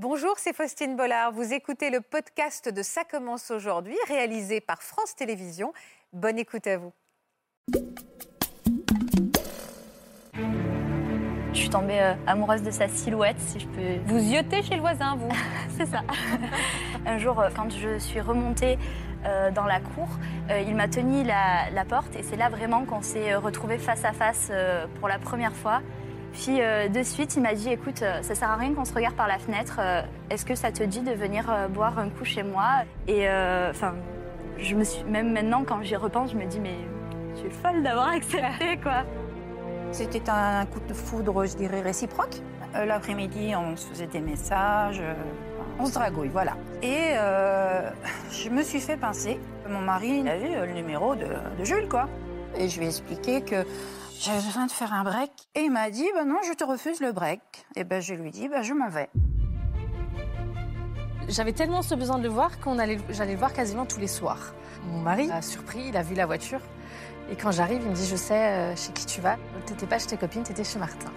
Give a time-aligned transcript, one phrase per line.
[0.00, 1.32] Bonjour, c'est Faustine Bollard.
[1.32, 5.72] Vous écoutez le podcast de Ça commence aujourd'hui, réalisé par France Télévisions.
[6.12, 6.92] Bonne écoute à vous.
[11.52, 13.98] Je suis tombée euh, amoureuse de sa silhouette, si je peux.
[14.06, 15.36] Vous yotez chez le voisin, vous
[15.76, 16.02] C'est ça.
[17.04, 18.78] Un jour, euh, quand je suis remontée
[19.24, 20.08] euh, dans la cour,
[20.48, 24.12] il m'a tenu la, la porte et c'est là vraiment qu'on s'est retrouvés face à
[24.12, 24.52] face
[25.00, 25.82] pour la première fois.
[26.32, 28.94] Puis euh, de suite, il m'a dit écoute, euh, ça sert à rien qu'on se
[28.94, 29.78] regarde par la fenêtre.
[29.80, 32.82] euh, Est-ce que ça te dit de venir boire un coup chez moi?
[33.06, 33.26] Et
[33.70, 33.94] enfin,
[34.58, 36.76] je me suis même maintenant quand j'y repense, je me dis mais
[37.34, 39.04] je suis folle d'avoir accepté quoi.
[39.90, 42.36] C'était un coup de foudre, je dirais, réciproque.
[42.74, 45.00] L'après-midi, on se faisait des messages,
[45.78, 46.52] on se dragouille, voilà.
[46.82, 47.14] Et
[48.30, 49.40] je me suis fait pincer.
[49.68, 51.24] Mon mari il a vu le numéro de,
[51.58, 52.06] de Jules, quoi.
[52.58, 53.64] Et je lui ai expliqué que
[54.20, 55.30] j'avais besoin de faire un break.
[55.54, 57.40] Et il m'a dit, bah non, je te refuse le break.
[57.76, 59.08] Et ben je lui dit, bah je m'en vais.
[61.28, 64.08] J'avais tellement ce besoin de le voir qu'on allait, j'allais le voir quasiment tous les
[64.08, 64.54] soirs.
[64.86, 66.60] Mon mari a surpris, il a vu la voiture.
[67.30, 69.36] Et quand j'arrive, il me dit Je sais euh, chez qui tu vas.
[69.66, 71.12] T'étais pas chez tes copines, t'étais chez Martin.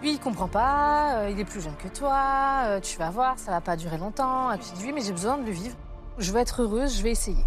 [0.00, 3.38] Lui, il comprend pas, euh, il est plus jeune que toi, euh, tu vas voir,
[3.38, 4.50] ça va pas durer longtemps.
[4.52, 5.76] Et puis il dit Oui, mais j'ai besoin de le vivre.
[6.18, 7.44] Je veux être heureuse, je vais essayer.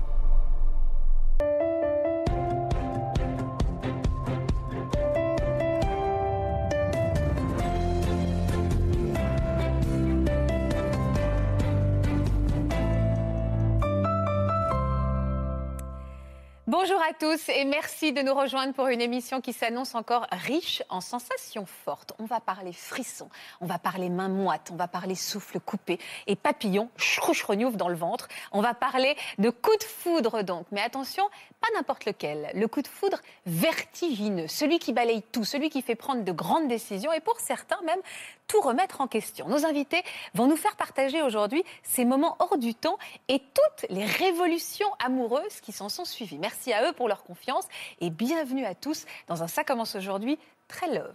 [16.77, 20.83] Bonjour à tous et merci de nous rejoindre pour une émission qui s'annonce encore riche
[20.89, 22.11] en sensations fortes.
[22.19, 23.29] On va parler frissons,
[23.61, 27.95] on va parler main moite, on va parler souffle coupé et papillon chrouchrougnouf dans le
[27.95, 28.27] ventre.
[28.51, 30.65] On va parler de coup de foudre donc.
[30.73, 31.23] Mais attention,
[31.61, 32.51] pas n'importe lequel.
[32.53, 36.67] Le coup de foudre vertigineux, celui qui balaye tout, celui qui fait prendre de grandes
[36.67, 38.01] décisions et pour certains même
[38.47, 39.47] tout remettre en question.
[39.47, 44.05] Nos invités vont nous faire partager aujourd'hui ces moments hors du temps et toutes les
[44.05, 46.37] révolutions amoureuses qui s'en sont suivies.
[46.37, 47.65] Merci à eux pour leur confiance
[48.01, 50.37] et bienvenue à tous dans un Ça commence aujourd'hui
[50.67, 51.13] très love.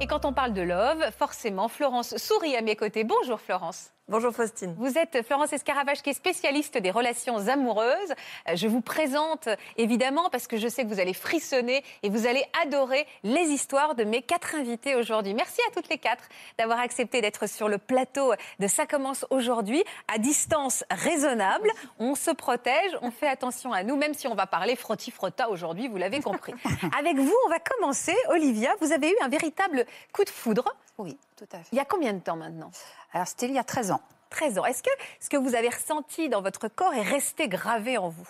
[0.00, 3.04] Et quand on parle de love, forcément, Florence sourit à mes côtés.
[3.04, 3.92] Bonjour Florence.
[4.08, 4.74] Bonjour Faustine.
[4.78, 8.12] Vous êtes Florence Escaravage qui est spécialiste des relations amoureuses.
[8.52, 12.44] Je vous présente évidemment parce que je sais que vous allez frissonner et vous allez
[12.64, 15.34] adorer les histoires de mes quatre invités aujourd'hui.
[15.34, 16.24] Merci à toutes les quatre
[16.58, 21.70] d'avoir accepté d'être sur le plateau de Ça commence aujourd'hui à distance raisonnable.
[22.00, 25.86] On se protège, on fait attention à nous, même si on va parler frotti-frotta aujourd'hui,
[25.86, 26.54] vous l'avez compris.
[26.98, 28.16] Avec vous, on va commencer.
[28.30, 30.74] Olivia, vous avez eu un véritable coup de foudre.
[30.98, 31.68] Oui, tout à fait.
[31.72, 32.70] Il y a combien de temps maintenant
[33.12, 34.00] Alors, c'était il y a 13 ans.
[34.30, 34.64] 13 ans.
[34.64, 38.28] Est-ce que ce que vous avez ressenti dans votre corps est resté gravé en vous?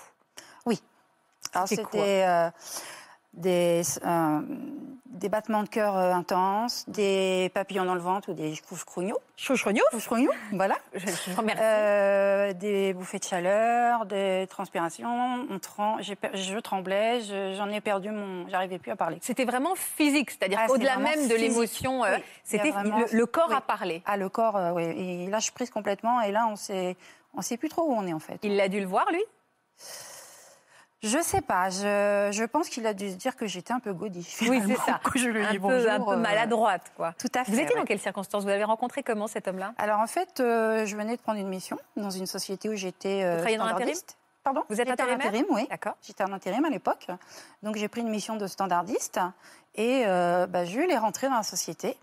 [0.66, 0.82] Oui.
[1.52, 2.50] Alors, C'était euh,
[3.34, 4.40] des, euh,
[5.12, 9.16] des battements de cœur euh, intenses, des papillons dans le ventre ou des couches-crougnoux.
[9.36, 10.76] Chouchrognous Couches-crougnoux, voilà.
[10.94, 11.30] Je je.
[11.60, 15.46] Euh, des bouffées de chaleur, des transpirations.
[15.50, 18.48] On trem- je tremblais, je- j'en ai perdu mon.
[18.48, 19.18] J'arrivais plus à parler.
[19.20, 23.48] C'était vraiment physique, c'est-à-dire Ah, vraiment même de l'émotion, euh, c'était vraiment- le, le corps
[23.50, 23.56] oui.
[23.56, 24.02] a parlé.
[24.06, 24.94] Ah, le corps, euh, oui.
[25.24, 26.20] Il lâche prise complètement.
[26.22, 26.96] Et là, on sait,
[27.34, 28.38] on sait plus trop où on est en fait.
[28.42, 29.22] Il a dû le voir, lui?
[31.02, 31.68] Je sais pas.
[31.68, 34.26] Je, je pense qu'il a dû se dire que j'étais un peu gaudie.
[34.48, 35.00] Oui, c'est ça.
[35.04, 37.12] quand je lui un dit peu, bonjour, un peu euh, maladroite, quoi.
[37.18, 37.50] Tout à fait.
[37.50, 37.80] Vous étiez ouais.
[37.80, 38.44] dans quelles circonstances?
[38.44, 39.74] Vous l'avez rencontré comment, cet homme-là?
[39.78, 43.22] Alors en fait, euh, je venais de prendre une mission dans une société où j'étais
[43.24, 43.94] euh, Vous travaillez dans l'intérim?
[44.44, 44.62] Pardon?
[44.68, 45.26] Vous êtes intérimaire?
[45.26, 45.66] intérim, oui.
[45.70, 45.94] D'accord.
[46.02, 47.06] J'étais en intérim à l'époque.
[47.62, 49.20] Donc j'ai pris une mission de standardiste
[49.74, 51.96] et euh, bah, Jules est rentré dans la société.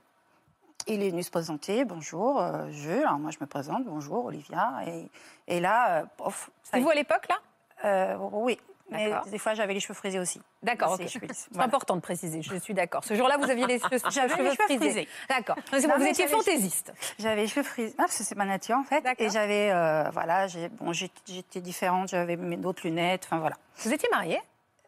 [0.88, 4.72] Il est venu se présenter, bonjour euh, Jules, alors moi je me présente, bonjour Olivia.
[4.88, 5.10] Et,
[5.48, 6.84] et là, euh, pof, ça C'est y est.
[6.84, 8.18] vous à l'époque, là?
[8.31, 8.58] Oui,
[8.92, 10.42] mais des fois j'avais les cheveux frisés aussi.
[10.64, 11.10] D'accord, C'est- ok.
[11.10, 11.68] je suis- C'est voilà.
[11.68, 13.04] important de préciser, je suis d'accord.
[13.04, 15.08] Ce jour-là, vous aviez les cheveux, J'avais les cheveux frisés.
[15.30, 15.56] D'accord.
[15.72, 16.94] Vous étiez fantaisiste.
[17.20, 19.04] J'avais les cheveux frisés, ah, parce que c'est ma nature en fait.
[19.20, 20.48] Et j'avais, euh, voilà,
[20.80, 23.56] bon, j'étais différente, j'avais d'autres lunettes, enfin voilà.
[23.78, 24.42] Vous étiez mariée?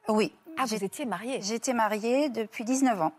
[0.08, 1.40] Oui, Ah, vous étiez mariée.
[1.42, 3.12] j'étais mariée depuis 19 ans.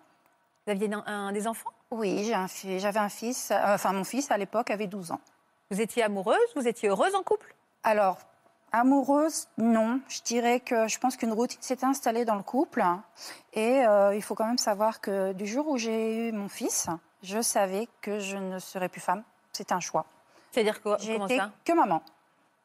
[0.67, 1.71] Vous aviez un- un- des enfants?
[1.91, 2.47] Oui, un
[2.79, 5.21] j'avais un fils, euh, enfin mon fils à l'époque avait 12 ans.
[5.71, 6.39] Vous étiez amoureuse?
[6.57, 7.55] Vous étiez heureuse en couple?
[7.83, 8.19] Alors,
[8.73, 10.01] amoureuse, non.
[10.09, 12.85] Je dirais que je pense qu'une routine s'était installée dans le couple.
[13.53, 16.89] Et euh, il faut quand même savoir que du jour où j'ai eu mon fils,
[17.23, 19.23] je savais que je ne serais plus femme.
[19.53, 20.07] C'était un choix.
[20.51, 21.51] C'est-à-dire que, J'ai été ça?
[21.65, 22.03] que maman.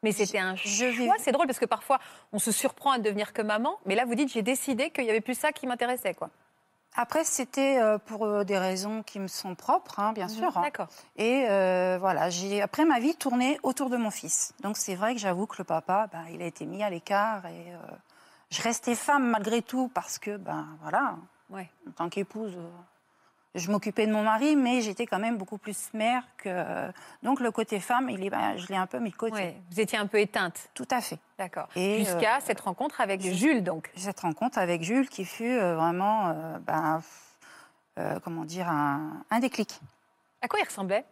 [0.04, 1.16] Mais c'était un je choix.
[1.20, 2.00] C'est drôle parce que parfois
[2.32, 5.10] on se surprend à devenir que maman, mais là vous dites j'ai décidé qu'il n'y
[5.10, 6.30] avait plus ça qui m'intéressait quoi.
[7.00, 10.58] Après, c'était euh, pour euh, des raisons qui me sont propres, hein, bien sûr.
[10.58, 10.62] hein.
[10.64, 10.88] D'accord.
[11.16, 14.54] Et euh, voilà, j'ai après ma vie tournait autour de mon fils.
[14.62, 17.46] Donc c'est vrai que j'avoue que le papa, ben, il a été mis à l'écart
[17.46, 17.78] et euh,
[18.50, 21.16] je restais femme malgré tout parce que ben voilà,
[21.52, 21.70] Ouais.
[21.88, 22.58] en tant qu'épouse,
[23.58, 26.90] je m'occupais de mon mari, mais j'étais quand même beaucoup plus mère que.
[27.24, 29.56] Donc le côté femme, il est, ben, je l'ai un peu mis de côté.
[29.72, 30.70] Vous étiez un peu éteinte.
[30.74, 31.20] Tout à fait.
[31.38, 31.68] D'accord.
[31.76, 33.92] Et, Jusqu'à euh, cette rencontre avec Jules, donc.
[33.96, 37.02] Cette rencontre avec Jules qui fut euh, vraiment, euh, ben,
[38.00, 39.80] euh, comment dire, un, un déclic.
[40.42, 41.04] À quoi il ressemblait?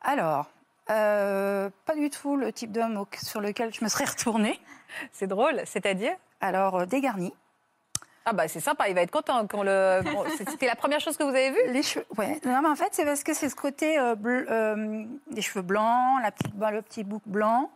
[0.00, 0.46] Alors,
[0.90, 4.60] euh, pas du tout le type d'homme sur lequel je me serais retournée.
[5.12, 6.14] C'est drôle, c'est-à-dire?
[6.40, 7.32] Alors, euh, dégarni.
[8.26, 10.02] Ah bah c'est sympa, il va être content quand le.
[10.36, 11.72] C'était la première chose que vous avez vue?
[11.72, 12.38] Les cheveux, ouais.
[12.44, 15.62] Non, mais en fait, c'est parce que c'est ce côté euh, bleu- euh, des cheveux
[15.62, 17.70] blancs, la petite, bah, le petit bouc blanc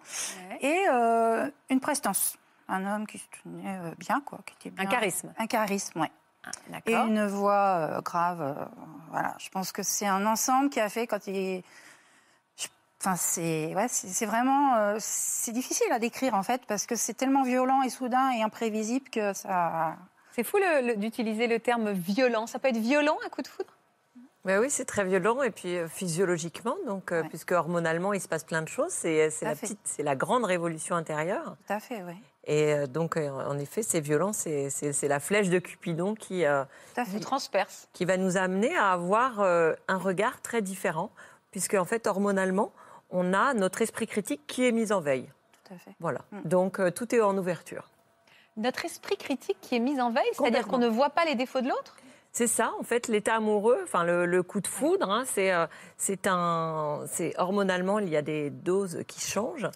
[0.61, 2.37] et euh, une prestance.
[2.69, 4.39] Un homme qui se tenait euh, bien, quoi.
[4.59, 5.33] Qui était Un charisme.
[5.39, 6.09] Un charisme, oui.
[6.47, 8.69] Ah, Et une voix grave.
[9.11, 9.35] voilà.
[9.39, 11.63] Je pense que c'est un ensemble qui a fait quand il.
[12.59, 12.67] je-
[13.01, 17.43] Enfin, c'est ouais, c'est vraiment c'est difficile à décrire en fait parce que c'est tellement
[17.45, 19.97] violent et soudain et imprévisible que ça.
[20.35, 20.59] C'est fou
[20.97, 22.47] d'utiliser le terme violent.
[22.47, 23.71] Ça peut être violent un coup de foudre?
[24.45, 27.29] Mais oui, c'est très violent et puis euh, physiologiquement, donc euh, Ouais.
[27.31, 29.61] puisque hormonalement il se passe plein de choses, c'est à la fait.
[29.69, 31.57] petite, c'est la grande révolution intérieure.
[31.67, 32.13] Tout à fait, oui.
[32.47, 34.69] Et euh, donc euh, en effet, c'est violent, c'est
[35.09, 36.65] la flèche de Cupidon qui euh,
[36.95, 37.21] fait.
[37.21, 37.89] transperce.
[37.95, 41.11] qui va nous amener à avoir euh, un regard très différent,
[41.51, 42.71] puisque en fait hormonalement,
[43.09, 45.31] on a notre esprit critique qui est mis en veille.
[45.65, 45.93] Tout à fait.
[46.01, 46.21] Voilà.
[46.33, 46.41] Mm.
[46.45, 47.89] Donc euh, tout est en ouverture.
[48.57, 51.61] Notre esprit critique qui est mis en veille, c'est-à-dire qu'on ne voit pas les défauts
[51.61, 51.97] de l'autre?
[52.31, 55.67] C'est ça, en fait, l'état amoureux, enfin le, le coup de foudre, hein, c'est euh,
[55.97, 59.69] c'est un, c'est hormonalement il y a des doses qui changent,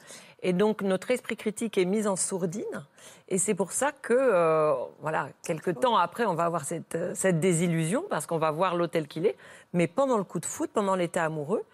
[0.43, 2.85] et donc notre esprit critique est mis en sourdine,
[3.29, 7.13] et c'est pour ça que euh, voilà, quelques temps après, on va avoir cette, euh,
[7.15, 9.37] cette désillusion parce qu'on va voir l'autre tel qu'il est,
[9.73, 11.65] mais pendant le coup de foudre, pendant l'état amoureux,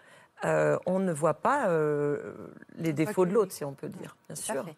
[0.43, 2.33] euh, on ne voit pas euh,
[2.75, 4.65] les défauts de l'autre, si on peut dire, bien Tout à sûr.
[4.65, 4.75] fait.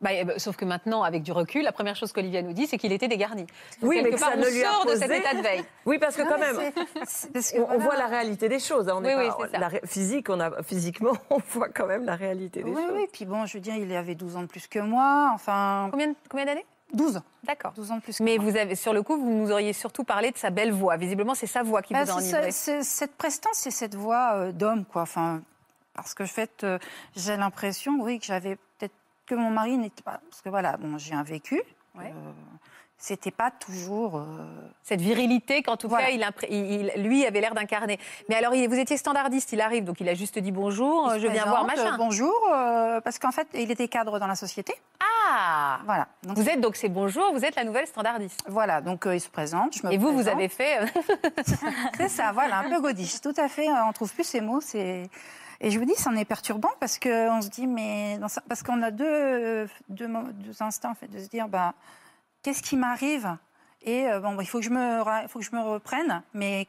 [0.00, 2.66] Bah, eh ben, sauf que maintenant, avec du recul, la première chose qu'Olivia nous dit,
[2.66, 3.42] c'est qu'il était dégarni.
[3.42, 5.42] Donc, Oui, mais que part, ça on ne lui a sort de cet état de
[5.42, 5.62] veille.
[5.84, 8.48] Oui, parce que Non, quand mais même, c'est- c'est parce que On, voit la réalité
[8.48, 8.88] des choses.
[8.88, 12.04] hein, On est Oui, pas- la ré- physique, on a, physiquement, on voit quand même
[12.06, 12.92] la réalité des Oui, choses.
[12.94, 15.88] oui, puis bon, je veux dire, il avait 12 ans de plus que moi, enfin,
[15.90, 16.64] Combien, combien d'années?
[16.94, 17.72] 12, D'accord.
[17.76, 18.50] 12 ans de plus que Mais moi.
[18.50, 20.96] vous avez, sur le coup, vous nous auriez surtout parlé de sa belle voix.
[20.96, 22.50] Visiblement, c'est sa voix qui Bah, vous a c'est- enivré.
[22.52, 25.42] c'est- Cette prestance, c'est cette voix euh, d'homme, quoi, enfin,
[25.94, 26.78] parce que, en fait, euh,
[27.14, 28.94] j'ai l'impression, oui, que j'avais peut-être
[29.30, 31.62] que mon mari n'était pas, parce que voilà, bon, j'ai un vécu,
[31.96, 32.04] Ouais.
[32.06, 32.30] euh,
[32.98, 34.16] c'était pas toujours...
[34.16, 34.22] euh,
[34.82, 36.06] Cette virilité qu'en tout Voilà.
[36.06, 37.98] cas, il, impré- il- il- lui avait l'air d'incarner.
[38.28, 41.26] Mais alors, il- vous étiez standardiste, il arrive, donc il a juste dit bonjour, je
[41.28, 41.96] viens voir machin.
[41.96, 44.74] bonjour, euh, parce qu'en fait, il était cadre dans la société,
[45.32, 46.08] Ah voilà.
[46.24, 48.42] Donc, Vous êtes donc c'est bonjour, vous êtes la nouvelle standardiste.
[48.48, 50.78] voilà, donc euh, il se présente, je me Et vous, vous avez fait.
[51.96, 53.68] C'est ça, voilà, un peu godiche, tout à fait.
[53.88, 54.60] On trouve plus ces mots.
[54.60, 55.08] C'est
[55.60, 58.42] et je vous dis, c'en est perturbant parce que on se dit, mais dans ça-
[58.48, 60.08] parce qu'on a deux, euh, deux,
[60.62, 61.74] instincts en fait, de se dire, bah,
[62.42, 63.36] qu'est-ce qui m'arrive?
[63.82, 66.66] Et euh, bon, bah, il faut que je me, faut que je me reprenne, mais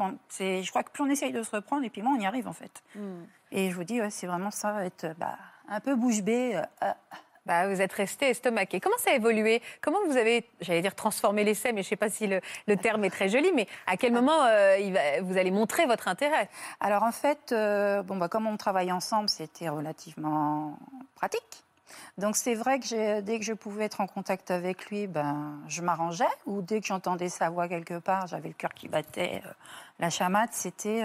[0.00, 2.26] on- je crois que plus on essaye de se reprendre, et puis moins on y
[2.26, 2.82] arrive en fait.
[3.52, 5.36] Et je vous dis, ouais, c'est vraiment ça, être bah,
[5.68, 6.56] un peu bouche bée.
[6.56, 6.92] euh, euh,
[7.46, 8.80] Bah, vous êtes resté estomaqué.
[8.80, 9.62] Comment ça a évolué?
[9.80, 12.40] Comment vous avez, j'allais dire, transformé l'essai, mais je ne sais pas si le,
[12.76, 14.76] terme est très joli, mais à quel moment euh,
[15.22, 16.48] vous allez montrer votre intérêt?
[16.80, 20.76] Alors en fait, euh, bon, bah, comme on travaille ensemble, c'était relativement
[21.14, 21.62] pratique.
[22.18, 25.82] Donc c'est vrai que dès que je pouvais être en contact avec lui, ben, je
[25.82, 26.24] m'arrangeais.
[26.46, 29.50] Ou dès que j'entendais sa voix quelque part, j'avais le cœur qui battait, euh,
[30.00, 31.04] la chamade, c'était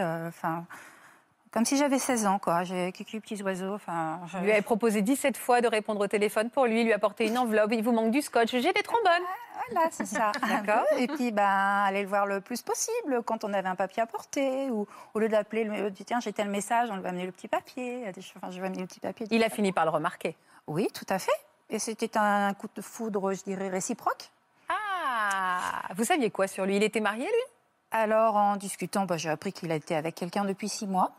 [1.51, 2.39] comme si j'avais 16 ans.
[2.39, 2.63] Quoi.
[2.63, 3.74] J'ai quelques petits oiseaux.
[3.75, 7.27] Enfin, je- lui avez proposé 17 fois de répondre au téléphone pour lui, lui apporter
[7.27, 9.24] une enveloppe, il vous manque du scotch, j'ai des trombones.
[9.72, 10.31] Voilà, c'est ça.
[10.48, 10.86] D'accord.
[10.98, 11.43] Et puis, ben,
[11.86, 14.70] aller le voir le plus possible quand on avait un papier à porter.
[14.72, 17.48] Ou au lieu d'appeler, le- tiens, j'ai tel message, on lui va amener le petit
[17.48, 18.05] papier.
[18.38, 19.27] Enfin, je vais amener le petit papier.
[19.29, 20.36] Il a fini par le remarquer.
[20.67, 21.31] Oui, tout à fait.
[21.70, 24.31] Et c'était un coup de foudre, je dirais, réciproque.
[24.70, 26.75] Ah Vous saviez quoi sur lui?
[26.77, 27.43] Il était marié, lui?
[27.91, 31.12] Alors, en discutant, bah, j'ai appris qu'il était avec quelqu'un depuis six mois.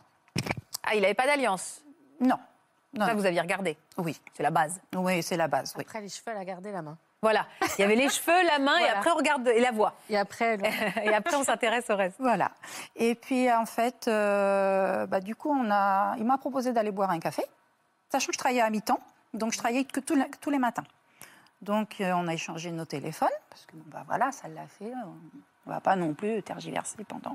[0.85, 1.83] Ah, il n'avait pas d'alliance.
[2.21, 2.39] Non.
[2.95, 3.21] Non, Ça, non.
[3.21, 3.77] vous aviez regardé.
[3.97, 4.81] Oui, C'est la base.
[4.95, 5.73] oui c'est la base.
[5.77, 5.85] Oui.
[5.87, 6.99] Après les cheveux, elle a gardé la main.
[7.23, 7.47] Voilà.
[7.79, 9.95] Il y avait les cheveux, la main, et après on regarde et la voix.
[10.11, 10.59] Et après,
[11.05, 12.17] Et après on s'intéresse au reste.
[12.19, 12.51] Voilà.
[12.97, 16.17] Et puis, en fait, euh, bah, du coup, on a...
[16.19, 17.45] il m'a proposé d'aller boire un café,
[18.11, 18.99] sachant que je travaillais à mi-temps.
[19.35, 20.85] Donc, je travaillais que tous les, tous les matins.
[21.63, 24.93] Donc, euh, on a échangé nos téléphones, parce que, bon, bah, voilà, ça l'a fait.
[24.93, 27.33] On ne va pas non plus tergiverser pendant...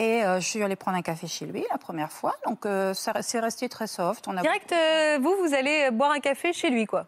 [0.00, 2.34] Et euh, je suis allée prendre un café chez lui la première fois.
[2.46, 4.26] Donc, euh, c'est resté très soft.
[4.28, 7.06] On a Direct, euh, vous, vous allez boire un café chez lui, quoi.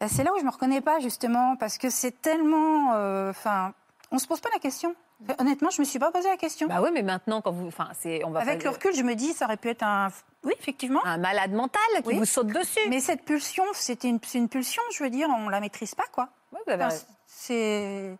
[0.00, 2.88] Ben, C'est là où je me reconnais pas justement parce que c'est tellement,
[3.30, 3.74] enfin,
[4.10, 4.94] on se pose pas la question.
[5.38, 6.66] Honnêtement, je me suis pas posé la question.
[6.66, 7.68] Bah oui, mais maintenant, quand vous.
[7.68, 8.24] Enfin, c'est.
[8.24, 10.08] On va Avec pas- le recul, je me dis, ça aurait pu être un,
[10.42, 11.00] oui, effectivement.
[11.04, 12.18] Un malade mental qui Oui.
[12.18, 12.80] vous saute dessus.
[12.88, 16.04] Mais cette pulsion, c'était une, c'est une pulsion, je veux dire, on la maîtrise pas,
[16.12, 16.28] quoi.
[16.52, 17.04] Oui, Enfin, raison.
[17.26, 18.16] c'est,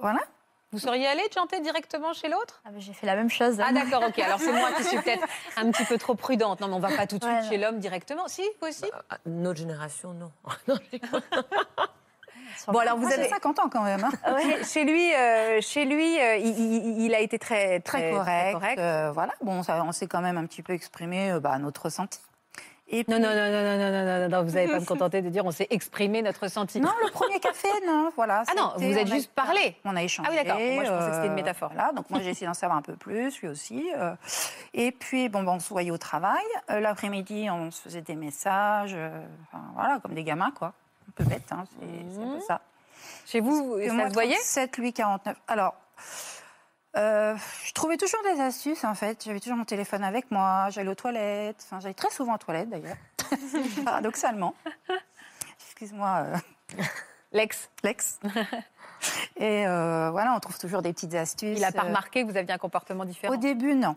[0.00, 0.20] voilà.
[0.72, 2.60] Vous seriez allé chanter directement chez l'autre?
[2.64, 3.58] Ah, mais J'ai fait la même chose.
[3.60, 4.18] Ah d'accord, ok.
[4.20, 6.60] Alors c'est moi qui suis peut-être un petit peu trop prudente.
[6.60, 8.28] Non, mais on va pas tout de suite Ouais, chez l'homme directement.
[8.28, 8.84] Si, vous aussi?
[9.10, 10.30] Ah, Notre génération, non.
[10.68, 11.22] Non, je rigole.
[12.68, 13.28] Bon, alors vous avez...
[13.28, 14.04] 50 ans quand même.
[14.04, 14.36] hein.
[14.42, 18.78] Chez- Chez lui, euh, chez lui euh, il, il- il a été très, Très, correct.
[18.78, 21.82] euh, voilà, bon, ça, on s'est quand même un petit peu exprimé euh, bah, notre
[21.86, 22.20] ressenti.
[22.92, 24.84] Et Non, puis- non, non, non, non, non, non, non, non, vous n'allez pas me
[24.86, 26.80] contenter de dire on s'est exprimé notre ressenti.
[26.80, 28.42] Non, le premier café, non, voilà.
[28.50, 29.76] Ah non, vous êtes a- juste parlé.
[29.84, 30.28] On a échangé.
[30.28, 30.60] Ah oui, d'accord.
[30.60, 31.70] Moi, je pensais que c'était une euh, métaphore.
[31.72, 33.90] Voilà, donc moi, j'ai essayé d'en savoir un peu plus, lui aussi.
[33.96, 34.14] euh.
[34.74, 36.42] et puis, bon, ben, on se voyait au travail.
[36.70, 38.96] Euh, L'après-midi, on se faisait des messages,
[39.52, 40.72] enfin, voilà, comme des gamins, quoi.
[41.08, 42.60] Un peu bête, hein, c'est un peu ça.
[43.26, 44.34] Chez vous, ça moi, se voyait?
[44.34, 45.36] 37, lui, 49.
[45.48, 45.74] Alors,
[46.96, 49.22] euh, je trouvais toujours des astuces, en fait.
[49.24, 51.62] J'avais toujours mon téléphone avec moi, j'allais aux toilettes.
[51.64, 52.96] Enfin, j'allais très souvent aux toilettes, d'ailleurs.
[53.84, 54.54] Paradoxalement.
[55.66, 56.36] Excuse-moi, euh,
[57.32, 58.18] L'ex, Lex.
[59.36, 61.58] Et euh, voilà, on trouve toujours des petites astuces.
[61.58, 63.96] il n'a pas remarqué que vous aviez un comportement différent Au début, non.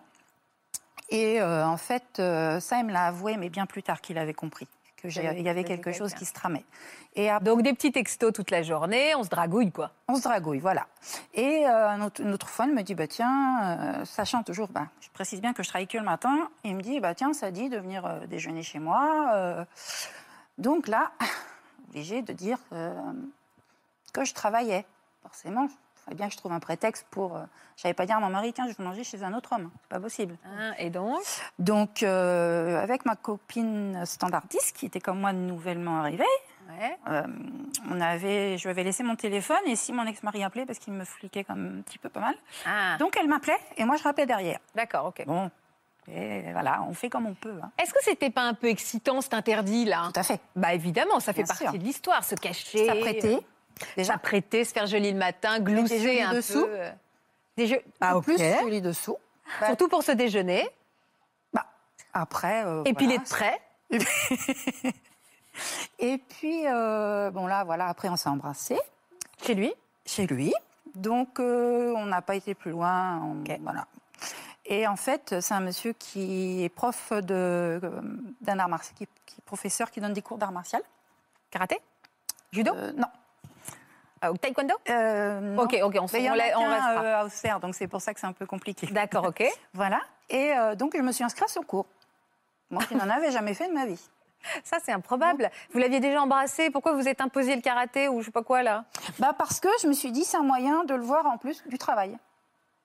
[1.09, 4.67] Et en fait, ça, il me l'a avoué, mais bien plus tard qu'il avait compris
[5.07, 6.17] avez- y avait quelque chose quelqu'un.
[6.19, 6.65] qui se tramait.
[7.15, 9.91] Et après, Donc des petits textos toute la journée, on se dragouille quoi.
[10.07, 10.87] on se dragouille, voilà.
[11.33, 11.97] Et euh,
[12.49, 13.61] fois, il me dit, bah, tiens,
[13.99, 16.81] euh, sachant toujours, bah, je précise bien que je travaille que le matin, il me
[16.81, 19.65] dit, bah, tiens, ça dit de venir euh, déjeuner chez moi.
[20.57, 21.11] donc là,
[21.89, 22.57] obligé de dire
[24.13, 24.85] que je travaillais.
[25.23, 25.67] Forcément,
[26.05, 27.35] fallait bien que je trouve un prétexte pour...
[27.37, 27.41] Euh,
[27.75, 29.71] J'allais pas dire à mon mari, tiens, je vais manger chez un autre homme.
[29.81, 30.37] C'est pas possible.
[30.45, 31.19] Hein, et donc?
[31.57, 36.23] Donc, euh, avec ma copine standardiste, qui était comme moi nouvellement arrivée,
[36.79, 36.97] Ouais.
[37.09, 37.23] euh,
[37.91, 40.93] on avait, je lui avais laissé mon téléphone et si mon ex-mari appelait, parce qu'il
[40.93, 43.97] me fliquait quand même un petit peu pas mal, Ah, donc elle m'appelait et moi
[43.97, 44.59] je rappelais derrière.
[44.73, 45.25] d'accord, ok.
[45.25, 45.51] Bon,
[46.07, 47.59] et voilà, on fait comme on peut.
[47.61, 47.69] hein.
[47.81, 50.09] Est-ce que c'était pas un peu excitant cet interdit là?
[50.13, 50.39] Tout à fait.
[50.55, 51.73] Bah évidemment, ça fait Bien partie sûr.
[51.73, 53.39] de l'histoire, se cacher, S'apprêter,
[53.97, 54.13] déjà.
[54.13, 56.65] s'apprêter, se faire joli le matin, glousser un dessous.
[56.65, 56.69] peu.
[56.69, 56.91] euh,
[57.57, 57.81] Des jeux.
[58.01, 58.23] En Ah, ok.
[58.25, 59.17] plus, je lis dessous.
[59.59, 60.67] Bah, Surtout pour ce déjeuner.
[61.53, 61.65] bah,
[62.13, 62.63] après.
[62.65, 63.61] euh, Et puis il voilà, est prêt.
[65.99, 68.79] Et puis, euh, bon là, voilà, après on s'est embrassés.
[69.45, 69.73] Chez lui?
[70.05, 70.53] chez lui.
[70.95, 73.19] Donc, euh, on n'a pas été plus loin.
[73.23, 73.43] on-.
[73.61, 73.87] Voilà.
[74.65, 77.79] Et en fait, c'est un monsieur qui est prof de-
[78.41, 80.81] d'un art martial, qui, qui est professeur qui donne des cours d'art martial.
[81.51, 81.79] Karaté?
[82.51, 82.73] Judo?
[82.75, 83.07] Euh, Non.
[84.25, 84.73] Ah, ou Taekwondo?
[84.89, 85.57] Euh.
[85.57, 87.03] Ok, ok, on, se- on la- on qu'un, reste pas.
[87.03, 88.87] euh, à Auxerre, donc c'est pour ça que c'est un peu compliqué.
[88.87, 89.43] D'accord, ok.
[89.73, 89.99] Voilà.
[90.29, 91.85] Et euh, donc, je me suis inscrite à son cours.
[92.71, 94.01] Moi qui n'en avais jamais fait de ma vie.
[94.63, 95.49] Ça, c'est improbable.
[95.73, 96.69] Vous l'aviez déjà embrassé.
[96.69, 98.85] Pourquoi vous êtes imposé le karaté ou je sais pas quoi là?
[99.19, 101.61] Bah parce que je me suis dit, c'est un moyen de le voir en plus
[101.67, 102.17] du travail.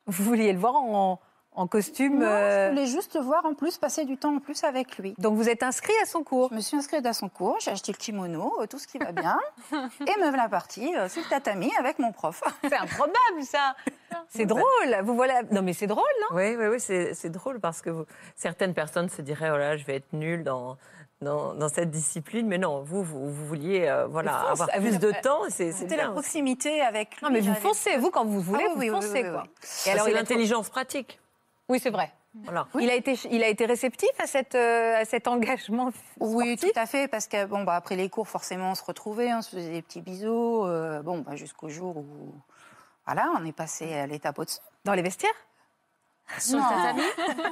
[0.06, 1.20] Vous vouliez le voir en,
[1.58, 2.18] en costume.
[2.20, 4.96] Non, euh, je voulais juste le voir en plus, passer du temps en plus avec
[4.98, 5.14] lui.
[5.18, 6.48] Donc vous êtes inscrit à son cours.
[6.50, 8.98] Je me suis inscrite à son cours, j'ai acheté le kimono, euh, tout ce qui
[8.98, 9.38] va bien.
[9.72, 12.42] et me voilà partie euh, sur le tatami avec mon prof.
[12.62, 13.74] C'est improbable ça.
[14.28, 14.62] C'est drôle.
[15.02, 15.42] Vous voilà.
[15.50, 16.36] Non mais c'est drôle, non?
[16.36, 19.76] Oui, oui, oui, c'est c'est drôle parce que vous- certaines personnes se diraient, oh là,
[19.76, 20.76] je vais être nulle dans,
[21.20, 24.98] dans, dans cette discipline, mais non, vous, vous, vous vouliez euh, voilà, fonce, avoir plus
[24.98, 27.24] de temps, c'est c'est C'était la proximité avec lui.
[27.26, 27.96] Non mais vous foncez.
[27.98, 29.42] Vous quand vous voulez, Ah oui, vous oui, foncez oui, quoi.
[29.44, 29.50] oui.
[29.54, 31.18] Et C'est alors, a l'intelligence pratique.
[31.68, 32.12] Oui, c'est vrai.
[32.44, 32.66] Voilà.
[32.78, 36.72] Il, a été, il a été réceptif à, cette, euh, à cet engagement Oui, sportif
[36.74, 39.42] tout à fait, parce que bon, bah, après les cours, forcément, on se retrouvait, on
[39.42, 42.34] se faisait des petits bisous, euh, bon, bah, jusqu'au jour où,
[43.06, 44.58] voilà, on est passé à l'étape au-dessus.
[44.84, 45.30] dans les vestiaires?
[46.38, 47.02] Sur le tatami?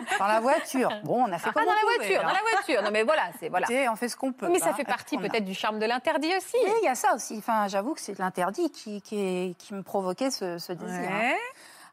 [0.18, 0.90] Dans la voiture.
[1.02, 2.28] Bon, on a fait Ah, comme dans on la pouvait, voiture, hein.
[2.28, 2.82] dans la voiture.
[2.82, 3.66] Non mais voilà, c'est voilà.
[3.90, 4.48] On fait ce qu'on peut.
[4.50, 6.58] Mais ça hein, fait partie peut-être du charme de l'interdit aussi.
[6.82, 7.36] Il y a ça aussi.
[7.38, 11.08] Enfin, j'avoue que c'est l'interdit qui, qui, me provoquait ce, ce désir.
[11.10, 11.18] hein.
[11.30, 11.38] Ouais.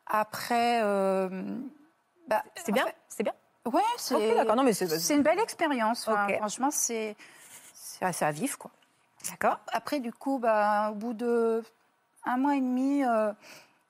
[0.07, 1.29] Après, euh,
[2.27, 3.33] bah, C'est en bien, fait, c'est bien.
[3.65, 6.07] Ouais, c'est une belle expérience.
[6.07, 6.27] Enfin.
[6.37, 7.15] Franchement, c'est
[8.01, 8.71] assez à vivre, quoi.
[9.29, 9.59] d'accord.
[9.71, 11.63] Après, du coup, bah, au bout de
[12.25, 13.31] un mois et demi, euh,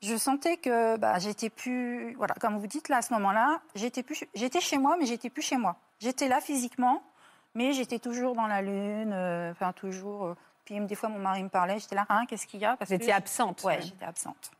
[0.01, 2.13] je sentais que bah, j'étais plus.
[2.15, 4.23] Voilà, comme vous dites là, à ce moment-là, j'étais plus.
[4.35, 5.75] J'étais chez moi, mais j'étais plus chez moi.
[5.99, 7.01] J'étais là physiquement,
[7.55, 9.11] mais j'étais toujours dans la lune.
[9.13, 10.25] euh, Enfin, toujours.
[10.25, 10.35] euh,
[10.65, 11.79] puis des fois, mon mari me parlait.
[11.79, 12.77] J'étais là, hein, qu'est-ce qu'il y a?
[12.77, 13.63] Parce étiez absente.
[13.63, 14.51] Ouais, j'étais absente.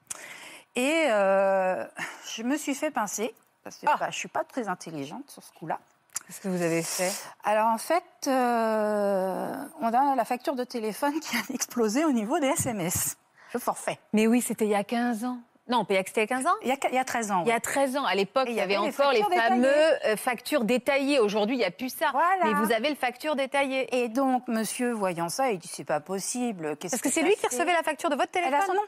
[0.76, 3.96] Et je me suis fait pincer, parce que Ah.
[4.02, 5.80] je ne suis pas très intelligente sur ce coup-là.
[6.28, 7.12] Qu'est-ce que vous avez fait?
[7.44, 12.40] Alors en fait, euh, on a la facture de téléphone qui a explosé au niveau
[12.40, 13.18] des SMS,
[13.54, 14.00] le forfait.
[14.14, 15.38] Mais oui, c'était il y a 15 ans.
[15.70, 16.56] Non, que c'était il y a 15 ans?
[16.62, 17.42] Il y a, il y a 13 ans.
[17.46, 17.60] Il y a ouais.
[17.62, 20.06] 13 ans, à l'époque, il y avait encore les fameux détaillées.
[20.08, 21.20] euh, factures détaillées.
[21.20, 22.10] Aujourd'hui, il n'y a plus ça.
[22.12, 22.44] Voilà.
[22.46, 24.04] Mais vous avez le facture détaillée.
[24.04, 26.76] Et donc, monsieur, voyant ça, il dit c'est pas possible.
[26.76, 28.82] Parce que c'est lui qui recevait la facture de votre Elle téléphone a son nom.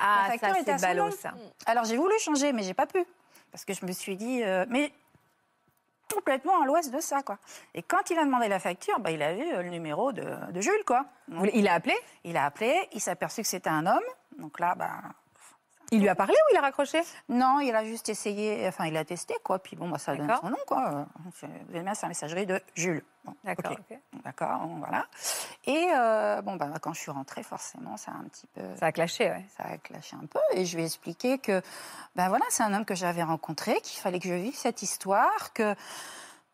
[0.00, 1.32] Ah, La facture ça, c'est ballot, ça.
[1.66, 3.04] Alors j'ai voulu changer, mais j'ai pas pu.
[3.56, 4.92] Parce que je me suis dit, euh, mais
[6.12, 7.38] complètement à l'ouest de ça, quoi.
[7.72, 10.52] Et quand il a demandé la facture, bah, il a vu euh, le numéro de,
[10.52, 11.06] de Jules, quoi.
[11.54, 11.94] Il a appelé?
[12.24, 14.04] Il a appelé, il s'est aperçu que c'était un homme.
[14.36, 15.00] Donc là, bah,
[15.92, 17.00] Il lui a parlé ou il a raccroché?
[17.28, 19.58] Non, il a juste essayé, enfin, il a testé, quoi.
[19.60, 21.06] Puis bon, bah, ça donne son nom, quoi.
[21.24, 23.04] Vous allez bien, c'est messagerie de Jules.
[23.24, 23.76] Bon, D'accord.
[24.24, 25.06] D'accord, voilà.
[25.64, 28.62] Et euh, bon, bah, quand je suis rentrée, forcément, ça a un petit peu.
[28.78, 29.44] Ça a clashé, ouais.
[29.56, 31.60] ça a clashé un peu et je lui ai expliqué que
[32.14, 35.52] ben voilà, c'est un homme que j'avais rencontré, qu'il fallait que je vive cette histoire,
[35.54, 35.74] que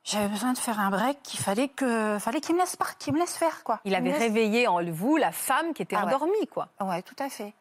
[0.05, 3.19] j'avais besoin de faire un break, qu'il fallait que fallait qu'il me laisse qu'il me
[3.19, 3.81] laisse faire quoi.
[3.85, 6.15] Il avait laisse- réveillé en vous la femme qui était Ah ouais.
[6.15, 6.69] endormie, quoi.
[6.81, 7.53] Ouais, tout à fait.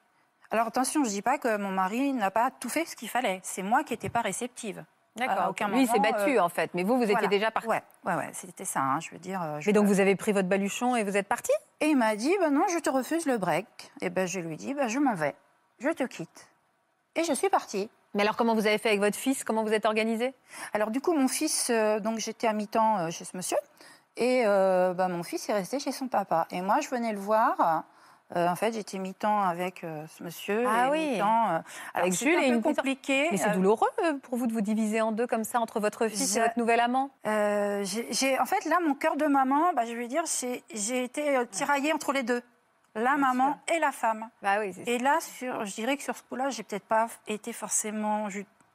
[0.52, 3.40] Alors attention, je dis pas que mon mari n'a pas tout fait ce qu'il fallait,
[3.44, 4.84] c'est moi qui n'étais pas réceptive.
[5.20, 6.72] À aucun Lui, il s'est battu, euh, en fait.
[6.74, 7.28] Mais vous, vous étiez Voilà.
[7.28, 7.68] déjà parti.
[7.68, 9.42] Ouais, ouais, ouais, c'était ça, hein, je veux dire.
[9.44, 11.52] euh, je- Mais donc, vous avez pris votre baluchon et vous êtes parti?
[11.82, 13.66] Et il m'a dit, ben non, je te refuse le break.
[14.00, 15.36] Et ben je lui dis, ben je m'en vais,
[15.80, 16.48] je te quitte.
[17.16, 17.90] Et je suis partie.
[18.14, 19.44] Mais alors, comment vous avez fait avec votre fils?
[19.44, 20.34] Comment vous êtes organisé?
[20.74, 23.58] Alors du coup, mon fils, euh, donc j'étais à mi-temps euh, chez ce monsieur,
[24.16, 26.48] et euh, bah, mon fils est resté chez son papa.
[26.52, 27.84] Et moi, je venais le voir.
[28.36, 30.64] Euh, en fait, j'étais mi-temps avec euh, ce monsieur.
[30.68, 31.12] Ah et oui.
[31.14, 31.60] mi-temps, euh,
[31.94, 33.28] Avec Jules et un peu une petite- compliqué.
[33.32, 33.90] Mais c'est douloureux
[34.24, 36.80] pour vous de vous diviser en deux comme ça entre votre fils et votre nouvel
[36.80, 37.10] amant?
[37.26, 41.04] J'ai- j'ai- en fait, là, mon cœur de maman, bah, je veux dire, j'ai j'ai
[41.04, 42.42] été tiraillée entre les deux.
[42.94, 44.28] La maman et la femme.
[44.42, 44.92] Bah oui, c'est ça.
[44.92, 48.28] Et là, sur, je dirais que sur ce coup-là, j'ai peut-être pas été forcément...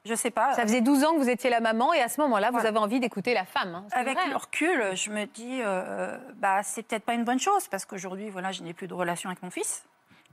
[0.07, 0.55] Je, sais pas.
[0.55, 2.69] Ça faisait 12 ans que vous étiez la maman et à ce moment-là, vous Voilà.
[2.71, 3.75] avez envie d'écouter la femme.
[3.75, 3.85] hein.
[3.93, 4.39] Avec vrai, le hein.
[4.39, 8.53] recul, je me dis, euh, bah, c'est peut-être pas une bonne chose parce qu'aujourd'hui, voilà,
[8.53, 9.85] je n'ai plus de relation avec mon fils.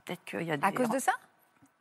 [0.04, 0.66] Peut-être qu'il y a des...
[0.66, 1.12] À cause de ça?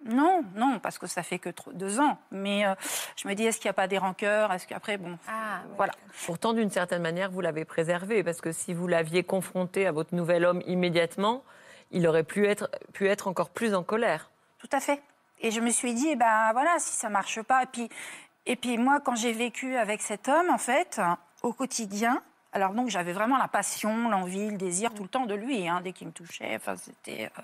[0.06, 2.18] Non, non, parce que ça fait que deux ans.
[2.32, 2.74] Mais euh,
[3.16, 4.52] je me dis, est-ce qu'il n'y a pas des rancœurs?
[4.52, 5.94] Est-ce qu'après, bon, Ah, voilà.
[6.26, 10.14] Pourtant, d'une certaine manière, vous l'avez préservé, parce que si vous l'aviez confronté à votre
[10.14, 11.44] nouvel homme immédiatement,
[11.92, 14.30] il aurait pu être, pu être encore plus en colère.
[14.60, 15.02] Tout à fait.
[15.44, 17.64] Et je me suis dit, eh ben voilà, si ça marche pas.
[17.64, 17.90] Et puis,
[18.46, 21.00] et puis moi, quand j'ai vécu avec cet homme, en fait,
[21.44, 22.22] au quotidien,
[22.54, 25.82] alors donc j'avais vraiment la passion, l'envie, le désir tout le temps de lui, hein,
[25.84, 26.56] dès qu'il me touchait.
[26.56, 27.42] Enfin, c'était, euh,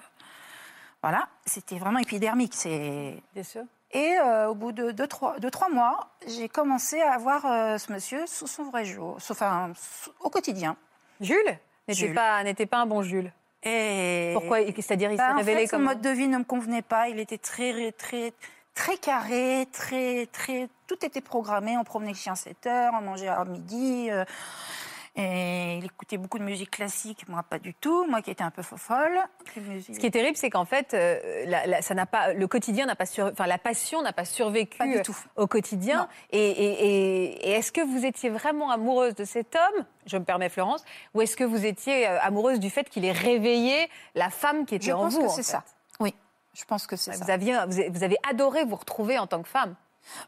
[1.03, 2.53] voilà, c'était vraiment épidermique.
[2.55, 3.63] C'est Bien sûr.
[3.91, 7.77] Et euh, au bout de deux, trois, deux, trois mois, j'ai commencé à voir euh,
[7.77, 9.73] ce monsieur sous son vrai jour, enfin,
[10.19, 10.77] au quotidien.
[11.19, 11.57] Jules?
[11.87, 13.31] N'était pas, n'était pas un bon Jules?
[13.63, 15.85] Et Pourquoi C'est-à-dire, il Bah, s'est en révélé fait, son comme.
[15.85, 17.09] mode de vie ne me convenait pas.
[17.09, 18.33] Il était très, très,
[18.73, 20.69] très carré, très, très.
[20.87, 21.77] Tout était programmé.
[21.77, 24.07] On promenait le chien à 7 heures, on mangeait à midi.
[24.11, 24.23] euh,
[25.21, 28.05] et il écoutait beaucoup de musique classique, moi pas du tout.
[28.07, 28.61] Moi qui étais un peu
[29.61, 32.47] musiques- Ce qui est terrible, c'est qu'en fait, euh, la- la- ça n'a pas, le
[32.47, 35.17] quotidien n'a pas sur, enfin, la passion n'a pas survécu Pas du tout.
[35.35, 35.97] au quotidien.
[36.03, 36.07] Non.
[36.31, 39.85] Et, et- et- et est-ce que vous étiez vraiment amoureuse de cet homme?
[40.05, 43.11] Je me permets, Florence, ou est-ce que vous étiez euh, amoureuse du fait qu'il ait
[43.11, 45.51] réveillé la femme qui était Je en pense vous que en c'est fait?
[45.51, 45.63] ça.
[45.99, 46.15] Oui,
[46.53, 47.23] je pense que c'est ça.
[47.25, 47.57] Vous aviez,
[47.89, 49.75] vous avez adoré vous retrouver en tant que femme.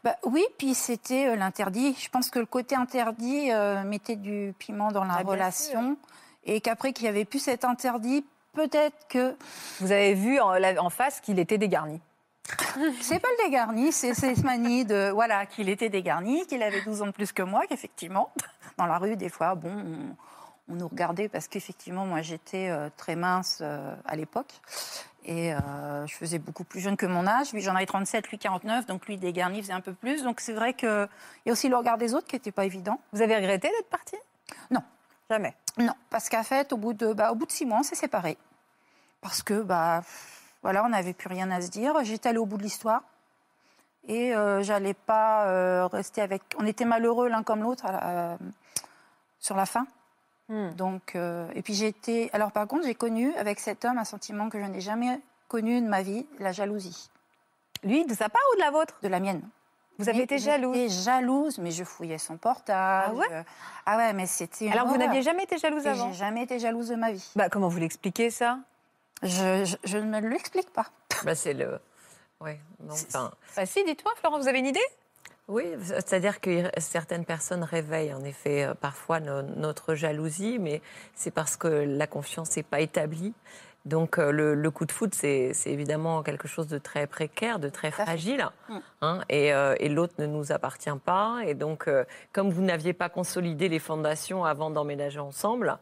[0.04, 1.94] Bah, oui, puis c'était euh, l'interdit.
[1.98, 5.96] Je pense que le côté interdit euh, mettait du piment dans la Ah, bien relation.
[6.44, 9.36] Et qu'après qu'il n'y avait plus cet interdit, peut-être que.
[9.80, 12.00] Vous avez vu en, face qu'il était dégarni.
[13.00, 15.10] C'est pas le dégarni, c'est cette manie de.
[15.10, 18.32] Voilà, qu'il était dégarni, qu'il avait 12 ans de plus que moi, qu'effectivement,
[18.78, 22.88] dans la rue, des fois, bon, on, on nous regardait parce qu'effectivement, moi, j'étais euh,
[22.96, 24.52] très mince à l'époque.
[25.24, 27.52] Et euh, je faisais beaucoup plus jeune que mon âge.
[27.52, 30.22] Lui, j'en avais 37, lui 49, donc lui, dégarni, faisait un peu plus.
[30.22, 31.08] Donc c'est vrai qu'il
[31.46, 33.00] y a aussi le regard des autres qui n'était pas évident.
[33.12, 34.16] Vous avez regretté d'être partie
[34.70, 34.82] Non.
[35.30, 35.54] Jamais?
[35.78, 37.94] Non, parce qu'en fait, au bout de, bah, au bout de six mois, on s'est
[37.94, 38.36] séparés.
[39.22, 40.02] Parce que, bah,
[40.62, 41.94] voilà, on n'avait plus rien à se dire.
[42.02, 43.02] J'étais allée au bout de l'histoire.
[44.08, 46.42] Et euh, j'allais pas euh, rester avec.
[46.58, 48.36] On était malheureux l'un comme l'autre euh,
[49.38, 49.86] sur la fin.
[50.48, 50.70] Hmm.
[50.74, 52.30] Donc, euh, et puis j'ai été.
[52.32, 55.80] Alors, par contre, j'ai connu avec cet homme un sentiment que je n'ai jamais connu
[55.80, 57.10] de ma vie la jalousie,
[57.84, 58.96] Lui, de sa part ou de la vôtre?
[59.02, 59.42] De la mienne.
[59.98, 63.10] Vous avez Mais été jalouse J'étais jalouse, mais je fouillais son portable.
[63.10, 63.26] Ah ouais?
[63.30, 63.42] Je-
[63.86, 64.70] Ah ouais, mais c'était.
[64.70, 66.08] Alors vous n'aviez jamais été jalouse avant?
[66.08, 67.30] J'ai jamais été jalouse de ma vie.
[67.36, 68.58] bah, Comment vous l'expliquez ça?
[69.22, 70.86] Je, je, je ne l'explique pas.
[71.24, 71.78] Bah, c'est le.
[72.40, 74.80] Ouais, non, enfin, Bah si, dites-moi, Florence, vous avez une idée?
[75.48, 80.80] Oui, c'est-à-dire que certaines personnes réveillent en effet euh, parfois no- notre jalousie, mais
[81.14, 83.34] c'est parce que la confiance n'est pas établie.
[83.84, 87.58] Donc euh, le, le coup de foudre, c'est c'est évidemment quelque chose de très précaire,
[87.58, 88.78] de très fragile, Mm.
[89.00, 91.40] hein, et, euh, et l'autre ne nous appartient pas.
[91.44, 95.76] Et donc, euh, comme vous n'aviez pas consolidé les fondations avant d'emménager ensemble,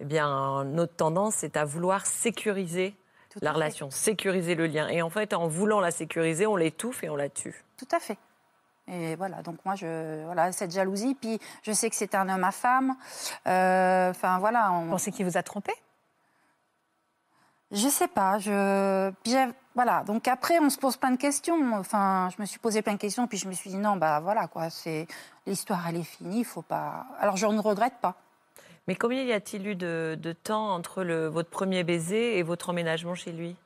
[0.00, 2.94] eh bien, notre tendance est à vouloir sécuriser
[3.28, 3.56] Tout la fait.
[3.56, 4.88] relation, sécuriser le lien.
[4.88, 7.62] Et en fait, en voulant la sécuriser, on l'étouffe et on la tue.
[7.76, 8.16] Tout à fait.
[8.88, 11.14] Et voilà, donc moi, je, voilà, cette jalousie.
[11.14, 12.94] Puis je sais que c'est un homme à femme.
[13.46, 14.68] Euh, Enfin, voilà.
[14.70, 15.72] Vous On, pensez qu'il vous a trompé?
[17.72, 18.38] Je sais pas.
[18.38, 19.34] Je, puis
[19.74, 20.04] voilà.
[20.04, 21.72] Donc après, on se pose plein de questions.
[21.74, 23.26] Enfin, je me suis posé plein de questions.
[23.26, 24.70] Puis je me suis dit, non, bah voilà, quoi.
[24.70, 25.08] C'est,
[25.46, 26.44] l'histoire, elle est finie.
[26.44, 27.06] Faut pas.
[27.18, 28.14] Alors, je ne regrette pas.
[28.86, 32.70] Mais combien y a-t-il eu de, de temps entre le, votre premier baiser et votre
[32.70, 33.56] emménagement chez lui?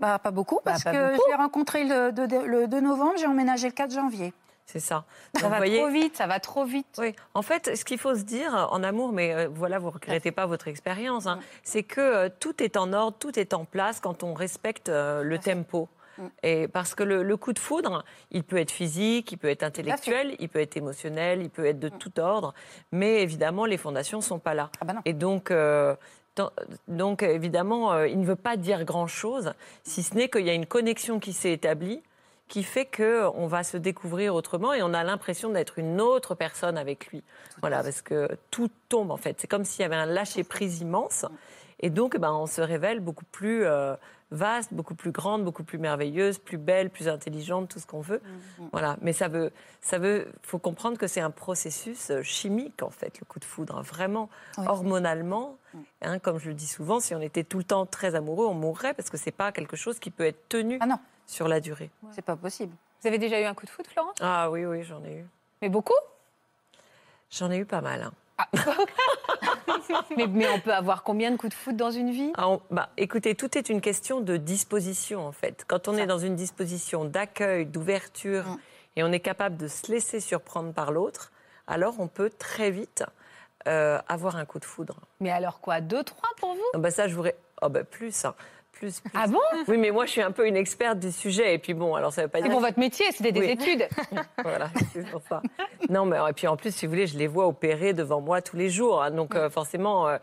[0.00, 1.22] Bah, pas beaucoup, parce pas que beaucoup.
[1.26, 4.32] je l'ai rencontré le 2, le 2 novembre, j'ai emménagé le 4 janvier.
[4.68, 5.04] C'est ça.
[5.34, 6.98] Ça va voyez, trop vite, ça va trop vite.
[6.98, 10.30] Oui, en fait, ce qu'il faut se dire en amour, mais euh, voilà, vous regrettez
[10.30, 13.98] pas votre expérience, hein, c'est que euh, tout est en ordre, tout est en place
[13.98, 15.88] quand on respecte euh, le tempo.
[16.42, 19.62] Et parce que le, le coup de foudre, il peut être physique, il peut être
[19.62, 22.54] intellectuel, il peut être émotionnel, il peut être de tout ordre,
[22.92, 24.70] mais évidemment, les fondations sont pas là.
[24.80, 24.94] Ah bah.
[25.04, 25.94] Et donc, euh,
[26.88, 29.52] donc évidemment, euh, il ne veut pas dire grand-chose,
[29.82, 32.02] si ce n'est qu'il y a une connexion qui s'est établie,
[32.48, 36.34] qui fait que on va se découvrir autrement et on a l'impression d'être une autre
[36.34, 37.22] personne avec lui.
[37.60, 39.36] Voilà, parce que tout tombe en fait.
[39.38, 41.26] C'est comme s'il y avait un lâcher prise immense,
[41.80, 43.94] et donc ben, on se révèle beaucoup plus euh,
[44.30, 48.20] vaste, beaucoup plus grande, beaucoup plus merveilleuse, plus belle, plus intelligente, tout ce qu'on veut.
[48.72, 52.90] Voilà, mais ça veut, ça veut, faut comprendre que c'est un processus euh, chimique en
[52.90, 53.82] fait, le coup de foudre, hein.
[53.82, 54.66] vraiment Oui.
[54.68, 55.56] hormonalement.
[56.02, 58.54] hein, comme je le dis souvent, si on était tout le temps très amoureux, on
[58.54, 61.60] mourrait parce que c'est pas quelque chose qui peut être tenu Ah non, sur la
[61.60, 61.90] durée.
[62.12, 62.74] c'est pas possible.
[63.00, 65.26] Vous avez déjà eu un coup de foudre, Florence Ah oui, oui, j'en ai eu.
[65.62, 65.94] Mais beaucoup?
[67.30, 68.02] J'en ai eu pas mal.
[68.02, 68.12] hein.
[70.16, 72.32] mais, mais on peut avoir combien de coups de foudre dans une vie?
[72.36, 75.64] Ah, on- bah, écoutez, tout est une question de disposition en fait.
[75.66, 78.58] Quand on est dans une disposition d'accueil, d'ouverture, Mm.
[78.96, 81.32] et on est capable de se laisser surprendre par l'autre,
[81.66, 83.04] alors on peut très vite
[83.66, 84.96] euh, avoir un coup de foudre.
[85.20, 85.80] Mais alors quoi?
[85.80, 86.62] Deux, trois pour vous?
[86.74, 87.36] Ah bah ça, je voudrais.
[87.60, 88.34] Oh bah plus, hein.
[88.78, 89.10] Plus, plus.
[89.14, 89.40] Ah bon?
[89.68, 91.54] Oui, mais moi, je suis un peu une experte du sujet.
[91.54, 92.52] Et puis bon, alors ça veut pas C'est dire.
[92.52, 93.50] pour votre métier, c'était des Oui.
[93.50, 93.88] études.
[94.42, 95.42] Voilà, c'est pour ça.
[95.90, 98.40] Non, mais et puis en plus, si vous voulez, je les vois opérer devant moi
[98.42, 99.02] tous les jours.
[99.02, 99.10] hein.
[99.10, 100.18] donc euh, forcément, euh,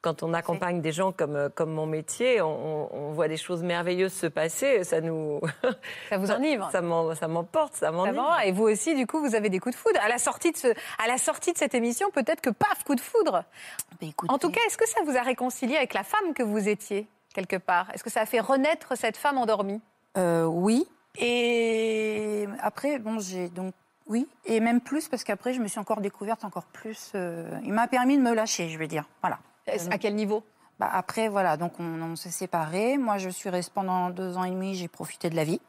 [0.00, 4.12] quand on accompagne des gens comme, euh, comme mon métier, on, voit des choses merveilleuses
[4.12, 4.82] se passer.
[4.82, 5.40] Ça nous.
[6.10, 8.36] Ça vous enivre Ça m'en- ça m'emporte, ça m'enivre.
[8.44, 10.00] Et vous aussi, du coup, vous avez des coups de foudre.
[10.02, 12.94] À la sortie de, ce- à la sortie de cette émission, peut-être que paf, coup
[12.96, 13.44] de foudre.
[13.92, 16.42] Bah, écoutez, En tout cas, est-ce que ça vous a réconcilié avec la femme que
[16.42, 19.80] vous étiez, quelque part Est-ce que ça a fait renaître cette femme endormie?
[20.16, 20.86] Euh, oui.
[21.18, 23.74] Et après, bon, j'ai donc.
[24.06, 27.12] Oui, et même plus, parce qu'après, je me suis encore découverte encore plus.
[27.14, 29.04] euh, il m'a permis de me lâcher, je vais dire.
[29.20, 29.38] Voilà.
[29.66, 30.42] Est-ce- À quel niveau?
[30.78, 32.98] Bah, après, voilà, donc on, on s'est séparés.
[32.98, 35.60] Moi, je suis restée pendant deux ans et demi, j'ai profité de la vie.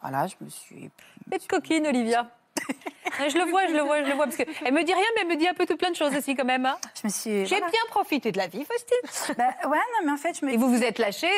[0.00, 0.90] Voilà, je me suis.
[1.30, 2.28] Petite coquine, Olivia?
[3.28, 4.24] Je le vois, je le vois, je le vois.
[4.24, 6.14] Parce qu'elle me dit rien, mais elle me dit un peu tout plein de choses
[6.16, 6.66] aussi, quand même.
[6.66, 6.76] hein.
[7.00, 7.46] Je me suis.
[7.46, 7.70] J'ai voilà.
[7.70, 9.34] bien profité de la vie, Faustine.
[9.38, 10.52] Bah, ouais, non, mais en fait, je me.
[10.52, 11.30] Et vous vous êtes lâchée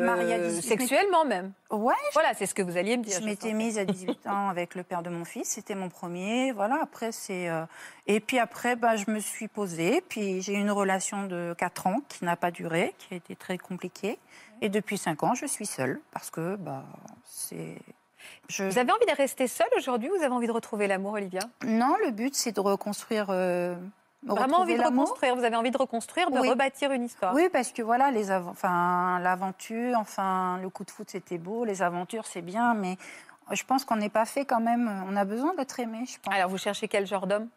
[0.00, 1.52] mariée euh, 18 sexuellement même.
[1.70, 3.18] Ouais, Voilà, c'est ce que vous alliez me dire.
[3.20, 6.52] Je m'étais mise à 18 ans avec le père de mon fils, c'était mon premier.
[6.52, 7.64] Voilà, après c'est euh,
[8.06, 11.86] et puis après bah, je me suis posée, puis j'ai eu une relation de 4
[11.86, 14.18] ans qui n'a pas duré, qui a été très compliquée.
[14.60, 16.84] Et depuis 5 ans, je suis seule parce que bah
[17.24, 17.76] c'est
[18.48, 18.64] je...
[18.64, 21.40] Vous avez envie de rester seule aujourd'hui ou vous avez envie de retrouver l'amour, Olivia?
[21.64, 23.74] Non, le but c'est de reconstruire euh,
[24.24, 26.48] Vraiment envie de reconstruire Vous avez envie de reconstruire, de Oui.
[26.50, 31.08] rebâtir une histoire Oui, parce que voilà, les enfin, l'aventure, enfin, le coup de foot,
[31.10, 32.96] c'était beau, les aventures, c'est bien, mais
[33.50, 35.04] je pense qu'on n'est pas fait quand même.
[35.08, 36.32] On a besoin d'être aimé, je pense.
[36.34, 37.48] Alors, vous cherchez quel genre d'homme?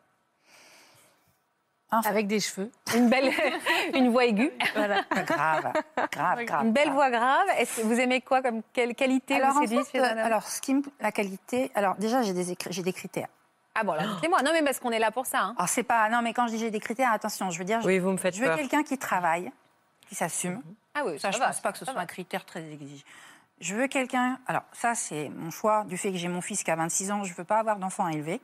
[1.92, 2.70] Avec des cheveux.
[2.96, 3.32] Une belle,
[3.94, 5.04] une voix aiguë, Voilà.
[5.12, 5.74] grave,
[6.12, 6.66] grave, grave.
[6.66, 6.94] une belle grave.
[6.96, 7.48] voix grave.
[7.58, 10.60] Est-ce que vous aimez quoi comme quelle qualité Alors, vous en fait, euh, alors, ce
[10.60, 13.28] qui me- la qualité, alors déjà, j'ai des, écri- j'ai des critères.
[13.76, 14.42] Ah bon, alors dites-moi.
[14.42, 15.40] Non, mais parce qu'on est là pour ça.
[15.42, 15.56] hein.
[15.58, 17.80] Alors, c'est pas, non, mais quand je dis j'ai des critères, attention, je veux dire,
[17.82, 18.58] je- Oui, vous me faites je veux peur.
[18.58, 19.52] quelqu'un qui travaille,
[20.10, 20.62] qui s'assume.
[20.96, 22.02] Ah oui, Ça, je va, pense pas que ce soit va.
[22.02, 23.04] un critère très exigeant.
[23.62, 24.38] Je veux quelqu'un.
[24.48, 27.24] Alors, ça, c'est mon choix du fait que j'ai mon fils qui a 26 ans.
[27.24, 28.42] Je veux pas avoir d'enfant à élever.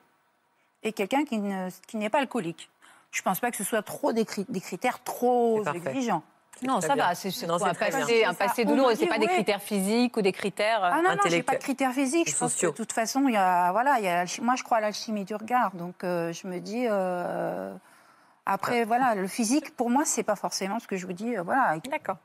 [0.84, 2.70] Et quelqu'un qui ne- qui n'est pas alcoolique.
[3.12, 6.24] Je pense pas que ce soit trop des, cri- des critères trop exigeants.
[6.64, 7.08] Non, ça bien.
[7.08, 7.16] va.
[7.16, 7.32] C'est
[7.70, 8.02] un bien.
[8.02, 8.92] passé, un passé douloureux.
[8.92, 10.84] me C'est pas des critères physiques ou des critères.
[10.84, 12.30] euh, Ah non, non, j'ai pas de critères physiques.
[12.30, 14.56] Je pense que de toute façon, il y a, voilà, il y a, l'alchi- moi,
[14.56, 15.72] je crois à l'alchimie du regard.
[15.74, 16.86] Donc, euh, je me dis.
[16.90, 17.74] euh,
[18.46, 21.36] après, voilà, le physique, pour moi, c'est pas forcément ce que je vous dis.
[21.36, 21.78] euh, voilà.
[21.90, 22.18] D'accord.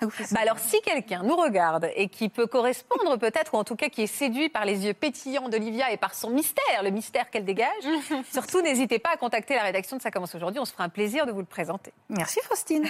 [0.00, 3.88] Bah alors, si quelqu'un nous regarde et qui peut correspondre peut-être, ou en tout cas
[3.88, 7.44] qui est séduit par les yeux pétillants d'Olivia et par son mystère, le mystère qu'elle
[7.46, 7.68] dégage,
[8.32, 10.60] surtout n'hésitez pas à contacter la rédaction de Ça commence aujourd'hui.
[10.60, 11.92] On se fera un plaisir de vous le présenter.
[12.10, 12.86] Merci, Faustine.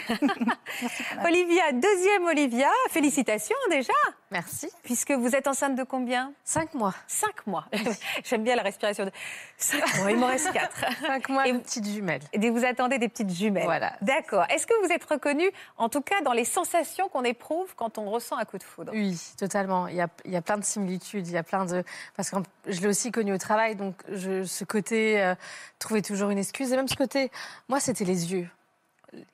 [1.25, 3.93] Olivia, deuxième Olivia, félicitations déjà,
[4.31, 4.69] Merci.
[4.83, 6.33] puisque vous êtes enceinte de combien?
[6.45, 6.95] Cinq mois.
[7.07, 7.67] Cinq mois.
[8.25, 9.11] J'aime bien la respiration de
[9.57, 10.11] cinq mois.
[10.11, 10.85] Il m'en reste quatre.
[11.01, 12.23] Cinq mois Et- de petite jumelle.
[12.33, 13.65] Et vous attendez des petites jumelles.
[13.65, 13.93] Voilà.
[14.03, 14.45] D'accord.
[14.51, 18.11] Est-ce que vous êtes reconnue, en tout cas, dans les sensations qu'on éprouve quand on
[18.11, 19.87] ressent un coup de foudre Oui, totalement.
[19.89, 21.27] Il y, a, il y a plein de similitudes.
[21.27, 21.85] Il y a plein de.
[22.17, 25.35] Parce que je l'ai aussi connu au travail, donc je, ce côté euh,
[25.79, 26.73] trouver toujours une excuse.
[26.73, 27.31] Et même ce côté,
[27.69, 28.49] moi, c'était les yeux.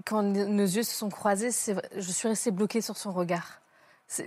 [0.04, 1.50] Quand nos yeux se sont croisés,
[1.96, 3.62] je suis restée bloquée sur son regard.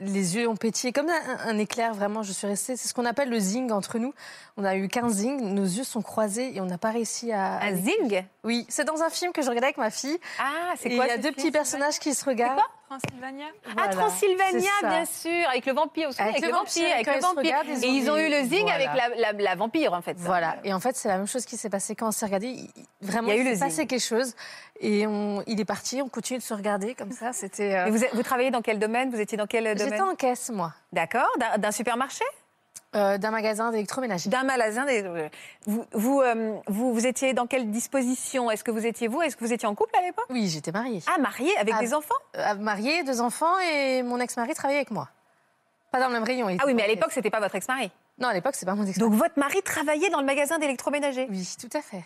[0.02, 2.24] Les yeux ont pétillé comme un, un éclair, vraiment.
[2.24, 2.76] Je suis restée.
[2.76, 4.14] C'est ce qu'on appelle le zing entre nous.
[4.58, 7.62] On a eu 15 zing, nos yeux sont croisés et on n'a pas réussi à.
[7.62, 10.18] Un zing Oui, c'est dans un film que je regardais avec ma fille.
[10.40, 12.60] Ah, c'est quoi Il y a deux film petits personnages qui se regardent.
[12.88, 14.90] Transylvania Ah, Voilà, Transylvania, c'est ça.
[14.90, 17.36] bien sûr, avec le vampire, Avec avec, le vampire, avec le vampire.
[17.38, 18.76] regardent, et ils ont eu le zing voilà.
[18.76, 20.18] avec la, la- la vampire, en fait.
[20.20, 20.26] ça.
[20.26, 20.58] Voilà.
[20.64, 22.56] Et en fait, c'est la même chose qui s'est passé quand on s'est regardé.
[23.02, 24.36] Vraiment, Il y a eu il le s'est passé quelque chose.
[24.80, 27.34] Et on, il est parti, on continue de se regarder comme ça.
[27.34, 27.76] C'était.
[27.76, 29.10] euh, vous, vous travaillez dans quel domaine?
[29.10, 30.02] Vous étiez dans quel J'étais domaine?
[30.04, 32.24] en caisse, moi, D'accord, d'un supermarché?
[32.96, 34.30] Euh, d'un magasin d'électroménager.
[34.30, 35.30] D'un magasin des-
[35.66, 38.50] Vous, vous, euh, vous, vous étiez dans quelle disposition?
[38.50, 39.22] Est-ce que vous étiez vous?
[39.22, 40.26] Est-ce que vous étiez en couple à l'époque?
[40.30, 41.02] Oui, j'étais mariée.
[41.14, 42.16] Ah, marié avec Ah, des enfants?
[42.38, 45.10] Euh, mariée, deux enfants et mon ex-mari travaillait avec moi.
[45.92, 46.48] Pas dans le même rayon.
[46.60, 47.92] Ah oui, mais à l'époque, c'était pas votre ex-mari?
[48.18, 51.28] Non, à l'époque, c'est pas mon ex Donc votre mari travaillait dans le magasin d'électroménager?
[51.30, 52.04] Oui, tout à fait.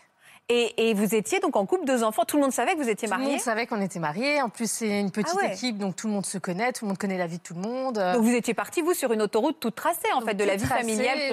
[0.52, 2.26] Et, et vous étiez donc en couple, deux enfants.
[2.26, 4.42] Tout le monde savait que vous étiez Tout le monde savait qu'on était mariés.
[4.42, 5.54] En plus, c'est une petite Ah ouais.
[5.54, 7.54] équipe, donc tout le monde se connaît, tout le monde connaît la vie de tout
[7.54, 7.96] le monde.
[7.96, 10.56] Donc vous étiez parti, vous, sur une autoroute toute tracée, en Donc, fait, de la
[10.56, 11.28] vie tracée, familiale oui,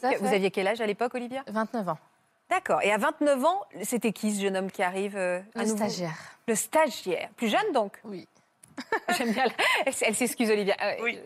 [0.00, 0.20] classique.
[0.22, 1.42] vous aviez quel âge à l'époque, Olivia?
[1.48, 1.98] 29 ans.
[2.48, 2.80] D'accord.
[2.82, 5.76] Et à 29 ans, c'était qui ce jeune homme qui arrive euh, Le nouveau?
[5.76, 6.16] stagiaire.
[6.48, 7.28] Le stagiaire.
[7.36, 7.98] Plus jeune, donc?
[8.04, 8.26] Oui.
[9.18, 9.44] J'aime bien.
[9.44, 9.52] la-
[9.84, 10.74] Elle, elle s'excuse, Olivia.
[10.78, 11.22] Ah ouais.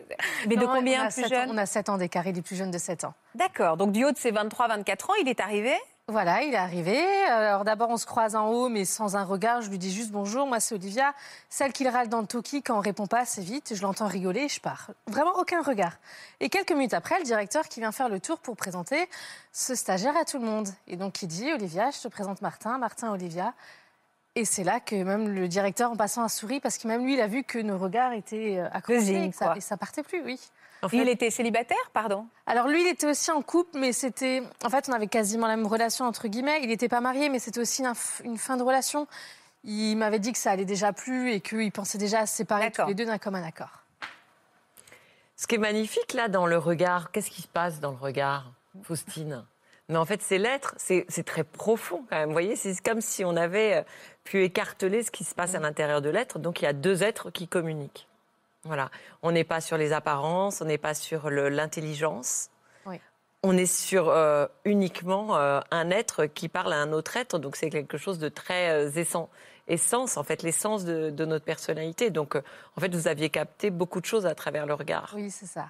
[0.47, 1.49] Mais de combien plus jeune?
[1.51, 3.13] On a 7 ans d'écart, il est plus jeune de 7 ans.
[3.35, 3.77] D'accord.
[3.77, 5.73] Donc du haut de ses 23-24 ans, il est arrivé.
[6.09, 7.05] Voilà, il est arrivé.
[7.25, 9.61] Alors d'abord, on se croise en haut, mais sans un regard.
[9.61, 11.13] Je lui dis juste bonjour, moi c'est Olivia.
[11.49, 13.75] Celle qui râle dans le toki quand on répond pas assez vite.
[13.75, 14.91] Je l'entends rigoler et je pars.
[15.07, 15.97] Vraiment aucun regard.
[16.39, 19.09] Et quelques minutes après, le directeur qui vient faire le tour pour présenter
[19.51, 20.69] ce stagiaire à tout le monde.
[20.87, 23.53] Et donc il dit Olivia, je te présente Martin, Martin, Olivia.
[24.35, 27.15] Et c'est là que même le directeur, en passant, a souri parce que même lui,
[27.15, 30.39] il a vu que nos regards étaient euh, accrochés et, et ça partait plus, oui.
[30.83, 32.27] En fait, Il était célibataire, pardon?
[32.45, 34.43] Alors lui, il était aussi en couple, mais c'était...
[34.63, 36.59] En fait, on avait quasiment la même relation, entre guillemets.
[36.61, 39.07] Il n'était pas marié, mais c'était aussi un f- une fin de relation.
[39.63, 42.71] Il m'avait dit que ça allait déjà plus et qu'il pensait déjà à se séparer
[42.71, 43.83] tous les deux d'un commun accord.
[45.35, 48.51] Ce qui est magnifique là dans le regard, qu'est-ce qui se passe dans le regard,
[48.83, 49.45] Faustine?
[49.89, 52.27] Mais en fait, c'est l'être, c'est c'est très profond quand même.
[52.29, 53.81] Vous voyez, c'est comme si on avait euh,
[54.23, 56.39] pu écarteler ce qui se passe à l'intérieur de l'être.
[56.39, 58.06] Donc il y a deux êtres qui communiquent.
[58.67, 58.89] Voilà.
[59.23, 62.49] On n'est pas sur les apparences, on n'est pas sur l'intelligence.
[62.85, 62.99] Oui.
[63.43, 67.39] On est sur euh, uniquement euh, un être qui parle à un autre être.
[67.39, 69.27] Donc c'est quelque chose de très euh, essen-
[69.67, 72.09] essence, en fait, l'essence de, de notre personnalité.
[72.09, 72.41] Donc euh,
[72.75, 75.11] en fait, vous aviez capté beaucoup de choses à travers le regard.
[75.15, 75.67] Oui, c'est ça.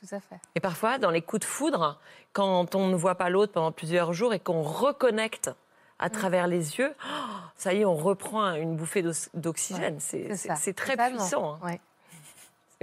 [0.00, 0.36] Tout à fait.
[0.54, 1.98] Et parfois, dans les coups de foudre,
[2.34, 5.50] quand on ne voit pas l'autre pendant plusieurs jours et qu'on reconnecte
[5.98, 7.10] à travers les yeux, oh,
[7.56, 9.98] ça y est, on reprend une bouffée d'oxygène.
[10.00, 11.18] C'est très Totalement.
[11.18, 11.54] puissant.
[11.54, 11.58] hein.
[11.66, 11.80] Ouais,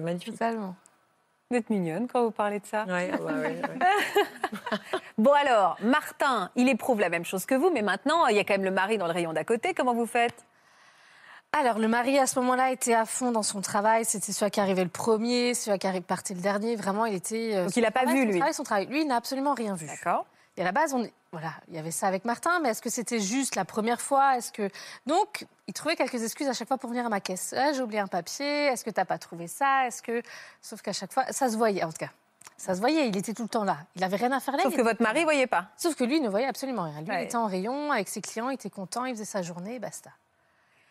[0.02, 0.34] C'est magnifique.
[0.34, 0.76] totalement.
[1.50, 2.86] Vous êtes mignonne quand vous parlez de ça.
[2.86, 3.62] Ouais, ouais, ouais, ouais.
[5.18, 8.44] Bon alors, Martin, il éprouve la même chose que vous, mais maintenant, il y a
[8.44, 9.74] quand même le mari dans le rayon d'à côté.
[9.74, 10.46] Comment vous faites?
[11.52, 14.06] Alors, le mari, à ce moment-là, était à fond dans son travail.
[14.06, 16.78] C'était celui qui arrivait le premier, celui qui partait le dernier.
[16.78, 17.52] Vraiment, il était...
[17.54, 18.38] euh, Donc, il n'a pas travail, vu, son lui.
[18.38, 18.86] travail, son travail.
[18.88, 19.86] Lui, il n'a absolument rien vu.
[19.86, 20.26] D'accord.
[20.58, 22.90] Et à la base, on voilà, il y avait ça avec Martin, mais est-ce que
[22.90, 24.36] c'était juste la première fois?
[24.38, 24.70] Est-ce que
[25.06, 27.54] donc il trouvait quelques excuses à chaque fois pour venir à ma caisse.
[27.58, 28.66] Ah, J'ai oublié un papier.
[28.66, 29.88] Est-ce que t'as pas trouvé ça?
[29.88, 30.22] Est-ce que
[30.62, 32.10] sauf qu'à chaque fois, ça se voyait en tout cas.
[32.58, 33.78] Ça se voyait, il était tout le temps là.
[33.96, 34.64] Il avait rien à faire là.
[34.64, 35.68] Sauf que était votre mari voyait pas.
[35.78, 37.00] Sauf que lui ne voyait absolument rien.
[37.02, 37.22] Lui, Ouais.
[37.24, 40.12] il était en rayon avec ses clients, il était content, il faisait sa journée, basta.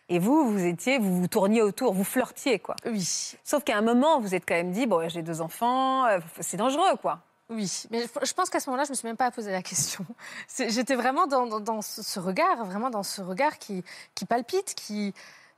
[0.09, 2.75] Et vous, vous étiez, vous vous tourniez autour, vous flirtiez, quoi.
[2.85, 3.07] Oui,
[3.45, 6.57] Sauf qu'à un moment, vous êtes quand même dit, bon, j'ai deux enfants, euh, c'est
[6.57, 7.19] dangereux, quoi.
[7.51, 7.83] Oui.
[7.91, 10.05] Mais je- pense qu'à ce moment-là, je me suis même pas posé la question.
[10.57, 13.83] J'étais vraiment dans, dans- dans ce regard, vraiment dans ce regard qui,
[14.15, 15.13] qui palpite, qui,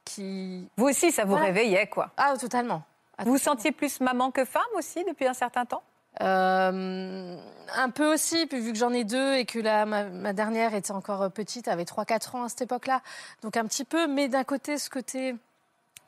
[0.05, 1.45] qui Vous aussi, ça vous Voilà.
[1.45, 2.11] réveillait, quoi.
[2.17, 2.83] ah totalement.
[3.17, 5.83] Ah, Vous vous sentiez plus maman que femme aussi depuis un certain temps?
[6.21, 7.37] Euh,
[7.75, 10.73] un peu aussi, puis vu que j'en ai deux et que la, ma, ma dernière
[10.75, 13.01] était encore petite, avait 3-4 ans à cette époque-là.
[13.41, 15.35] Donc un petit peu, mais d'un côté, ce côté,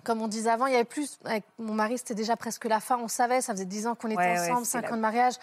[0.05, 1.19] comme on disait avant, il y avait plus.
[1.25, 4.07] Avec mon mari, c'était déjà presque la fin, on savait, ça faisait 10 ans qu'on
[4.09, 5.33] était Ouais, ouais, ensemble, c'est 5 la- ans de mariage.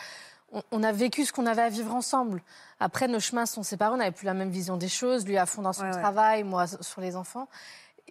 [0.52, 2.42] On, on a vécu ce qu'on avait à vivre ensemble.
[2.80, 5.44] Après, nos chemins sont séparés, on n'avait plus la même vision des choses, lui à
[5.46, 6.00] fond dans son Ouais, ouais.
[6.00, 7.48] travail, moi sur les enfants.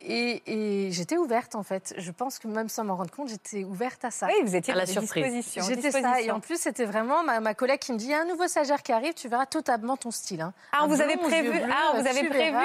[0.03, 0.41] Et,
[0.87, 1.93] et j'étais ouverte en fait.
[1.97, 4.25] Je pense que même sans m'en rendre compte, j'étais ouverte à ça.
[4.27, 5.45] Oui, vous étiez À la surprise.
[5.67, 6.19] J'étais ça.
[6.21, 8.25] Et en plus, c'était vraiment ma, ma collègue qui me dit il y a un
[8.25, 10.41] nouveau stagiaire qui arrive, tu verras totalement ton style.
[10.41, 10.53] hein.
[10.71, 12.57] Ah, Un vous avez blond aux prévu Ah, vous avez prévu.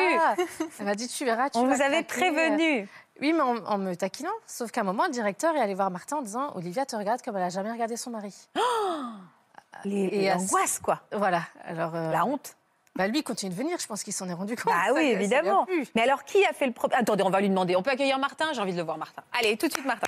[0.78, 1.50] Elle m'a dit tu verras.
[1.50, 2.88] Tu On vas vous avait prévenu.
[3.20, 4.30] Oui, mais en, en me taquinant.
[4.46, 7.22] Sauf qu'à un moment, le directeur est allé voir Martin en disant Olivia te regarde
[7.22, 8.34] comme elle a jamais regardé son mari.
[9.84, 11.02] Les, Et l'angoisse, quoi.
[11.12, 11.42] Voilà.
[11.64, 12.56] Alors, euh, La honte.
[12.94, 13.78] bah, lui il continue de venir.
[13.78, 14.72] Je pense qu'il s'en est rendu compte.
[14.72, 15.66] Bah Ça oui, évidemment.
[15.94, 17.76] Mais alors, qui a fait le problème Attendez, on va lui demander.
[17.76, 18.52] On peut accueillir Martin?
[18.54, 19.22] J'ai envie de le voir, Martin.
[19.38, 20.06] Allez, tout de suite, Martin.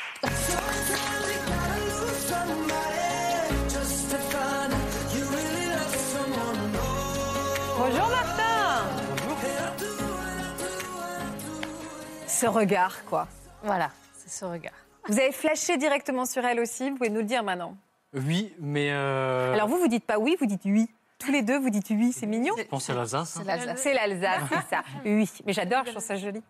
[12.38, 13.26] Ce regard, quoi.
[13.64, 14.72] Voilà, c'est ce regard.
[15.08, 17.76] Vous avez flashé directement sur elle aussi, vous pouvez nous le dire maintenant.
[18.14, 20.88] Oui, mais euh, Alors vous, vous dites pas oui, vous dites oui.
[21.18, 22.54] Tous les deux, vous dites oui, c'est mignon.
[22.56, 23.30] je pense à l'Alsace.
[23.30, 23.44] C'est hein.
[23.44, 23.80] l'Alsace.
[23.82, 24.82] C'est l'Alsace, c'est ça.
[25.04, 26.40] Oui, mais j'adore, je trouve ça joli.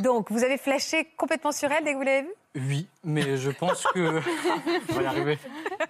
[0.00, 2.34] Donc, vous avez flashé complètement sur elle dès que vous l'avez vue?
[2.56, 4.20] Oui, mais je pense que.
[4.90, 5.38] On va y arriver.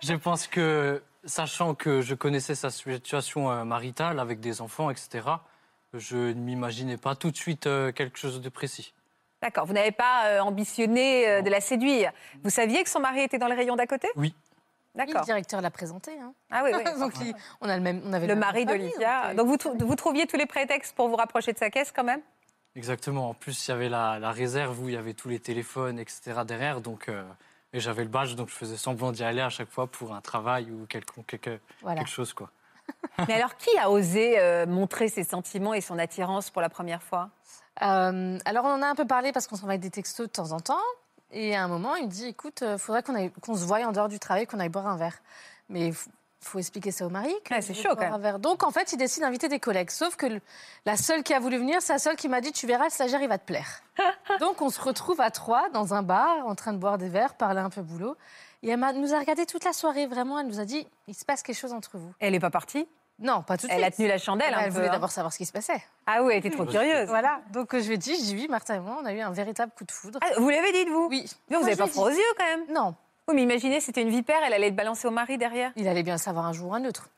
[0.02, 5.26] Je pense que, sachant que je connaissais sa situation euh, maritale avec des enfants, etc.,
[5.94, 8.92] je ne m'imaginais pas tout de suite euh, quelque chose de précis.
[9.42, 12.12] D'accord, vous n'avez pas euh, ambitionné euh, de la séduire.
[12.42, 14.08] Vous saviez que son mari était dans les rayons d'à côté?
[14.16, 14.34] Oui.
[14.94, 15.20] D'accord.
[15.20, 16.10] le directeur l'a présenté.
[16.20, 16.32] hein.
[16.50, 16.82] Ah oui, oui.
[16.98, 19.22] Donc, il- on, a le même, on avait Le mari d'Olivia.
[19.22, 21.70] donc, euh, Donc, vous, trou- vous trouviez tous les prétextes pour vous rapprocher de sa
[21.70, 22.20] caisse quand même?
[22.74, 23.30] Exactement.
[23.30, 25.98] En plus, il y avait la, la réserve où il y avait tous les téléphones,
[26.00, 26.40] etc.
[26.44, 26.80] derrière.
[26.80, 27.22] Donc, euh,
[27.72, 30.20] et j'avais le badge, donc je faisais semblant d'y aller à chaque fois pour un
[30.20, 32.00] travail ou quelque, quelque, Voilà.
[32.00, 32.32] quelque chose.
[32.32, 32.50] Quoi.
[33.28, 37.02] Mais alors, qui a osé euh, montrer ses sentiments et son attirance pour la première
[37.02, 37.30] fois?
[37.82, 40.52] Euh, alors, on en a un peu parlé parce qu'on s'envoie des textos de temps
[40.52, 40.78] en temps.
[41.30, 44.08] Et à un moment, il me dit écoute, il faudrait qu'on se voie en dehors
[44.08, 45.18] du travail, qu'on aille boire un verre.
[45.68, 45.94] Mais il
[46.40, 47.34] faut expliquer ça au mari.
[47.50, 48.38] Ouais, c'est chaud, quand un verre.
[48.38, 49.90] Donc, en fait, il décide d'inviter des collègues.
[49.90, 50.40] Sauf que le-
[50.86, 52.90] la seule qui a voulu venir, c'est la seule qui m'a dit tu verras, le
[52.90, 53.82] stagiaire, il va te plaire.
[54.40, 57.34] Donc, on se retrouve à trois dans un bar, en train de boire des verres,
[57.34, 58.16] parler un peu boulot.
[58.62, 60.38] Et elle nous a regardé toute la soirée, vraiment.
[60.38, 62.12] Elle nous a dit il se passe quelque chose entre vous.
[62.20, 62.86] Elle n'est pas partie?
[63.20, 63.92] Non, pas tout de Elle suite.
[63.94, 64.92] a tenu la chandelle un Elle peu, voulait hein.
[64.92, 65.82] d'abord savoir ce qui se passait.
[66.06, 67.08] Ah oui, elle était trop curieuse.
[67.08, 67.40] Voilà.
[67.52, 69.20] Donc, euh, je lui ai dit je dis oui, Martin et moi, on a eu
[69.20, 70.20] un véritable coup de foudre.
[70.22, 71.08] Ah, vous l'avez dit de vous?
[71.10, 71.28] Oui.
[71.50, 72.94] Non, vous n'avez pas froid aux yeux quand même Non.
[73.26, 75.72] Oui, mais imaginez, c'était une vipère, elle allait le balancer au mari derrière.
[75.76, 77.08] Il allait bien savoir un jour ou un autre.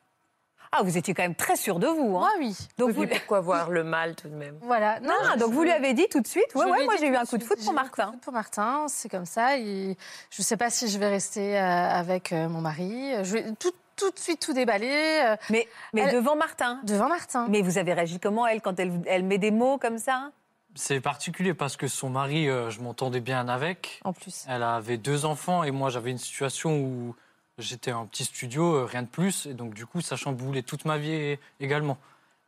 [0.73, 2.17] Ah, vous étiez quand même très sûr de vous.
[2.17, 2.57] Hein Moi, oui.
[2.79, 3.07] donc, vous...
[3.07, 4.57] pourquoi voir le mal tout de même?
[4.63, 5.01] Voilà.
[5.01, 6.95] Non, Ah, je- donc vous lui avez dit tout de suite Ouais, ouais, ai moi
[7.01, 8.07] j'ai eu un coup de foudre pour un coup de Martin.
[8.07, 9.59] foudre Pour Martin, c'est comme ça.
[9.59, 9.97] Et
[10.31, 13.13] je ne sais pas si je vais rester euh, avec euh, mon mari.
[13.25, 16.79] Je vais tout, tout de suite tout déballer euh, Mais, mais Elle- devant Martin.
[16.85, 17.47] devant Martin.
[17.51, 20.31] Mais vous avez réagi comment, elle, quand elle, elle met des mots comme ça?
[20.77, 24.01] C'est particulier parce que son mari, euh, je m'entendais bien avec.
[24.05, 24.45] En plus.
[24.49, 27.17] Elle avait deux enfants et moi j'avais une situation où
[27.61, 29.47] j'étais un petit studio, euh, rien de plus.
[29.47, 31.99] Et donc du coup ça chamboulait toute ma vie également.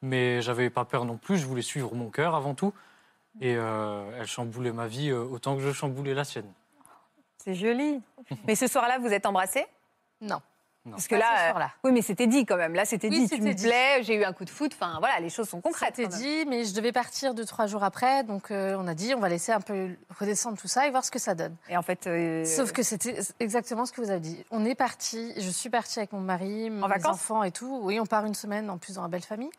[0.03, 2.73] Mais j'avais pas peur non plus, je voulais suivre mon cœur avant tout.
[3.41, 6.53] Et euh, elle chamboulait ma vie euh, autant que je chamboulais la sienne.
[7.39, 8.01] C'est joli.
[8.47, 9.67] mais ce soir-là, vous êtes embrassés?
[10.21, 10.41] Non.
[10.91, 12.75] Parce que Pas là, ce euh, oui, mais c'était dit quand même.
[12.75, 13.29] Là, c'était Oui, dit.
[13.29, 13.63] Tu c'était me dit.
[13.63, 14.73] plais, j'ai eu un coup de foot.
[14.75, 15.95] Enfin, voilà, les choses sont concrètes.
[15.95, 18.25] C'était dit, mais je devais partir deux, trois jours après.
[18.25, 21.05] Donc, euh, on a dit, on va laisser un peu redescendre tout ça et voir
[21.05, 21.55] ce que ça donne.
[21.69, 24.45] Et en fait, euh, Sauf que c'était exactement ce que vous avez dit.
[24.51, 27.79] On est parti, je suis partie avec mon mari, mes vacances enfants et tout.
[27.85, 29.51] Oui, on part une semaine en plus dans la belle famille.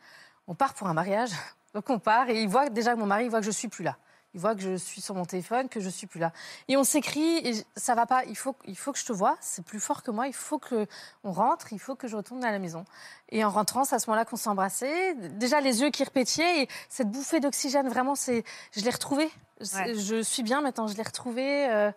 [0.46, 1.30] On part pour un mariage.
[1.74, 3.68] Donc on part et il voit déjà que mon mari il voit que je suis
[3.68, 3.96] plus là.
[4.34, 6.32] Il voit que je suis sur mon téléphone, que je suis plus là.
[6.66, 8.24] Et on s'écrit et ça va pas.
[8.24, 9.36] Il faut, il faut que je te vois.
[9.40, 10.26] C'est plus fort que moi.
[10.26, 10.86] Il faut que
[11.22, 11.72] on rentre.
[11.72, 12.84] Il faut que je retourne à la maison.
[13.30, 15.14] Et en rentrant, c'est à ce moment-là qu'on s'est embrassés.
[15.14, 17.88] Déjà les yeux qui repétillaient et cette bouffée d'oxygène.
[17.88, 18.42] Vraiment, c'est,
[18.72, 19.30] je l'ai retrouvé.
[19.74, 19.94] Ouais.
[19.94, 20.88] Je suis bien maintenant.
[20.88, 21.68] Je l'ai retrouvé.
[21.70, 21.92] euh,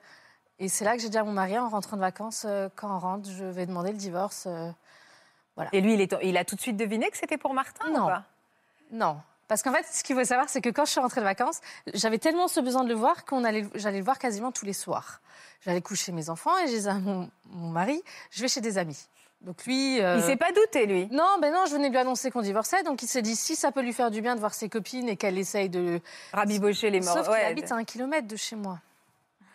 [0.59, 2.95] et c'est là que j'ai dit à mon mari, en rentrant de vacances, euh, quand
[2.95, 4.45] on rentre, je vais demander le divorce.
[4.47, 4.71] euh,
[5.71, 8.03] Et lui, il, est- il a tout de suite deviné que c'était pour Martin Non.
[8.05, 8.23] ou pas?
[8.91, 9.17] Non.
[9.47, 11.61] Parce qu'en fait, ce qu'il faut savoir, c'est que quand je suis rentrée de vacances,
[11.93, 14.73] j'avais tellement ce besoin de le voir qu'on allait, j'allais le voir quasiment tous les
[14.73, 15.21] soirs.
[15.65, 18.77] J'allais coucher mes enfants et je disais à mon, mon mari, je vais chez des
[18.77, 19.07] amis.
[19.41, 20.01] Donc lui...
[20.01, 21.07] euh, Il s'est pas douté, lui.
[21.11, 23.55] Non, ben non, je venais de lui annoncer qu'on divorçait, donc il s'est dit si
[23.55, 26.01] ça peut lui faire du bien de voir ses copines et qu'elle essaye de...
[26.33, 27.13] Rabibocher les morts.
[27.13, 27.45] Sauf qu'il Ouais.
[27.45, 28.79] habite à un kilomètre de chez moi.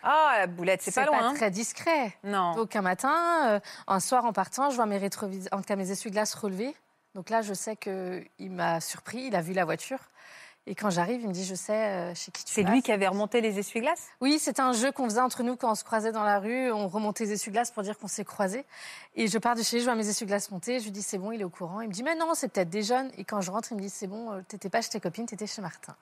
[0.05, 1.18] Ah, la boulette, c'est pas loin.
[1.31, 1.35] hein.
[1.35, 2.16] très discret.
[2.24, 2.55] Non.
[2.55, 3.14] Donc un matin,
[3.50, 6.74] euh, un soir en partant, je vois mes rétrovis, en tout cas mes essuie-glaces relevés.
[7.14, 9.98] Donc là, je sais qu'il m'a surpris, il a vu la voiture.
[10.66, 12.92] Et quand j'arrive, il me dit, je sais euh, chez qui tu C'est lui qui
[12.92, 14.11] avait remonté les essuie-glaces?
[14.20, 16.70] Oui, c'était un jeu qu'on faisait entre nous quand on se croisait dans la rue.
[16.70, 18.64] On remontait les essuie-glaces pour dire qu'on s'est croisés.
[19.16, 20.79] Et je pars de chez lui, je vois mes essuie-glaces monter.
[20.79, 21.81] Je lui dis, c'est bon, il est au courant.
[21.81, 23.11] Il me dit, mais non, c'est peut-être des jeunes.
[23.18, 25.27] Et quand je rentre, il me dit, c'est bon, euh, t'étais pas chez tes copines,
[25.27, 25.96] t'étais chez Martin.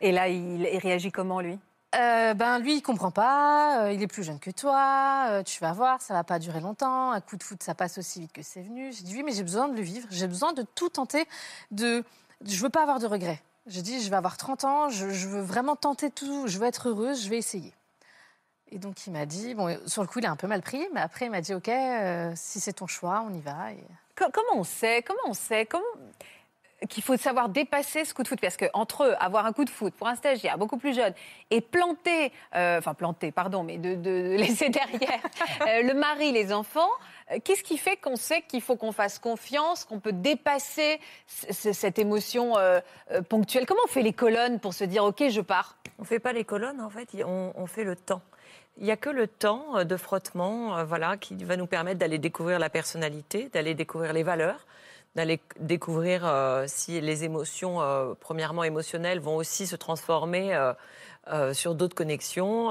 [0.00, 1.58] Et là, il réagit comment, lui?
[1.96, 3.84] Euh, ben lui, il comprend pas.
[3.84, 5.26] euh, il est plus jeune que toi.
[5.30, 7.10] euh, tu vas voir, ça va pas durer longtemps.
[7.10, 8.92] Un coup de foot, ça passe aussi vite que c'est venu.
[8.92, 10.06] J'ai dit oui, mais j'ai besoin de le vivre.
[10.10, 11.26] J'ai besoin de tout tenter.
[11.72, 12.04] De,
[12.44, 13.42] je veux pas avoir de regrets.
[13.66, 14.88] J'ai dit, je vais avoir 30 ans.
[14.88, 16.46] Je, veux vraiment tenter tout.
[16.46, 17.24] Je veux être heureuse.
[17.24, 17.72] Je vais essayer.
[18.72, 20.86] Et donc il m'a dit, bon, sur le coup, il a un peu mal pris,
[20.94, 21.68] mais après il m'a dit, ok,
[22.36, 23.70] si c'est ton choix, on y va.
[24.14, 25.82] Comment on sait Comment on sait Comment
[26.88, 28.40] qu'il faut savoir dépasser ce coup de foot.
[28.40, 31.12] Parce que entre eux, avoir un coup de foot pour un stagiaire beaucoup plus jeune
[31.50, 35.20] et planter, euh, enfin planter, pardon, mais de, laisser derrière
[35.66, 36.88] euh, le mari, les enfants,
[37.30, 41.98] euh, qu'est-ce qui fait qu'on sait qu'il faut qu'on fasse confiance, qu'on peut dépasser cette
[41.98, 42.54] émotion
[43.28, 43.66] ponctuelle?
[43.66, 45.76] Comment on fait les colonnes pour se dire ok, je pars?
[45.98, 48.22] On ne fait pas les colonnes, en fait, on, on fait le temps.
[48.78, 52.58] Il n'y a que le temps de frottement voilà, qui va nous permettre d'aller découvrir
[52.58, 54.66] la personnalité, d'aller découvrir les valeurs,
[55.16, 61.74] d'aller découvrir euh, si les émotions, euh, premièrement émotionnelles, vont aussi se transformer euh, sur
[61.74, 62.70] d'autres connexions,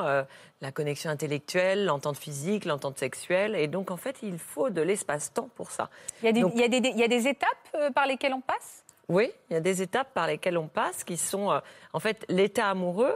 [0.62, 3.56] la connexion intellectuelle, l'entente physique, l'entente sexuelle.
[3.56, 5.90] Et donc, en fait, il faut de l'espace-temps pour ça.
[6.22, 8.08] il y, a des, Donc- il, y a des, il y a des étapes par
[8.08, 8.84] lesquelles on passe?
[9.08, 11.62] Oui, il y a des étapes par lesquelles on passe qui sont,
[11.94, 13.16] en fait, l'état amoureux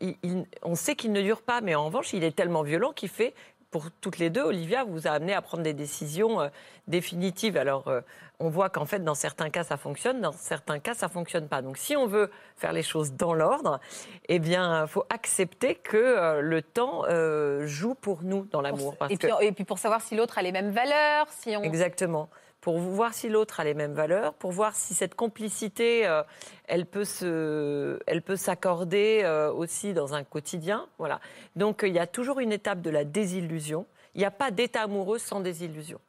[0.00, 2.92] il- il- on sait qu'il ne dure pas, mais en revanche, il est tellement violent
[2.92, 3.34] qu'il fait,
[3.70, 6.48] pour toutes les deux, Olivia vous a amené à prendre des décisions euh,
[6.88, 7.56] définitives.
[7.56, 8.00] Alors, euh,
[8.40, 11.62] on voit qu'en fait, dans certains cas, ça fonctionne, dans certains cas, ça fonctionne pas.
[11.62, 13.78] Donc, si on veut faire les choses dans l'ordre,
[14.28, 17.04] eh bien, il faut accepter que euh, le temps
[17.66, 18.96] joue pour nous dans l'amour.
[19.08, 21.62] Et que- et puis pour savoir si l'autre a les mêmes valeurs, si on.
[21.62, 22.28] Exactement.
[22.60, 26.22] Pour voir si l'autre a les mêmes valeurs, pour voir si cette complicité, euh,
[26.66, 30.86] elle peut s'accorder euh, aussi dans un quotidien.
[30.98, 31.20] Voilà.
[31.56, 33.86] Donc il y a toujours une étape de la désillusion.
[34.14, 36.00] Il n'y a pas d'état amoureux sans désillusion.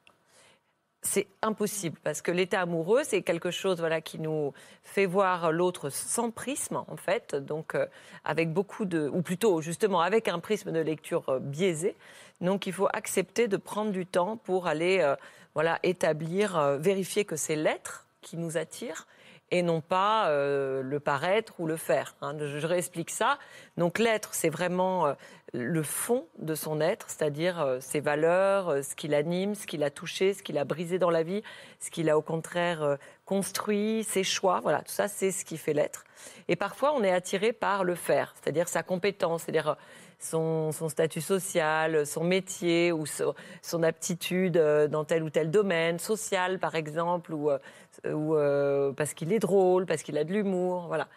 [1.04, 5.90] C'est impossible parce que l'état amoureux, c'est quelque chose voilà, qui nous fait voir l'autre
[5.90, 7.88] sans prisme, en fait, donc euh,
[8.24, 9.08] avec beaucoup de.
[9.08, 11.96] ou plutôt justement avec un prisme de lecture biaisé.
[12.42, 15.16] Donc il faut accepter de prendre du temps pour aller
[15.54, 19.08] voilà, établir, euh, vérifier que c'est l'être qui nous attire
[19.54, 22.16] et non pas euh, le paraître ou le faire.
[22.22, 22.38] hein.
[22.40, 23.38] Je, réexplique ça.
[23.76, 25.14] Donc l'être, c'est vraiment euh,
[25.54, 30.34] le fond de son être, c'est-à-dire ses valeurs, ce qui l'anime, ce qui l'a touché,
[30.34, 31.44] ce qui l'a brisé dans la vie,
[31.82, 34.62] ce qu'il a au contraire construit, ses choix.
[34.62, 36.06] Voilà, tout ça, c'est ce qui fait l'être.
[36.48, 39.76] Et parfois, on est attiré par le faire, c'est-à-dire sa compétence, c'est-à-dire
[40.22, 45.52] son, son statut social, son métier ou so- son aptitude euh, dans tel ou tel
[45.52, 47.60] domaine, social par exemple, ou, euh,
[48.06, 50.88] ou, euh, parce qu'il est drôle, parce qu'il a de l'humour.
[50.88, 51.08] Voilà.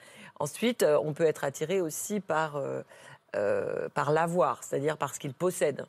[0.40, 2.82] Ensuite, on peut être attiré aussi par, euh,
[3.36, 5.86] euh, par l'avoir, c'est-à-dire parce qu'il possède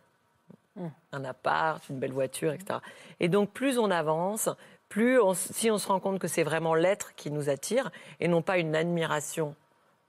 [1.14, 2.80] un appart, une belle voiture, etc.
[3.22, 4.50] Et donc, plus on avance,
[4.90, 8.28] plus on si on se rend compte que c'est vraiment l'être qui nous attire et
[8.28, 9.56] non pas une admiration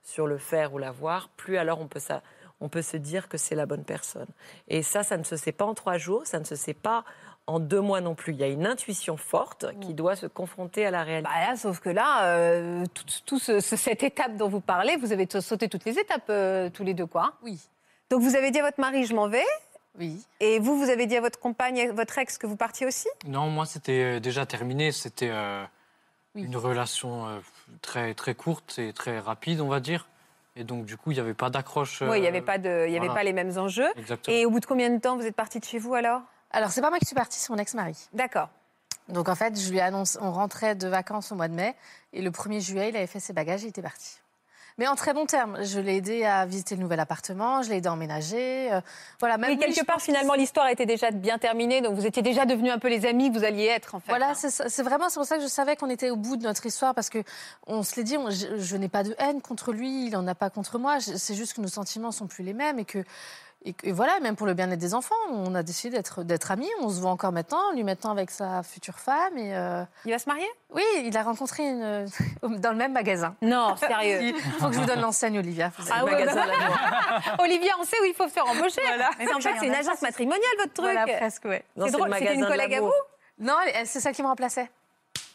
[0.03, 2.21] sur le faire ou l'avoir, plus alors on peut, ça,
[2.59, 4.27] on peut se dire que c'est la bonne personne.
[4.67, 7.03] Et ça, ça ne se sait pas en trois jours, ça ne se sait pas
[7.45, 8.33] en deux mois non plus.
[8.33, 11.29] Il y a une intuition forte qui doit se confronter à la réalité.
[11.33, 14.97] Bah là, sauf que là, euh, tout, tout ce- ce- cette étape dont vous parlez,
[14.97, 17.33] vous avez sauté toutes les étapes euh, tous les deux, quoi.
[17.43, 17.59] Oui.
[18.09, 19.45] Donc vous avez dit à votre mari, je m'en vais.
[19.99, 20.23] Oui.
[20.39, 23.07] Et vous, vous avez dit à votre compagne, votre ex, que vous partiez aussi?
[23.25, 24.91] Non, moi, c'était déjà terminé.
[24.91, 25.63] C'était euh,
[26.35, 26.43] Oui.
[26.43, 27.39] une relation euh,
[27.81, 30.07] très, très courte et très rapide, on va dire.
[30.57, 32.01] Et donc, du coup, il n'y avait pas d'accroche.
[32.01, 33.13] Oui, il n'y euh, avait, pas, de, il y avait voilà.
[33.13, 33.87] pas les mêmes enjeux.
[33.95, 34.35] Exactement.
[34.35, 36.21] Et au bout de combien de temps vous êtes partie de chez vous alors?
[36.51, 38.09] Alors, c'est pas moi qui suis partie, c'est mon ex-mari.
[38.13, 38.49] D'accord.
[39.09, 41.75] Donc, en fait, je lui annonce, on rentrait de vacances au mois de mai.
[42.11, 44.19] Et le 1er juillet, il avait fait ses bagages, il était parti.
[44.77, 45.57] Mais en très bon terme.
[45.63, 48.71] Je l'ai aidé à visiter le nouvel appartement, je l'ai aidé à emménager.
[48.71, 48.81] euh,
[49.19, 51.81] voilà, même quelque part, finalement, l'histoire était déjà bien terminée.
[51.81, 54.09] Donc vous étiez déjà devenus un peu les amis que vous alliez être, en fait.
[54.11, 54.49] Voilà, hein.
[54.67, 56.93] c'est vraiment c'est pour ça que je savais qu'on était au bout de notre histoire
[56.93, 57.23] parce que
[57.65, 60.27] on se l'est dit, on- je, je n'ai pas de haine contre lui, il en
[60.27, 60.99] a pas contre moi.
[60.99, 63.03] C'est juste que nos sentiments sont plus les mêmes et que
[63.65, 66.69] et, voilà, même pour le bien-être des enfants, on a décidé d'être amis.
[66.81, 70.19] On se voit encore maintenant, lui maintenant avec sa future femme et euh, Il va
[70.19, 70.47] se marier?
[70.73, 72.07] Oui, il a rencontré une
[72.59, 73.35] dans le même magasin.
[73.41, 74.21] Non, sérieux.
[74.21, 75.71] Il faut que je vous donne l'enseigne, Olivia.
[75.77, 76.77] Vous Ah avez- ouais, magasin l'amour.
[77.39, 78.81] Olivia, on sait où il faut se faire embaucher.
[79.19, 80.85] Mais en fait, c'est une agence matrimoniale, votre truc.
[80.91, 81.65] Voilà, presque, ouais.
[81.75, 82.93] C'est le drôle, c'était une collègue à vous?
[83.39, 83.55] Non,
[83.85, 84.69] c'est celle qui me remplaçait.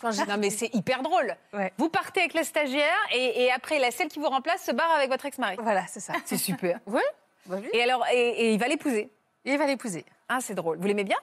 [0.02, 1.36] Non, mais c'est hyper drôle.
[1.52, 1.72] Ouais.
[1.78, 4.90] Vous partez avec le stagiaire et, et après, la celle qui vous remplace se barre
[4.96, 5.56] avec votre ex-mari.
[5.60, 6.14] Voilà, c'est ça.
[6.24, 6.80] C'est super.
[6.86, 7.02] Oui,
[7.46, 7.68] bah oui.
[7.72, 9.10] Et alors, et, et il va l'épouser.
[9.44, 10.04] Il va l'épouser.
[10.28, 10.78] Ah, c'est drôle.
[10.78, 11.16] Vous l'aimez bien?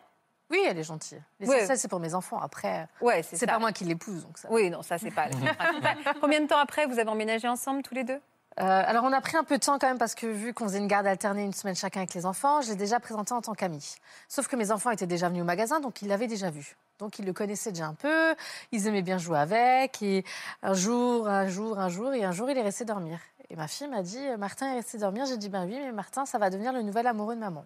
[0.51, 1.21] Oui, elle est gentille.
[1.39, 1.45] Ouais.
[1.47, 2.39] L'essentiel, c'est pour mes enfants.
[2.41, 3.51] Après, Ouais, c'est c'est ça.
[3.53, 4.47] pas moi qui l'épouse, donc ça.
[4.51, 5.27] Oui, non, ça, c'est pas.
[6.21, 8.19] Combien de temps après, vous avez emménagé ensemble, tous les deux?
[8.59, 10.65] Euh, alors, on a pris un peu de temps quand même parce que vu qu'on
[10.65, 13.41] faisait une garde alternée une semaine chacun avec les enfants, je l'ai déjà présenté en
[13.41, 13.95] tant qu'ami.
[14.27, 16.75] Sauf que mes enfants étaient déjà venus au magasin, donc ils l'avaient déjà vu.
[16.97, 18.35] Donc ils le connaissaient déjà un peu,
[18.73, 20.01] ils aimaient bien jouer avec.
[20.01, 20.25] Et
[20.63, 23.19] un jour, un jour, un jour, et un jour, il est resté dormir.
[23.49, 25.25] Et ma fille m'a dit, Martin est resté dormir.
[25.25, 27.65] J'ai dit, ben oui, mais Martin, ça va devenir le nouvel amoureux de maman.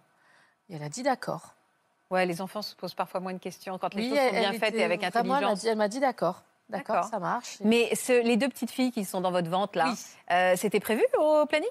[0.70, 1.54] Et elle a dit, d'accord.
[2.10, 4.54] Ouais, les enfants se posent parfois moins de questions quand les Oui, choses sont bien
[4.54, 5.60] faites et avec elle m'a intelligence.
[5.62, 6.44] dit- Elle m'a dit, d'accord.
[6.70, 7.58] D'accord, ça marche.
[7.60, 9.96] Mais ce- les deux petites filles qui sont dans votre ventre, là, Oui.
[10.32, 11.70] euh, c'était prévu au planning?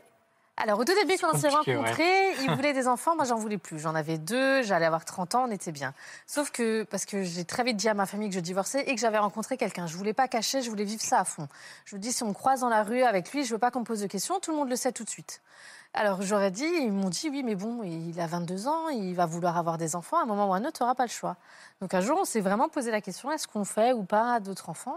[0.59, 1.55] Alors, au tout début, quand on s'est ouais.
[1.55, 3.17] rencontrés, ils voulaient des enfants.
[3.17, 3.79] Moi, j'en voulais plus.
[3.79, 4.63] J'en avais deux.
[4.63, 5.47] J'allais avoir 30 ans.
[5.49, 5.95] On était bien.
[6.27, 8.95] Sauf que, parce que j'ai très vite dit à ma famille que je divorçais et
[8.95, 9.87] que j'avais rencontré quelqu'un.
[9.87, 10.61] Je voulais pas cacher.
[10.61, 11.49] Je voulais vivre ça à fond.
[11.87, 13.71] Je me dis, si on me croise dans la rue avec lui, je veux pas
[13.71, 14.41] qu'on me pose de questions.
[14.41, 15.41] Tout le monde le sait tout de suite.
[15.95, 18.89] Alors, j'aurais dit, ils m'ont dit, oui, mais bon, il a 22 ans.
[18.91, 20.19] Il va vouloir avoir des enfants.
[20.19, 21.37] À un moment ou à un autre, tu n'auras pas le choix.
[21.81, 24.69] Donc, un jour, on s'est vraiment posé la question est-ce qu'on fait ou pas d'autres
[24.69, 24.97] enfants?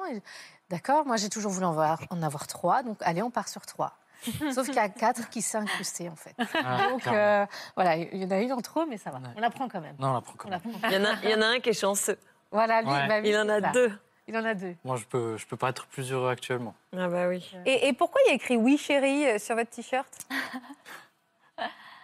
[0.69, 2.83] D'accord, moi, j'ai toujours voulu en avoir, en avoir trois.
[2.83, 3.93] Donc, allez, on part sur trois.
[4.53, 6.35] Sauf qu'il y a quatre qui s'est incrusté, en fait.
[6.63, 7.45] Ah, Donc euh,
[7.75, 9.17] voilà, il y en a une en trop, mais ça va.
[9.19, 9.33] Ouais.
[9.35, 9.95] On la prend quand même.
[9.99, 10.61] Non, on la prend quand même.
[10.65, 12.17] Il y, en a, il y en a un qui est chanceux.
[12.51, 13.07] Voilà, lui, Ouais.
[13.07, 13.69] bah Il en c'est a ça.
[13.71, 13.99] deux.
[14.27, 14.75] Il en a deux.
[14.83, 16.73] Moi, je peux, je peux pas être plus heureux actuellement.
[16.97, 17.47] Ah bah oui.
[17.65, 20.07] et, et pourquoi il y a écrit oui chérie euh, sur votre t-shirt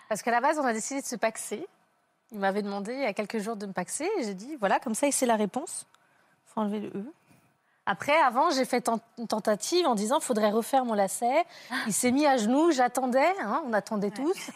[0.09, 1.66] Parce qu'à la base, on a décidé de se paxer.
[2.32, 4.80] Il m'avait demandé il y a quelques jours de me paxer et j'ai dit voilà,
[4.80, 5.86] comme ça, il sait la réponse.
[6.45, 7.05] faut enlever le E.
[7.88, 11.45] Après, avant, j'ai fait une tentative en disant faudrait refaire mon lacet.
[11.88, 14.51] Il s'est mis à genoux, j'attendais, hein, on attendait tous.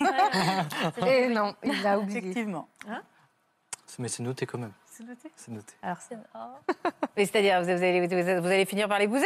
[1.07, 2.19] Et non, il a oublié.
[2.19, 2.67] Effectivement.
[3.97, 4.73] Mais c'est noté quand même.
[4.91, 5.31] C'est noté.
[5.35, 5.73] C'est noté.
[5.81, 6.17] Alors, c'est-
[7.17, 9.25] Mais c'est-à-dire, vous allez, vous allez- vous allez finir par l'épouser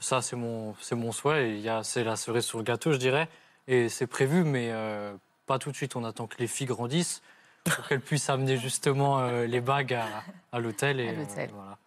[0.00, 1.50] Ça, c'est mon, c'est mon souhait.
[1.50, 3.28] et il y a- C'est la cerise sur le gâteau, je dirais.
[3.68, 5.14] Et c'est prévu, mais euh,
[5.46, 5.96] pas tout de suite.
[5.96, 7.22] On attend que les filles grandissent
[7.64, 10.06] pour qu'elles puissent amener justement euh, les bagues à,
[10.52, 10.98] à l'hôtel.
[11.00, 11.50] et, À l'hôtel.
[11.50, 11.78] euh, voilà.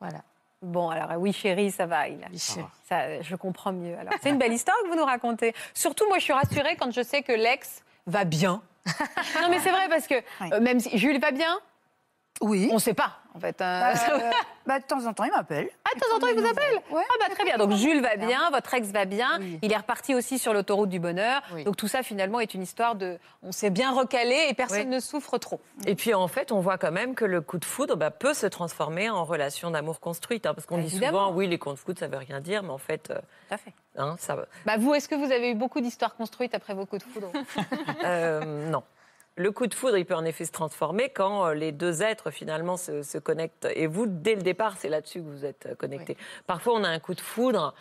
[0.00, 0.22] Voilà.
[0.62, 2.08] Bon, alors oui, chérie, ça va.
[2.08, 2.26] Il a...
[2.88, 3.96] Ça, je comprends mieux.
[3.98, 5.54] Alors, c'est une belle histoire que vous nous racontez.
[5.74, 8.62] Surtout, moi, je suis rassurée quand je sais que l'ex va bien.
[9.40, 10.50] non, mais c'est vrai parce que Oui.
[10.52, 11.58] euh, même si Jules va bien,
[12.40, 12.68] Oui.
[12.70, 13.60] on ne sait pas en fait.
[13.60, 13.92] hein.
[14.12, 14.30] Euh,
[14.66, 15.68] bah, de temps en temps, il m'appelle.
[15.84, 17.02] Ah, de temps en temps, il vous appelle Ouais.
[17.08, 17.58] Ah bah très bien.
[17.58, 19.38] Donc Jules va bien, votre ex va bien.
[19.40, 19.58] Oui.
[19.62, 21.42] Il est reparti aussi sur l'autoroute du bonheur.
[21.54, 21.64] Oui.
[21.64, 24.86] Donc tout ça finalement est une histoire de, on s'est bien recalé et personne Oui.
[24.86, 25.60] ne souffre trop.
[25.86, 28.34] Et puis en fait, on voit quand même que le coup de foudre bah, peut
[28.34, 30.46] se transformer en relation d'amour construite.
[30.46, 32.70] hein, parce qu'on dit souvent, oui, les coups de foudre, ça veut rien dire, mais
[32.70, 33.16] en fait, euh,
[33.48, 33.72] Tout à fait.
[33.96, 34.36] hein, ça,
[34.66, 37.30] Bah vous, est-ce que vous avez eu beaucoup d'histoires construites après vos coups de foudre?
[38.04, 38.82] Euh, non.
[39.40, 42.30] Le coup de foudre, il peut en effet se transformer quand euh, les deux êtres
[42.30, 43.68] finalement se, se connectent.
[43.74, 46.18] Et vous, dès le départ, c'est là-dessus que vous êtes euh, connectés.
[46.46, 47.72] Parfois, on a un coup de foudre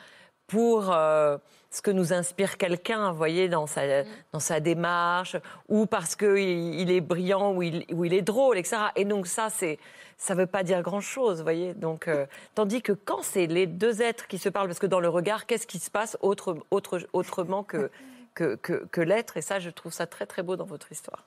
[0.47, 1.38] pour euh,
[1.70, 5.36] ce que nous inspire quelqu'un, vous voyez, dans sa, dans sa démarche,
[5.68, 8.78] ou parce qu'il il est brillant, ou il, ou il est drôle, etc.
[8.95, 9.80] Et donc ça, c'est
[10.18, 11.74] ça ne veut pas dire grand-chose, vous voyez.
[11.74, 15.01] Donc, euh, tandis que quand c'est les deux êtres qui se parlent, parce que dans
[15.01, 17.91] le regard, qu'est-ce qui se passe autre, autre, autrement que,
[18.34, 19.36] que, que, que l'être?
[19.36, 21.26] Et ça, je trouve ça très, très beau dans votre histoire.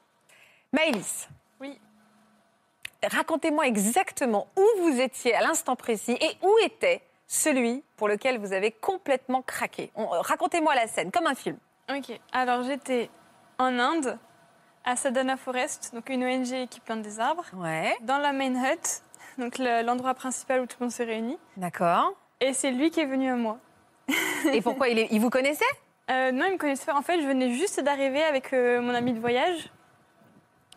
[0.73, 1.29] Maëlys.
[1.61, 1.79] Oui.
[3.05, 8.53] Racontez-moi exactement où vous étiez à l'instant précis et où était celui pour lequel vous
[8.53, 9.91] avez complètement craqué.
[9.97, 11.59] On- Racontez-moi la scène, comme un film.
[11.91, 12.19] Ok.
[12.33, 13.11] Alors j'étais
[13.59, 14.19] en Inde,
[14.85, 17.97] à Sadhana Forest, donc une ONG qui plante des arbres, Ouais.
[18.03, 19.03] dans la main hut,
[19.39, 21.39] donc le- l'endroit principal où tout le monde se réunit.
[21.57, 22.13] D'accord.
[22.41, 23.59] Et c'est lui qui est venu à moi.
[24.53, 25.65] Et pourquoi il, est- il vous connaissait?
[26.11, 26.95] Euh, non, il me connaissait pas.
[26.97, 29.71] En fait, je venais juste d'arriver avec euh, mon ami de voyage.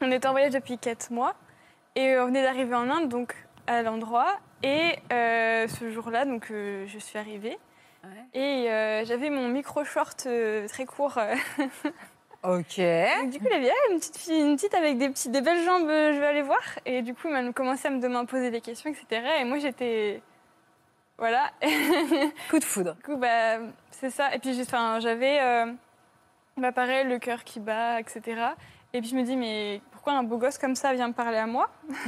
[0.02, 1.36] On était en voyage depuis 4 mois.
[1.96, 3.34] Et euh, on venait d'arriver en Inde, donc
[3.68, 4.38] à l'endroit.
[4.64, 7.58] Et euh, ce jour-là, donc euh, je suis arrivée.
[8.04, 8.40] Ouais.
[8.40, 11.18] Et euh, j'avais mon micro-short euh, très court.
[11.18, 11.36] euh.
[12.44, 12.78] Ok.
[12.78, 15.30] Donc, du coup, il a dit Ah, une petite fille, une petite avec des, petits,
[15.30, 16.62] des belles jambes, je vais aller voir.
[16.86, 19.26] Et du coup, il m'a commencé à me demander, poser des questions, etc.
[19.40, 20.22] Et moi, j'étais.
[21.18, 21.50] Voilà.
[22.52, 22.94] Coup de foudre.
[22.98, 23.58] Du coup, bah,
[23.90, 24.36] c'est ça.
[24.36, 25.66] Et puis, j'avais,
[26.58, 28.22] bah, pareil, le cœur qui bat, etc.
[28.96, 31.38] Et puis, je me dis, mais pourquoi un beau gosse comme ça vient me parler
[31.38, 31.70] à moi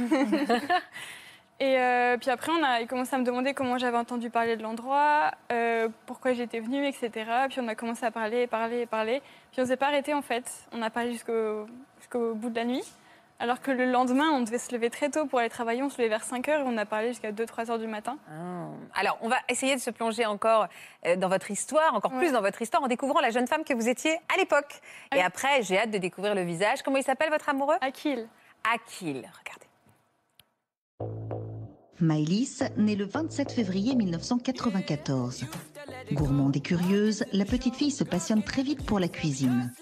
[1.60, 4.56] Et euh, puis après, on a il commencé à me demander comment j'avais entendu parler
[4.56, 7.10] de l'endroit, euh, pourquoi j'étais venue, etc.
[7.50, 9.20] Puis on a commencé à parler, parler, parler.
[9.52, 10.50] Puis on s'est pas arrêté en fait.
[10.72, 11.66] On a parlé jusqu'au
[11.98, 12.84] jusqu'au bout de la nuit.
[13.40, 15.80] Alors que le lendemain, on devait se lever très tôt pour aller travailler.
[15.82, 18.18] On se levait vers 5 heures et on a parlé jusqu'à 2-3 heures du matin.
[18.28, 18.66] Ah.
[18.98, 20.66] Alors, on va essayer de se plonger encore
[21.06, 22.18] euh, dans votre histoire, encore Ouais.
[22.18, 24.80] plus dans votre histoire, en découvrant la jeune femme que vous étiez à l'époque.
[25.14, 26.82] Et après, j'ai hâte de découvrir le visage.
[26.82, 27.76] Comment il s'appelle, votre amoureux?
[27.80, 28.26] Akil.
[28.74, 29.18] Akil.
[29.38, 29.66] Regardez.
[32.00, 35.46] Maëlys naît le 27 février 1994.
[36.12, 39.72] Gourmande et curieuse, la petite fille se passionne très vite pour la cuisine.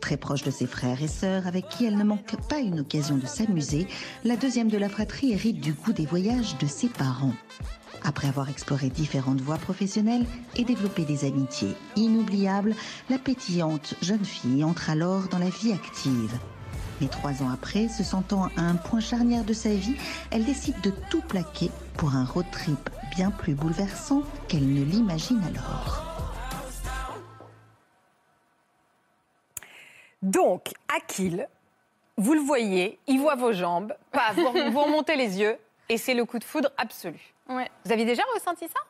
[0.00, 3.16] Très proche de ses frères et sœurs avec qui elle ne manque pas une occasion
[3.16, 3.86] de s'amuser,
[4.24, 7.34] la deuxième de la fratrie hérite du goût des voyages de ses parents.
[8.04, 12.74] Après avoir exploré différentes voies professionnelles et développé des amitiés inoubliables,
[13.10, 16.38] la pétillante jeune fille entre alors dans la vie active.
[17.00, 19.96] Mais trois ans après, se sentant à un point charnière de sa vie,
[20.30, 25.42] elle décide de tout plaquer pour un road trip bien plus bouleversant qu'elle ne l'imagine
[25.48, 26.02] alors.
[30.20, 31.48] Donc, Akil,
[32.18, 35.56] vous le voyez, il voit vos jambes, pas, vous, vous remontez les yeux,
[35.88, 37.18] et c'est le coup de foudre absolu.
[37.48, 37.70] Ouais.
[37.86, 38.80] Vous aviez déjà ressenti ça?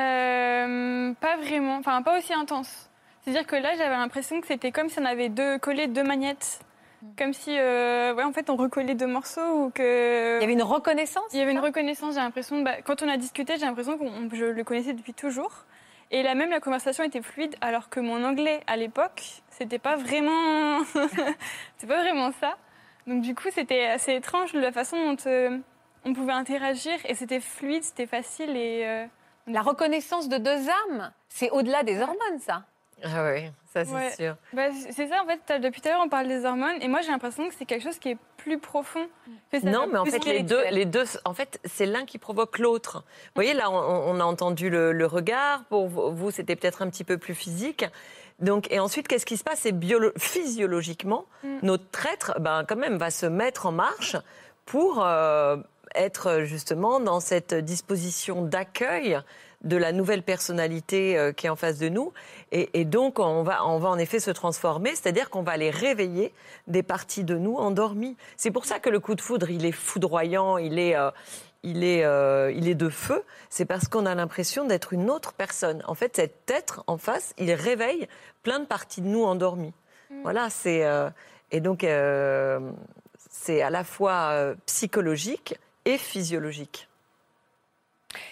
[0.00, 2.90] Euh, pas vraiment, enfin pas aussi intense.
[3.22, 6.60] C'est-à-dire que là, j'avais l'impression que c'était comme si on avait deux, collé deux magnettes.
[7.18, 10.38] Comme si, euh, ouais, en fait, on recollait deux morceaux ou que...
[10.38, 13.08] Il y avait une reconnaissance Il y avait une reconnaissance, j'ai l'impression, bah, quand on
[13.08, 15.64] a discuté, j'ai l'impression que je le connaissais depuis toujours.
[16.12, 19.96] Et là même, la conversation était fluide, alors que mon anglais, à l'époque, c'était pas
[19.96, 20.84] vraiment...
[21.78, 22.56] c'est pas vraiment ça.
[23.06, 25.58] Donc du coup, c'était assez étrange la façon dont euh,
[26.04, 28.82] on pouvait interagir, et c'était fluide, c'était facile, et...
[28.86, 29.06] euh,
[29.48, 32.62] La reconnaissance de deux âmes, c'est au-delà des hormones, ça.
[33.02, 34.10] Ah oui, ça c'est Ouais.
[34.14, 34.36] sûr.
[34.52, 37.00] Bah, c'est ça, en fait, depuis tout à l'heure, on parle des hormones, et moi,
[37.00, 39.06] j'ai l'impression que c'est quelque chose qui est plus profond.
[39.50, 40.74] que ça Non, mais en fait, les deux, spirituel.
[40.74, 43.04] les deux, en fait, c'est l'un qui provoque l'autre.
[43.26, 45.64] Vous voyez, là, on, on a entendu le, le regard.
[45.70, 47.84] Pour vous, c'était peut-être un petit peu plus physique.
[48.40, 49.60] Donc, et ensuite, qu'est-ce qui se passe?
[49.60, 49.72] C'est
[50.18, 51.58] physiologiquement, Mm.
[51.62, 54.16] notre être, ben, quand même, va se mettre en marche
[54.66, 55.56] pour euh,
[55.94, 59.18] être justement dans cette disposition d'accueil
[59.62, 62.12] de la nouvelle personnalité euh, qui est en face de nous.
[62.50, 65.70] Et, et donc, on va, on va en effet se transformer, c'est-à-dire qu'on va aller
[65.70, 66.32] réveiller
[66.66, 68.16] des parties de nous endormies.
[68.36, 71.10] C'est pour ça que le coup de foudre, il est foudroyant, il est, euh,
[71.62, 73.22] il est, euh, il est de feu.
[73.50, 75.82] C'est parce qu'on a l'impression d'être une autre personne.
[75.86, 78.08] En fait, cet être en face, il réveille
[78.42, 79.74] plein de parties de nous endormies.
[80.24, 80.84] Voilà, c'est.
[80.84, 81.08] euh,
[81.52, 81.86] et donc,
[83.30, 86.88] c'est à la fois psychologique et physiologique.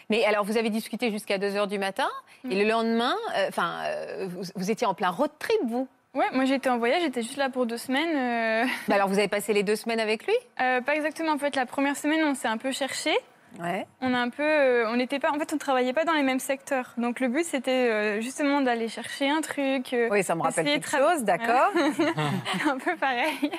[0.08, 2.08] Mais alors, vous avez discuté jusqu'à 2 h du matin.
[2.50, 6.26] Et le lendemain, euh, enfin, euh, vous, vous étiez en plein road trip, vous Ouais,
[6.32, 8.64] moi j'étais en voyage, j'étais juste là pour deux semaines.
[8.64, 10.34] euh, Bah Alors, vous avez passé les deux semaines avec lui?
[10.56, 13.12] Pas exactement, en fait, la première semaine, on s'est un peu cherché.
[13.58, 13.86] Ouais.
[14.00, 16.22] On a un peu, euh, on n'était pas, en fait, on travaillait pas dans les
[16.22, 16.94] mêmes secteurs.
[16.96, 19.92] Donc le but, c'était euh, justement d'aller chercher un truc.
[19.92, 21.70] euh, Oui, ça me rappelle quelque chose, d'accord.
[22.68, 23.50] un peu pareil.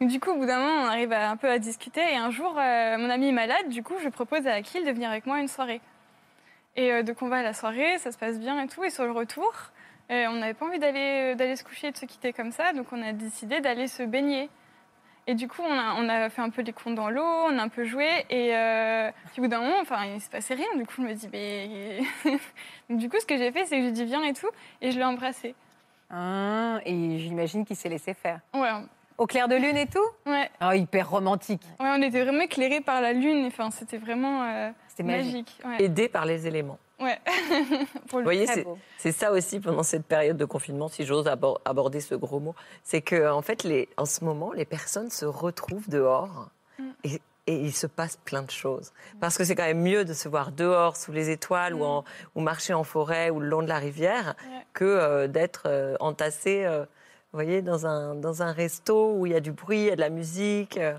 [0.00, 2.00] Donc, du coup, au bout d'un moment, on arrive à, un peu à discuter.
[2.02, 3.68] Et un jour, euh, mon ami est malade.
[3.68, 5.80] Du coup, je propose à Akil de venir avec moi à une soirée.
[6.74, 8.84] Et euh, donc, on va à la soirée, ça se passe bien et tout.
[8.84, 9.52] Et sur le retour,
[10.10, 12.72] euh, on n'avait pas envie d'aller d'aller se coucher et de se quitter comme ça.
[12.74, 14.50] Donc, on a décidé d'aller se baigner.
[15.28, 17.58] Et du coup, on a, on a fait un peu les comptes dans l'eau, on
[17.58, 18.06] a un peu joué.
[18.30, 20.66] Et euh, puis, au bout d'un moment, enfin, il ne se passait rien.
[20.76, 22.00] Du coup, je me dis, mais.
[22.88, 24.48] Donc, du coup, ce que j'ai fait, c'est que j'ai dit viens et tout.
[24.80, 25.54] Et je l'ai embrassé.
[26.10, 28.38] Ah, et j'imagine qu'il s'est laissé faire.
[28.54, 28.70] Ouais,
[29.18, 29.98] Au clair de lune et tout?
[30.24, 30.48] Ouais.
[30.60, 31.62] Ah, hyper romantique.
[31.80, 33.46] Ouais, on était vraiment éclairés par la lune.
[33.46, 35.32] Enfin, c'était vraiment euh, C'était magique.
[35.32, 35.60] magique.
[35.64, 35.84] Ouais.
[35.84, 36.78] Aidé par les éléments.
[36.98, 37.18] Ouais.
[38.08, 38.46] Pour Vous voyez,
[38.98, 42.54] c'est ça aussi pendant cette période de confinement, si j'ose abor- aborder ce gros mot,
[42.82, 46.90] c'est que en fait, les, en ce moment, les personnes se retrouvent dehors Mm.
[47.04, 48.92] et, et il se passe plein de choses.
[49.18, 52.04] Parce que c'est quand même mieux de se voir dehors, sous les étoiles, ou, en-
[52.34, 54.50] ou marcher en forêt ou le long de la rivière, Mm.
[54.52, 54.66] Ouais.
[54.74, 56.80] que euh, d'être euh, entassé, euh,
[57.32, 59.90] vous voyez, dans un, dans un resto où il y a du bruit, il y
[59.90, 60.76] a de la musique.
[60.76, 60.98] euh.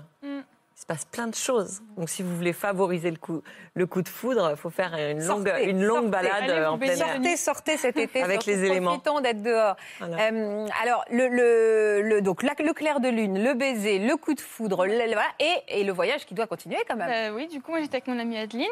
[0.78, 1.80] Il se passe plein de choses.
[1.96, 3.42] Donc, si vous voulez favoriser le coup,
[3.74, 6.28] le coup de foudre, il faut faire une longue, Sortez, une longue sortez.
[6.28, 6.96] balade Allez en plein air.
[7.14, 8.22] Sortez, sortez cet été.
[8.22, 8.90] Avec les éléments.
[8.92, 9.74] Profitons d'être dehors.
[9.98, 10.28] Voilà.
[10.30, 14.34] Euh, alors, le, le, le- donc, la- le clair de lune, le baiser, le coup
[14.34, 17.08] de foudre, le- le- voilà, et, et le voyage qui doit continuer quand même.
[17.10, 18.68] Bah oui, du coup, moi, j'étais avec mon amie Adeline.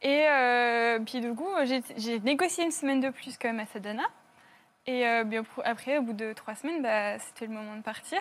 [0.00, 1.50] Et euh, puis, du coup,
[1.98, 4.04] j'ai négocié une semaine de plus quand même à Sadana.
[4.86, 8.20] Et euh, bien, après, au bout de trois semaines, bah, c'était le moment de partir.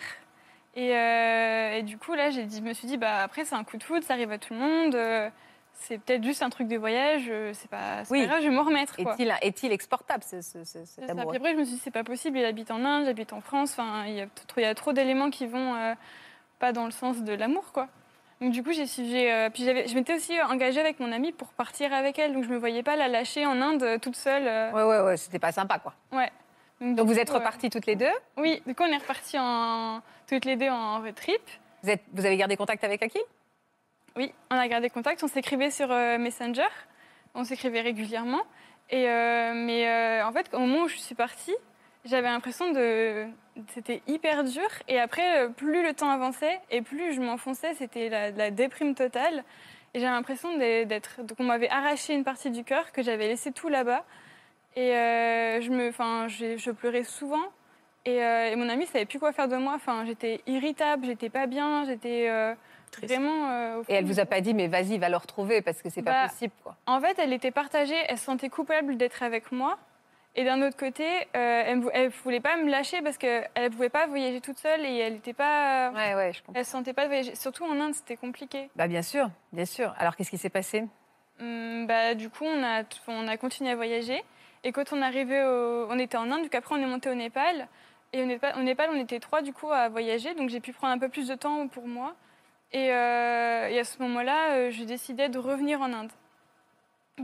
[0.76, 3.56] Et, euh, et du coup, là, j'ai dit, je me suis dit, bah, après, c'est
[3.56, 4.96] un coup de foudre, ça arrive à tout le monde.
[4.96, 5.30] euh,
[5.74, 8.22] c'est peut-être juste un truc de voyage, euh, c'est pas, Oui.
[8.22, 8.96] pas grave, je vais m'en remettre.
[9.42, 12.38] Est-il exportable, ce, ce- ce- cet amour après, je me suis dit, c'est pas possible,
[12.38, 13.72] il habite en Inde, j'habite en France.
[13.72, 14.22] Enfin, il y
[14.66, 15.74] a trop, d'éléments qui vont
[16.60, 17.88] pas dans le sens de l'amour, quoi.
[18.42, 18.84] Donc du coup, j'ai,
[19.32, 22.50] euh, puis je m'étais aussi engagée avec mon amie pour partir avec elle, donc je
[22.50, 24.44] me voyais pas la lâcher en Inde toute seule.
[24.74, 25.94] Ouais, ouais, ouais, c'était pas sympa, quoi.
[26.12, 26.32] ouais.
[26.82, 28.12] Donc, vous êtes euh, repartis toutes les deux.
[28.38, 31.42] Oui, du coup, on est repartis en toutes les deux en road trip.
[31.84, 33.22] Vous, êtes, vous avez gardé contact avec Akil
[34.16, 36.68] Oui, on a gardé contact, on s'écrivait sur euh, Messenger,
[37.36, 38.42] on s'écrivait régulièrement.
[38.90, 41.56] Et euh, mais euh, en fait, au moment où je suis partie,
[42.06, 43.28] j'avais l'impression de.
[43.74, 44.68] C'était hyper dur.
[44.88, 49.44] Et après, plus le temps avançait et plus je m'enfonçais, c'était la, la déprime totale.
[49.94, 51.22] Et j'avais l'impression d'être.
[51.22, 54.04] Donc on m'avait arraché une partie du cœur, que j'avais laissé tout là-bas.
[54.76, 55.92] Et euh, je, me,
[56.58, 57.44] je pleurais souvent.
[58.06, 59.74] Et, euh, et mon ami savait plus quoi faire de moi.
[59.76, 62.56] Enfin, j'étais irritable, j'étais pas bien, j'étais euh,
[63.04, 63.50] vraiment.
[63.52, 66.02] euh, Et elle vous a pas dit, mais vas-y, va le retrouver parce que c'est
[66.02, 66.76] pas Bah, possible, quoi.
[66.88, 67.98] en fait, elle était partagée.
[68.08, 69.78] Elle se sentait coupable d'être avec moi.
[70.34, 71.04] Et d'un autre côté,
[71.36, 74.86] euh, elle ne voulait pas me lâcher parce qu'elle ne pouvait pas voyager toute seule
[74.86, 75.92] et elle n'était pas.
[75.92, 76.54] Ouais, ouais, je comprends.
[76.58, 77.36] Elle se sentait pas de voyager.
[77.36, 78.70] Surtout en Inde, c'était compliqué.
[78.78, 79.94] Bah, bien sûr, bien sûr.
[80.00, 80.86] Alors, qu'est-ce qui s'est passé?
[81.42, 84.24] Hum, bah, du coup, on a, on a continué à voyager.
[84.64, 87.16] Et quand on arrivait au, On était en Inde, donc après, on est monté au
[87.16, 87.68] Népal.
[88.14, 90.34] Et au Népal, on était trois, du coup, à voyager.
[90.36, 92.16] Donc, j'ai pu prendre un peu plus de temps pour moi.
[92.74, 96.12] Et, euh, à ce moment-là, euh, je décidais de revenir en Inde.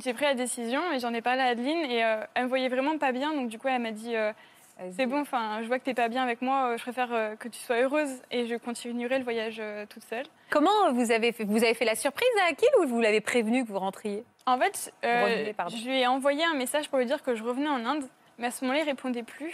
[0.03, 1.91] J'ai pris la décision et j'en ai parlé à Adeline.
[1.91, 3.33] Et euh, elle me voyait vraiment pas bien.
[3.33, 4.15] Donc, du coup, elle m'a dit.
[4.95, 6.69] C'est bon, enfin, je vois que t'es pas bien avec moi.
[6.73, 8.21] euh, Je préfère euh, que tu sois heureuse.
[8.31, 10.25] Et je continuerai le voyage euh, toute seule.
[10.49, 13.63] Comment vous avez fait Vous avez fait la surprise à Akil ou vous l'avez prévenu
[13.65, 14.23] que vous rentriez?
[14.45, 17.43] En fait, euh, Revenez, je lui ai envoyé un message pour lui dire que je
[17.43, 18.03] revenais en Inde,
[18.37, 19.53] mais à ce moment-là, il répondait plus.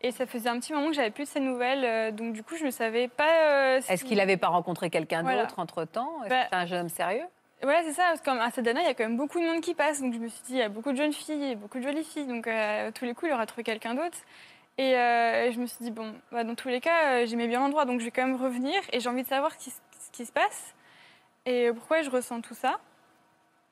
[0.00, 2.42] Et ça faisait un petit moment que j'avais plus de ses nouvelles, euh, donc du
[2.42, 3.28] coup, je ne savais pas.
[3.76, 5.42] euh, si- Est-ce qu'il n'avait pas rencontré quelqu'un Voilà.
[5.42, 6.10] d'autre entre-temps?
[6.24, 7.24] Est-ce Bah, que c'est un jeune homme sérieux?
[7.64, 8.04] Voilà, c'est ça.
[8.08, 10.12] Parce qu'à à Sadhana, il y a quand même beaucoup de monde qui passe, donc
[10.14, 12.26] je me suis dit, il y a beaucoup de jeunes filles beaucoup de jolies filles,
[12.26, 14.18] donc euh, tous les coups, il aura trouvé quelqu'un d'autre.
[14.76, 17.60] Et euh, je me suis dit, bon, bah, dans tous les cas, euh, j'aimais bien
[17.60, 20.26] l'endroit, donc je vais quand même revenir et j'ai envie de savoir qui- ce qui
[20.26, 20.74] se passe
[21.46, 22.78] et pourquoi je ressens tout ça.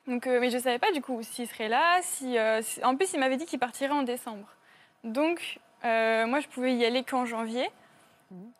[0.07, 1.99] Donc, euh, mais je ne savais pas du coup s'il serait là.
[2.01, 4.47] Si, euh, si- En plus, il m'avait dit qu'il partirait en décembre.
[5.03, 7.69] Donc, moi, je pouvais y aller qu'en janvier.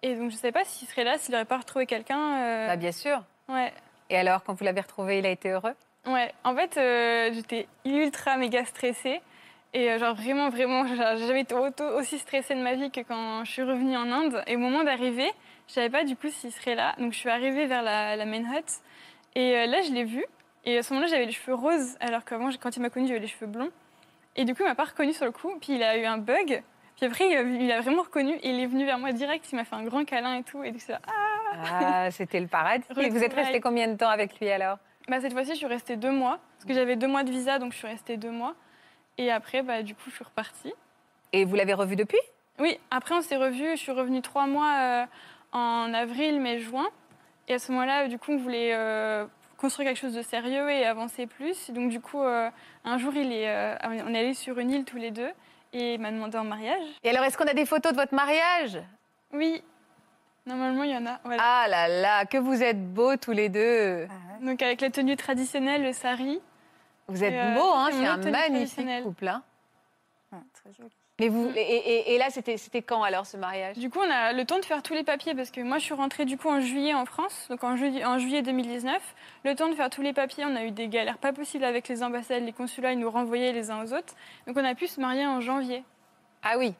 [0.03, 2.67] Et donc, je ne savais pas s'il serait là, s'il n'aurait pas retrouvé quelqu'un.
[2.67, 3.23] Bah, Bien sûr.
[3.49, 3.73] Ouais.
[4.09, 5.73] Et alors, quand vous l'avez retrouvé, il a été heureux?
[6.05, 9.21] Ouais, en fait, euh, j'étais ultra méga stressée.
[9.73, 13.43] Et euh, genre vraiment, vraiment, j'ai jamais été aussi stressée de ma vie que quand
[13.43, 14.43] je suis revenue en Inde.
[14.45, 15.31] Et au moment d'arriver,
[15.67, 16.93] je savais pas du coup s'il serait là.
[16.99, 18.81] Donc je suis arrivée vers la, main hut.
[19.35, 20.23] Et euh, là, je l'ai vu.
[20.65, 23.19] Et à ce moment-là, j'avais les cheveux roses, alors qu'avant, quand il m'a connue, j'avais
[23.19, 23.71] les cheveux blonds.
[24.35, 25.57] Et du coup, il m'a pas reconnue sur le coup.
[25.59, 26.63] Puis il a eu un bug.
[26.97, 28.35] Puis après, il a, vraiment reconnu.
[28.35, 29.45] Et il est venu vers moi direct.
[29.51, 30.63] Il m'a fait un grand câlin et tout.
[30.63, 32.85] Et coup, c'est ah Ah, c'était le paradis.
[32.97, 34.77] Et vous êtes resté combien de temps avec lui alors?
[35.07, 36.39] Bah, cette fois-ci, je suis restée deux mois.
[36.55, 38.55] Parce que j'avais deux mois de visa, donc je suis restée deux mois.
[39.17, 40.73] Et après, bah, du coup, je suis repartie.
[41.31, 42.19] Et vous l'avez revu depuis?
[42.59, 43.71] Oui, après, on s'est revus.
[43.71, 45.05] Je suis revenue trois mois euh,
[45.51, 46.87] en avril, mai, juin.
[47.47, 49.25] Et à ce moment-là, du coup, on voulait euh,
[49.57, 51.71] construire quelque chose de sérieux et avancer plus.
[51.71, 52.49] Donc, du coup, euh,
[52.85, 55.31] un jour, il est, on est allés sur une île tous les deux.
[55.73, 56.85] Et il m'a demandé en mariage.
[57.03, 58.79] Et alors, est-ce qu'on a des photos de votre mariage?
[59.33, 59.63] Oui,
[60.45, 61.19] normalement, il y en a.
[61.23, 61.41] Voilà.
[61.45, 64.07] Ah là là, que vous êtes beaux tous les deux.
[64.41, 66.39] Donc, avec la tenue traditionnelle, le sari.
[67.07, 69.27] Vous êtes euh, beaux, hein, c'est un magnifique couple.
[69.27, 69.43] hein.
[70.31, 70.89] Ouais, très joli.
[71.19, 71.57] Mais vous, Mm.
[71.57, 73.77] et, et- et là, c'était c'était quand alors ce mariage?
[73.77, 75.83] Du coup, on a le temps de faire tous les papiers parce que moi, je
[75.83, 78.99] suis rentrée du coup en juillet en France, donc en, juillet- en juillet 2019.
[79.45, 81.87] Le temps de faire tous les papiers, on a eu des galères pas possibles avec
[81.87, 84.15] les ambassades, les consulats, ils nous renvoyaient les uns aux autres.
[84.47, 85.83] Donc on a pu se marier en janvier,
[86.41, 86.73] Ah oui,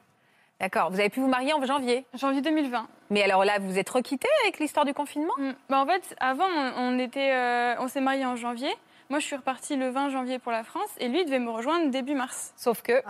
[0.60, 0.90] d'accord.
[0.90, 2.06] Vous avez pu vous marier en janvier.
[2.14, 2.86] janvier 2020.
[3.10, 5.52] Mais alors là, vous êtes requittés avec l'histoire du confinement Mm.
[5.68, 8.72] Bah, en fait, avant, on, on était, euh, on s'est marié en janvier.
[9.10, 11.50] Moi, je suis repartie le 20 janvier pour la France et lui, il devait me
[11.50, 12.52] rejoindre début mars.
[12.56, 13.02] Sauf que.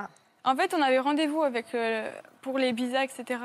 [0.45, 2.11] En fait, on avait rendez-vous avec, euh,
[2.42, 3.40] pour les visas, etc.,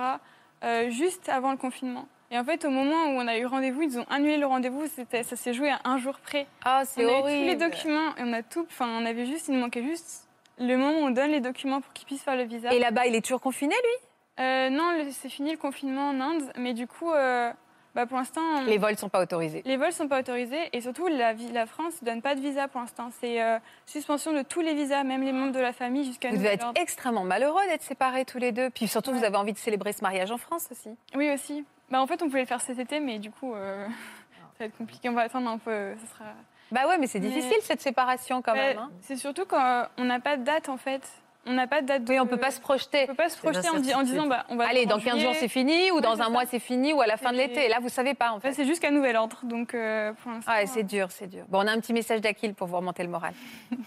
[0.63, 2.07] euh, juste avant le confinement.
[2.31, 4.85] Et en fait, au moment où on a eu rendez-vous, ils ont annulé le rendez-vous.
[4.93, 6.45] C'était, ça s'est joué à un jour près.
[6.65, 7.39] Ah, On c'est avait horrible.
[7.39, 8.65] tous les documents et on a tout.
[8.69, 10.27] Enfin, on avait juste, il nous manquait juste
[10.59, 12.73] le moment où on donne les documents pour qu'ils puissent faire le visa.
[12.73, 14.43] Et là-bas, il est toujours confiné, lui?
[14.43, 17.51] Euh, non, c'est fini le confinement en Inde, mais du coup, euh,
[17.93, 19.61] bah, pour l'instant, on- Les vols sont pas autorisés.
[19.65, 21.35] les vols sont pas autorisés et surtout la,
[21.65, 23.09] France ne donne pas de visa pour l'instant.
[23.19, 26.37] C'est euh, suspension de tous les visas, même les membres de la famille jusqu'à Vous
[26.37, 28.69] devez être extrêmement malheureux d'être séparés tous les deux.
[28.69, 30.89] Puis surtout, vous avez envie de célébrer ce mariage en France aussi.
[31.15, 31.65] Oui aussi.
[31.89, 33.53] Bah, en fait, on pouvait le faire cet été, mais du coup,
[34.57, 35.09] ça va être compliqué.
[35.09, 35.95] On va attendre un peu.
[35.97, 36.25] Ça sera.
[36.71, 38.77] Bah ouais, mais c'est Mais- difficile cette séparation quand même.
[38.77, 38.91] Ouais, hein.
[39.01, 41.01] C'est surtout quand euh, on n'a pas de date en fait.
[41.45, 42.03] On n'a pas de date.
[42.07, 43.03] Oui, on de- peut pas se projeter.
[43.05, 44.11] On peut pas se projeter en, di- en l'incertitude.
[44.13, 44.67] disant bah, on va.
[44.67, 46.29] Allez, dans en 15 jours c'est fini, ou Ouais, dans un ça.
[46.29, 47.67] mois c'est fini, ou à la fin de l'été.
[47.69, 48.51] Là, vous savez pas en fait.
[48.53, 50.51] c'est jusqu'à nouvel ordre, donc euh, pour l'instant.
[50.51, 51.45] Ouais, c'est dur, c'est dur.
[51.47, 53.33] Bon, on a un petit message d'Akil pour vous remonter le moral.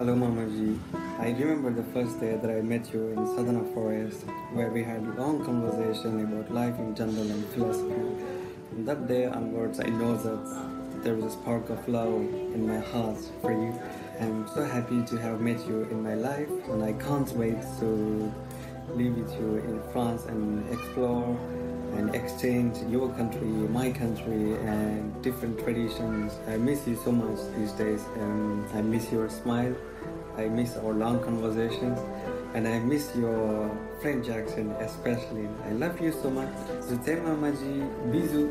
[0.00, 0.76] Hello, Mamaji.
[1.22, 5.02] I remember the first day that I met you in Sadhana Forest, where we had
[5.04, 7.94] a long conversation about life in general and philosophy.
[8.68, 12.20] From that day onwards, I know that there was a spark of love
[12.56, 13.78] in my heart for you.
[14.20, 18.32] I'm so happy to have met you in my life, and I can't wait to
[18.94, 21.38] live with you in France and explore
[21.96, 26.32] and exchange your country, my country, and different traditions.
[26.48, 29.74] I miss you so much these days, and I miss your smile.
[30.36, 31.98] I miss our long conversations,
[32.54, 35.48] and I miss your French accent especially.
[35.68, 36.48] I love you so much.
[36.88, 37.82] Je t'aime, Mamaji.
[38.12, 38.50] Bisous.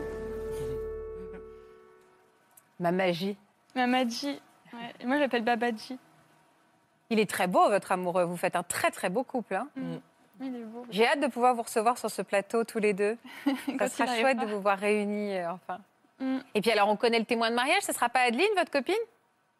[2.80, 3.38] Ma magie.
[3.76, 4.41] Mamadji.
[4.74, 4.93] Ouais.
[4.99, 5.97] Et moi, j'appelle Babadji.
[7.10, 8.24] Il est très beau, votre amoureux.
[8.26, 9.56] Vous faites un très très beau couple.
[9.56, 9.68] hein.
[10.41, 10.86] Il est beau.
[10.89, 13.18] J'ai hâte de pouvoir vous recevoir sur ce plateau tous les deux.
[13.80, 15.80] Ça sera chouette de vous voir réunis, euh, enfin.
[16.20, 16.39] Mm.
[16.56, 17.84] Et puis alors, on connaît le témoin de mariage?
[17.84, 18.95] Ce sera pas Adeline, votre copine?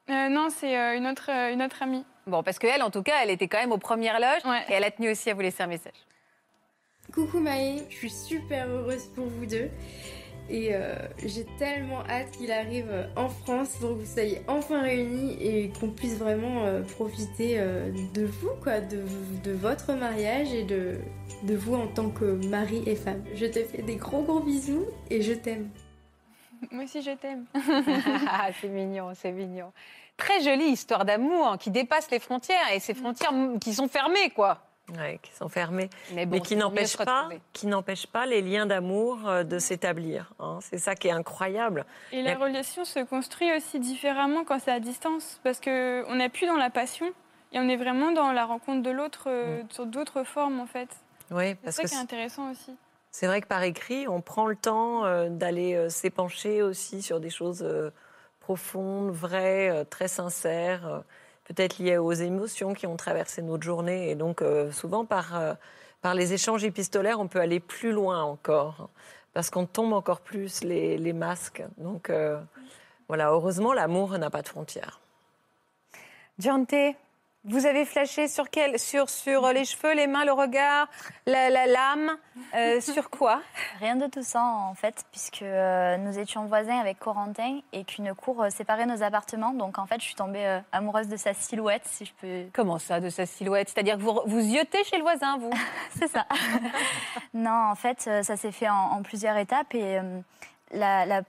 [0.10, 2.06] Euh, non, c'est euh, une, autre, euh, une autre amie.
[2.26, 4.45] Bon, parce qu'elle, en tout cas, elle était quand même aux premières loges.
[4.45, 4.63] Ouais.
[4.69, 5.93] Et elle a tenu aussi à vous laisser un message.
[7.13, 9.69] Coucou Maë, je suis super heureuse pour vous deux.
[10.49, 10.95] Et euh,
[11.26, 15.71] j'ai tellement hâte qu'il arrive euh, en France pour que vous soyez enfin réunis et
[15.80, 19.03] qu'on puisse vraiment euh, profiter euh, de vous, quoi, de,
[19.43, 20.99] de votre mariage et de,
[21.43, 23.24] de vous en tant que mari et femme.
[23.36, 25.69] Je te fais des gros gros bisous et je t'aime.
[26.71, 27.45] Moi aussi, je t'aime.
[28.28, 29.71] Ah, c'est mignon, c'est mignon.
[30.18, 34.30] Très jolie histoire d'amour qui dépasse les frontières et ces frontières mm, qui sont fermées,
[34.30, 34.59] quoi.
[34.97, 38.41] Ouais, qui sont fermés, Mais, bon, mais qui c'est n'empêchent pas, qui n'empêchent pas les
[38.41, 40.34] liens d'amour euh, de s'établir.
[40.39, 40.59] hein.
[40.61, 41.86] C'est ça qui est incroyable.
[42.11, 46.28] Et la relation se construit aussi différemment quand c'est à distance, parce que on n'est
[46.30, 47.07] plus dans la passion
[47.53, 50.89] et on est vraiment dans la rencontre de l'autre euh, sur d'autres formes en fait.
[51.32, 52.76] Oui, C'est parce ça que qui est intéressant aussi.
[53.09, 57.22] c'est vrai que par écrit, on prend le temps euh, d'aller euh, s'épancher aussi sur
[57.22, 57.66] des choses
[58.44, 61.00] profondes, vraies, euh, très sincères, euh,
[61.46, 64.12] peut-être liées aux émotions qui ont traversé notre journée.
[64.12, 65.58] Et donc, euh, souvent, par,
[66.02, 68.89] par les échanges épistolaires, on peut aller plus loin encore, hein,
[69.34, 71.64] parce qu'on tombe encore plus les, les masques.
[71.78, 72.12] Donc,
[73.08, 75.00] voilà, heureusement, l'amour n'a pas de frontières.
[76.39, 76.96] Giante,
[77.46, 80.88] Vous avez flashé sur quel Sur, sur les cheveux, les mains, le regard,
[81.26, 82.18] la, la lame
[82.56, 83.41] euh, Sur quoi?
[83.82, 88.14] Rien de tout ça en fait, puisque euh, nous étions voisins avec Corentin et qu'une
[88.16, 89.52] cour euh, séparait nos appartements.
[89.52, 92.44] Donc en fait, je suis tombée amoureuse de sa silhouette, si je peux.
[92.54, 93.70] Comment ça, de sa silhouette?
[93.70, 95.52] C'est-à-dire que vous, vous yotez chez le voisin, vous?
[96.00, 96.26] C'est ça.
[97.34, 100.00] non, en fait, ça s'est fait en, en plusieurs étapes et
[100.72, 101.22] la, la-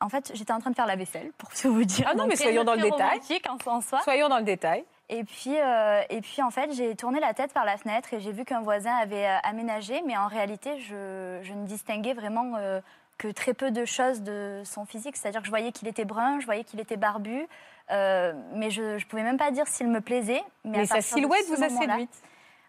[0.00, 2.06] En fait, j'étais en train de faire la vaisselle, pour tout vous dire.
[2.08, 3.20] Ah non, Donc, mais soyons dans le détail.
[3.66, 4.00] en, en soi.
[4.02, 4.84] Soyons dans le détail.
[5.10, 8.20] Et puis, euh, et puis en fait, j'ai tourné la tête par la fenêtre et
[8.20, 12.56] j'ai vu qu'un voisin avait euh, aménagé, mais en réalité, je, je ne distinguais vraiment
[12.58, 12.80] euh,
[13.16, 15.16] que très peu de choses de son physique.
[15.16, 17.46] C'est-à-dire que je voyais qu'il était brun, je voyais qu'il était barbu,
[17.90, 20.42] euh, mais je ne pouvais même pas dire s'il me plaisait.
[20.64, 22.22] Mais, sa silhouette vous a séduite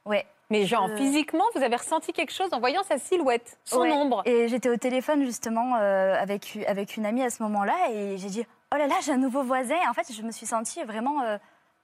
[0.06, 0.26] Ouais.
[0.50, 3.92] Mais genre, physiquement, vous avez ressenti quelque chose en voyant sa silhouette, son Ouais.
[3.92, 8.30] ombre Et j'étais au téléphone justement avec, avec une amie à ce moment-là et j'ai
[8.30, 9.76] dit Oh là là, j'ai un nouveau voisin.
[9.88, 11.22] En fait, je me suis sentie vraiment.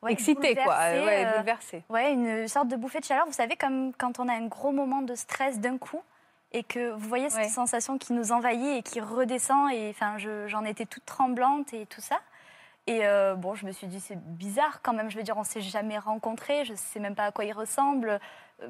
[0.01, 0.75] Ouais, Excitée, quoi.
[0.77, 1.83] Ouais, euh, bouleversée.
[1.89, 3.25] Ouais, une sorte de bouffée de chaleur.
[3.25, 6.01] Vous savez, comme quand on a un gros moment de stress d'un coup
[6.51, 7.49] et que vous voyez cette Ouais.
[7.49, 9.71] sensation qui nous envahit et qui redescend.
[9.71, 12.17] Et enfin, je- j'en étais toute tremblante et tout ça.
[12.87, 15.09] Et euh, bon, je me suis dit, c'est bizarre quand même.
[15.09, 16.65] Je veux dire, on s'est jamais rencontrés.
[16.65, 18.19] Je sais même pas à quoi il ressemble.
[18.61, 18.67] Euh,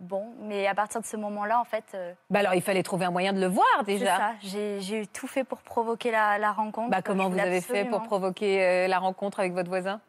[0.00, 1.84] bon, mais à partir de ce moment-là, en fait.
[1.94, 4.16] euh, Bah alors, il fallait trouver un moyen de le voir c'est déjà.
[4.18, 4.32] ça.
[4.42, 6.90] J'ai tout fait pour provoquer la, la rencontre.
[6.90, 10.00] Bah, comment vous avez fait pour provoquer la rencontre avec votre voisin?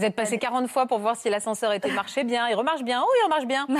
[0.00, 2.48] Vous êtes passé 40 fois pour voir si l'ascenseur était marché bien.
[2.48, 3.02] Il remarche bien.
[3.06, 3.66] Oh, il remarche bien.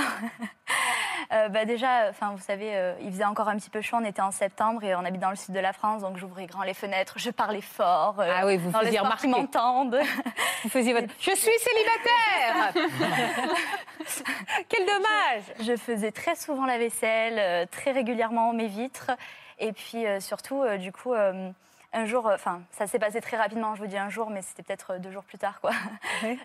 [1.33, 3.95] Euh, bah déjà, enfin, vous savez, euh, il faisait encore un petit peu chaud.
[4.01, 6.45] On était en septembre et on habite dans le sud de la France, donc j'ouvrais
[6.45, 8.19] grand les fenêtres, je parlais fort.
[8.19, 9.27] euh, Ah oui, vous faisiez remarquer.
[9.29, 9.97] m'entendent.
[10.63, 11.07] Vous faisiez votre.
[11.21, 12.73] Je suis célibataire
[14.67, 19.11] Quel dommage Je faisais très souvent la vaisselle, euh, très régulièrement mes vitres.
[19.57, 21.13] Et puis surtout, du coup,
[21.93, 24.41] un jour, euh, enfin, ça s'est passé très rapidement, je vous dis un jour, mais
[24.41, 25.71] c'était peut-être euh, deux jours plus tard, quoi.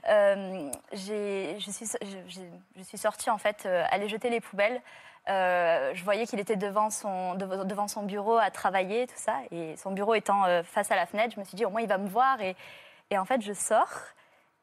[0.08, 4.80] Euh, je, suis, je, j'ai- je suis sortie, en fait, euh, aller jeter les poubelles.
[5.28, 9.34] Euh, je voyais qu'il était devant son, dev- devant son bureau à travailler, tout ça.
[9.50, 11.88] Et son bureau étant face à la fenêtre, je me suis dit, au moins, il
[11.88, 12.40] va me voir.
[12.40, 12.56] Et,
[13.10, 13.90] et en fait, je sors.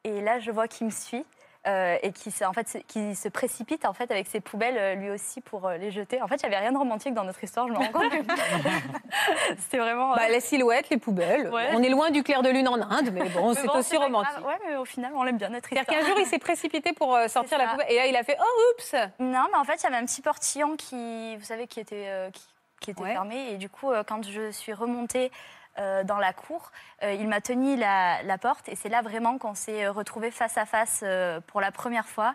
[0.04, 1.24] Et là, je vois qu'il me suit.
[1.66, 4.76] Euh, et qui se, en fait, se- qui se précipite en fait avec ses poubelles
[4.76, 6.20] euh, lui aussi pour euh, les jeter.
[6.20, 8.12] En fait, il n'y avait rien de romantique dans notre histoire, je me rends compte.
[9.58, 10.12] C'était vraiment.
[10.12, 11.48] euh, bah, La silhouette, les poubelles.
[11.50, 11.68] Ouais.
[11.72, 14.44] On est loin du clair de lune en Inde, mais bon, c'est bon, aussi romantique.
[14.46, 16.00] Ouais, mais au final, on l'aime bien notre C'est-à-dire histoire.
[16.02, 17.86] qu'un jour, il s'est précipité pour sortir la poubelle.
[17.90, 20.04] Et là, il a fait Oh, oups Non, mais en fait, il y avait un
[20.04, 22.42] petit portillon qui, vous savez, qui était, euh, qui,
[22.80, 23.12] qui était Ouais.
[23.12, 23.52] fermé.
[23.52, 25.30] Et du coup, quand je suis remontée
[25.78, 26.72] euh, dans la cour,
[27.02, 28.68] euh, il m'a tenu la, la porte.
[28.68, 32.34] Et c'est là vraiment qu'on s'est retrouvés face à face euh, pour la première fois.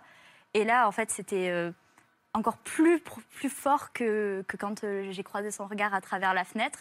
[0.53, 1.71] Et là, en fait, c'était euh,
[2.33, 6.43] encore plus, plus fort que, que quand euh, j'ai croisé son regard à travers la
[6.43, 6.79] fenêtre.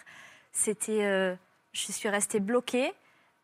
[0.53, 1.35] C'était, euh,
[1.73, 2.93] je suis restée bloquée.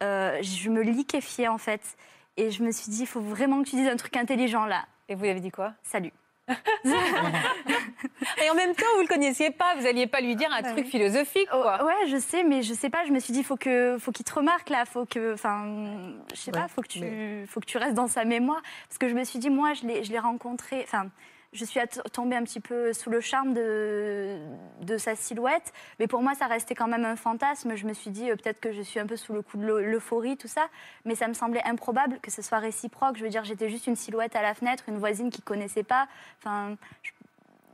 [0.03, 1.97] Euh, je me liquéfiais, en fait.
[2.37, 4.87] Et je me suis dit, il faut vraiment que tu dises un truc intelligent là.
[5.09, 5.75] Et vous avez dit quoi?
[5.83, 6.12] Salut.
[8.42, 10.86] Et en même temps, vous le connaissiez pas, vous n'alliez pas lui dire un truc
[10.86, 11.78] philosophique, quoi.
[11.80, 13.05] Oh, ouais, je sais, mais je sais pas.
[13.07, 16.38] Je me suis dit, faut que, faut qu'il te remarque là, faut que, enfin, je
[16.38, 19.14] sais pas, faut que tu, faut que tu restes dans sa mémoire, parce que je
[19.14, 21.07] me suis dit, moi, je l'ai, je l'ai rencontré, enfin.
[21.55, 21.78] Je suis
[22.12, 24.38] tombée un petit peu sous le charme de,
[24.80, 27.76] de sa silhouette, mais pour moi, ça restait quand même un fantasme.
[27.76, 29.64] Je me suis dit, euh, peut-être que je suis un peu sous le coup de
[29.64, 30.66] l'eu- l'euphorie, tout ça,
[31.05, 33.16] mais ça me semblait improbable que ce soit réciproque.
[33.18, 36.09] Je veux dire, j'étais juste une silhouette à la fenêtre, une voisine qui connaissait pas.
[36.42, 36.76] Enfin,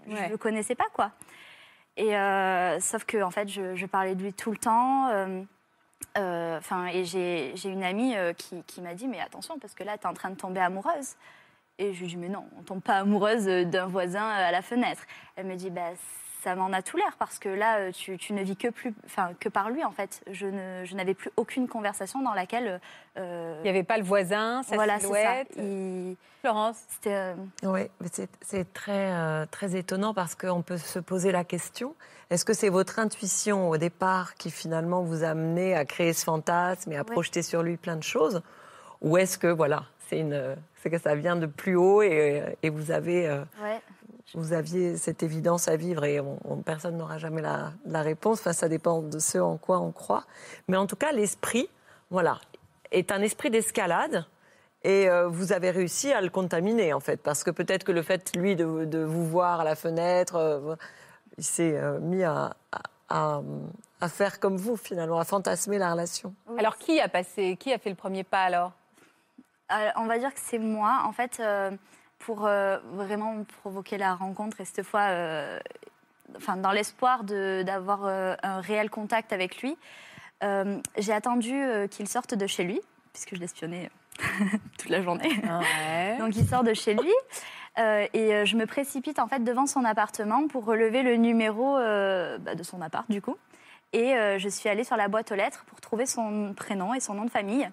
[0.07, 0.29] je ne Ouais.
[0.29, 1.11] le connaissais pas, quoi.
[1.97, 5.09] Et euh, sauf que en fait, je, je parlais de lui tout le temps.
[5.09, 5.43] euh,
[6.19, 9.97] euh, Enfin, et j'ai une amie qui, qui m'a dit mais attention parce que là,
[9.97, 11.15] tu es en train de tomber amoureuse.
[11.83, 14.53] Et je lui dis mais non, on tombe pas amoureuse euh, d'un voisin euh, à
[14.53, 15.03] la fenêtre.
[15.37, 15.91] Elle me dit bah
[16.43, 18.95] ça m'en a tout l'air parce que là, euh, tu, tu ne vis que plus,
[19.05, 20.23] enfin que par lui en fait.
[20.31, 22.81] Je ne, je n'avais plus aucune conversation dans laquelle.
[23.19, 25.15] euh, Il n'y avait pas le voisin, sa voilà, c'est ça.
[25.15, 25.49] silhouette.
[25.57, 27.15] Il- Florence C'était.
[27.15, 31.95] euh, Oui, c'est- c'est très, euh, très étonnant parce qu'on peut se poser la question
[32.31, 36.25] est-ce que c'est votre intuition au départ qui finalement vous a amené à créer ce
[36.25, 37.05] fantasme et à Ouais.
[37.05, 38.41] projeter sur lui plein de choses
[39.03, 42.69] Ou est-ce que voilà, c'est une, c'est que ça vient de plus haut et, et
[42.69, 43.81] vous avez, euh, ouais.
[44.35, 48.41] vous aviez cette évidence à vivre et on- on- personne n'aura jamais la, la réponse.
[48.41, 50.25] Enfin, ça dépend de ce en quoi on croit.
[50.69, 51.69] Mais en tout cas, l'esprit,
[52.11, 52.39] voilà,
[52.91, 54.27] est un esprit d'escalade.
[54.83, 58.03] Et euh, vous avez réussi à le contaminer, en fait, parce que peut-être que le
[58.03, 60.75] fait, lui, de, de vous voir à la fenêtre, euh,
[61.39, 62.81] il s'est euh, mis à, à-
[63.11, 63.43] à-
[64.01, 66.35] à faire comme vous, finalement, à fantasmer la relation.
[66.49, 66.59] Oui.
[66.59, 68.73] Alors, qui a passé Qui a fait le premier pas alors?
[69.97, 71.71] On va dire que c'est moi, en fait, euh,
[72.19, 75.59] pour euh, vraiment provoquer la rencontre et cette fois, euh,
[76.37, 79.77] enfin, dans l'espoir d'avoir euh, un réel contact avec lui,
[80.43, 82.81] euh, j'ai attendu euh, qu'il sorte de chez lui,
[83.13, 83.91] puisque je l'espionnais
[84.79, 85.31] toute la journée.
[85.43, 86.17] Ouais.
[86.19, 87.13] Donc il sort de chez lui.
[87.79, 91.77] euh, et euh, je me précipite en fait devant son appartement pour relever le numéro
[91.77, 93.37] euh, bah, de son appart du coup.
[93.93, 97.01] Et euh, je suis allée sur la boîte aux lettres pour trouver son prénom et
[97.01, 97.69] son nom de famille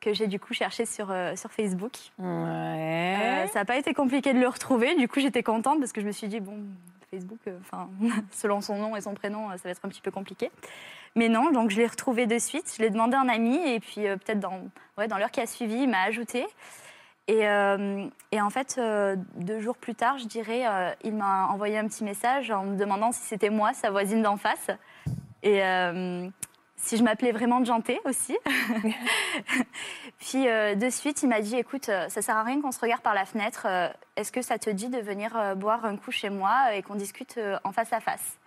[0.00, 1.92] que j'ai du coup cherché sur, euh, sur Facebook.
[2.18, 2.26] Ouais.
[2.26, 4.94] Euh, ça n'a pas été compliqué de le retrouver.
[4.96, 6.58] Du coup, j'étais contente parce que je me suis dit, bon,
[7.10, 7.58] Facebook, euh,
[8.30, 10.50] selon son nom et son prénom, ça va être un petit peu compliqué.
[11.16, 12.72] Mais non, donc je l'ai retrouvé de suite.
[12.76, 14.60] Je l'ai demandé à un ami et puis peut-être dans,
[14.96, 16.46] ouais, dans l'heure qui a suivi, il m'a ajouté.
[17.26, 18.80] Et, et en fait,
[19.36, 20.62] deux jours plus tard, je dirais,
[21.02, 24.36] il m'a envoyé un petit message en me demandant si c'était moi, sa voisine d'en
[24.36, 24.70] face.
[25.42, 25.60] Et
[26.82, 28.36] si je m'appelais vraiment Janté aussi.
[30.18, 32.80] Puis euh, de suite, il m'a dit écoute, euh, ça sert à rien qu'on se
[32.80, 33.66] regarde par la fenêtre.
[33.66, 36.94] euh, Est-ce que ça te dit de venir boire un coup chez moi et qu'on
[36.94, 38.38] discute en face à face?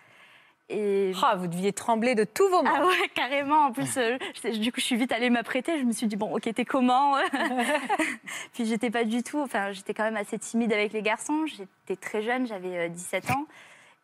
[0.70, 2.70] Et Ah, vous deviez trembler de tous vos membres.
[2.80, 3.66] ah ouais, carrément.
[3.66, 5.78] En plus, euh, je- du coup, je suis vite allée m'apprêter.
[5.78, 7.16] Je me suis dit, bon, ok, t'es comment?
[8.54, 11.44] Puis j'étais pas du tout, enfin, j'étais quand même assez timide avec les garçons.
[11.46, 13.44] J'étais très jeune, j'avais euh, 17 ans.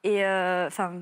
[0.04, 0.92] Et euh, enfin,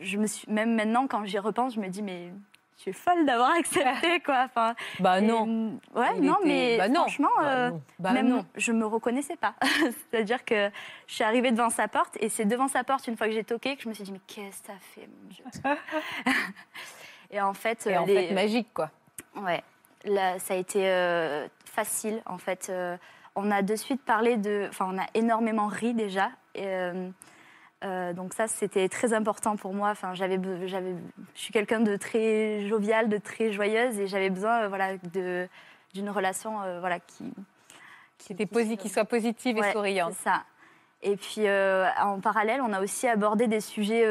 [0.00, 2.32] je me suis, même maintenant, quand j'y repense, je me dis, mais
[2.76, 4.44] je suis folle d'avoir accepté, quoi.
[4.46, 5.78] Enfin, Bah non.
[5.94, 7.00] ouais, non, était- mais bah non.
[7.02, 8.44] franchement, euh, Bah même non.
[8.54, 9.54] je me reconnaissais pas.
[10.10, 10.70] C'est-à-dire que
[11.06, 13.44] je suis arrivée devant sa porte et c'est devant sa porte, une fois que j'ai
[13.44, 15.44] toqué, que je me suis dit, mais qu'est-ce que ça fait, mon Dieu?
[17.30, 18.90] Et en fait, Et en les- fait, magique, quoi.
[19.36, 19.62] Ouais,
[20.04, 22.68] là, ça a été euh, facile en fait.
[22.70, 22.96] Euh,
[23.34, 24.66] on a de suite parlé de.
[24.68, 26.30] Enfin, on a énormément ri déjà.
[26.54, 26.66] Et,
[27.84, 29.90] euh, donc, ça, c'était très important pour moi.
[29.90, 30.94] Enfin, j'avais, j'avais,
[31.34, 35.46] je suis quelqu'un de très jovial, de très joyeuse et j'avais besoin euh, voilà, de,
[35.94, 37.32] d'une relation euh, voilà, qui.
[38.18, 40.14] Qui était qui soit positive et souriante.
[40.16, 40.42] c'est ça.
[41.02, 41.42] Et puis,
[42.00, 44.04] en parallèle, on a aussi abordé des sujets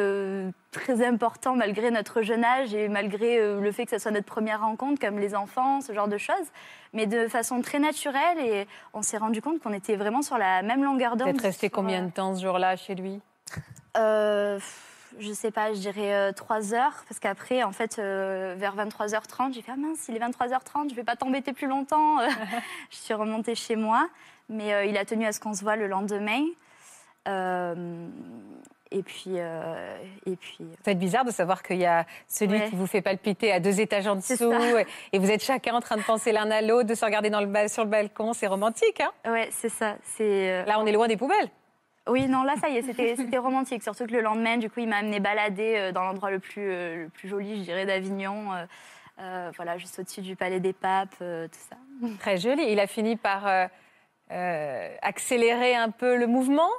[0.71, 4.61] très importants malgré notre jeune âge et malgré le fait que ce soit notre première
[4.61, 6.47] rencontre, comme les enfants, ce genre de choses,
[6.93, 8.37] mais de façon très naturelle.
[8.39, 11.29] Et on s'est rendu compte qu'on était vraiment sur la même longueur Vous d'onde.
[11.29, 13.19] êtes resté sur, combien de temps ce jour-là chez lui?
[13.97, 14.59] Euh,
[15.19, 19.53] je sais pas, je dirais euh, 3 heures, parce qu'après, en fait, euh, vers 23h30,
[19.53, 22.17] j'ai fait Ah mince, il est 23h30, je vais pas t'embêter plus longtemps.
[22.91, 24.09] je suis remontée chez moi,
[24.49, 26.43] mais euh, il a tenu à ce qu'on se voit le lendemain.
[27.27, 28.07] Euh,
[28.91, 30.63] et puis, euh, et puis.
[30.83, 32.69] C'est bizarre de savoir qu'il y a celui Ouais.
[32.69, 34.79] qui vous fait palpiter à deux étages en dessous ça.
[34.81, 37.29] et- et vous êtes chacun en train de penser l'un à l'autre, de se regarder
[37.31, 38.33] dans le ba- sur le balcon.
[38.33, 39.11] C'est romantique, hein?
[39.31, 39.95] Ouais, c'est ça.
[40.03, 40.51] C'est.
[40.51, 41.49] euh, Là, on est loin des poubelles.
[42.07, 43.81] Oui, non, là, ça y est, c'était romantique.
[43.83, 46.69] Surtout que le lendemain, du coup, il m'a amené balader euh, dans l'endroit le plus,
[46.69, 48.51] euh, le plus joli, je dirais, d'Avignon.
[49.19, 51.77] euh, voilà, juste au-dessus du Palais des Papes, euh, tout ça.
[52.19, 52.63] Très joli.
[52.71, 53.47] Il a fini par
[54.31, 56.69] euh, accélérer un peu le mouvement?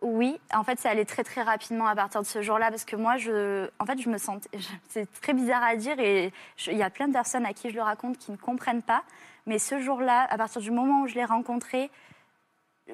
[0.00, 2.94] Oui, en fait, ça allait très très rapidement à partir de ce jour-là parce que
[2.94, 4.48] moi, je, en fait, je me sentais,
[4.88, 6.32] c'est très bizarre à dire et
[6.68, 9.02] il y a plein de personnes à qui je le raconte qui ne comprennent pas.
[9.46, 11.90] Mais ce jour-là, à partir du moment où je l'ai rencontré,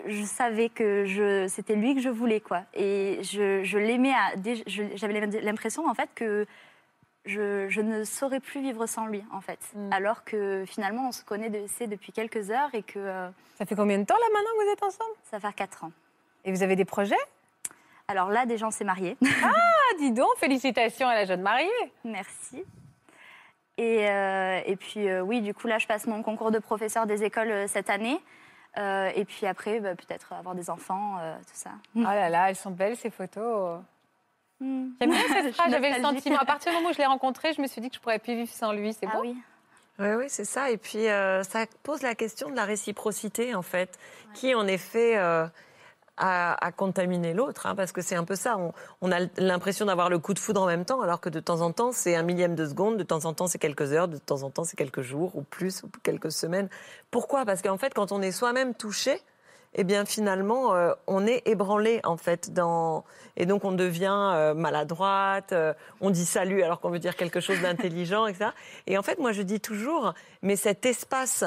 [0.06, 2.62] je savais que je, c'était lui que je voulais quoi.
[2.74, 4.12] Et je, je l'aimais.
[4.12, 4.34] à-
[4.96, 6.46] J'avais l'impression en fait que
[7.26, 9.58] je, je ne saurais plus vivre sans lui en fait.
[9.74, 9.92] Mm.
[9.92, 13.28] Alors que finalement, on se connaît de, depuis quelques heures et que euh,
[13.58, 15.14] Ça fait combien de temps là maintenant que vous êtes ensemble?
[15.30, 15.92] Ça fait quatre ans.
[16.44, 17.16] Et vous avez des projets?
[18.08, 19.16] Alors là, déjà, on s'est mariés.
[19.42, 19.50] Ah,
[19.98, 21.70] dis donc, félicitations à la jeune mariée.
[22.04, 22.62] Merci.
[23.78, 27.06] Et, euh, et puis, euh, oui, du coup, là, je passe mon concours de professeur
[27.06, 28.20] des écoles cette année.
[28.76, 31.70] Euh, et puis après, bah, peut-être avoir des enfants, euh, tout ça.
[31.96, 33.80] Oh là là, elles sont belles ces photos.
[34.60, 34.88] Hmm.
[35.00, 36.38] J'aime bien cette phrase, j'avais le sentiment.
[36.38, 38.18] À partir du moment où je l'ai rencontré, je me suis dit que je pourrais
[38.18, 38.92] plus vivre sans lui.
[38.92, 39.36] C'est Ah oui.
[40.00, 40.70] Oui, oui, c'est ça.
[40.70, 43.96] Et puis, euh, ça pose la question de la réciprocité, en fait,
[44.34, 45.16] qui, en effet,
[46.16, 47.66] a contaminé l'autre.
[47.66, 48.56] hein, parce que c'est un peu ça.
[48.56, 51.40] On, on a l'impression d'avoir le coup de foudre en même temps, alors que de
[51.40, 54.08] temps en temps, c'est un millième de seconde, de temps en temps, c'est quelques heures,
[54.08, 56.68] de temps en temps, c'est quelques jours, ou plus, ou quelques semaines.
[57.10, 57.44] Pourquoi?
[57.44, 59.20] Parce qu'en fait, quand on est soi-même touché,
[59.74, 63.04] eh bien finalement, euh, on est ébranlé en fait dans
[63.36, 67.40] et donc on devient euh, maladroite, euh, on dit salut alors qu'on veut dire quelque
[67.40, 68.50] chose d'intelligent, etc.
[68.86, 71.44] Et en fait, moi je dis toujours, mais cet espace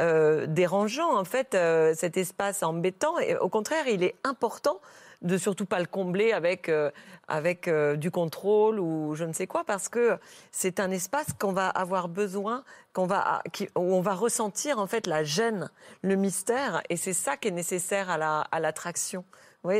[0.00, 4.80] euh, dérangeant, en fait, euh, cet espace embêtant, et au contraire, il est important
[5.22, 6.90] de surtout pas le combler avec euh,
[7.26, 10.18] avec du contrôle ou je ne sais quoi parce que
[10.52, 13.42] c'est un espace qu'on va avoir besoin qu'on va
[13.76, 15.70] où on va ressentir en fait la gêne
[16.02, 16.82] le mystère.
[16.90, 19.24] Et c'est ça qui est nécessaire à la à l'attraction.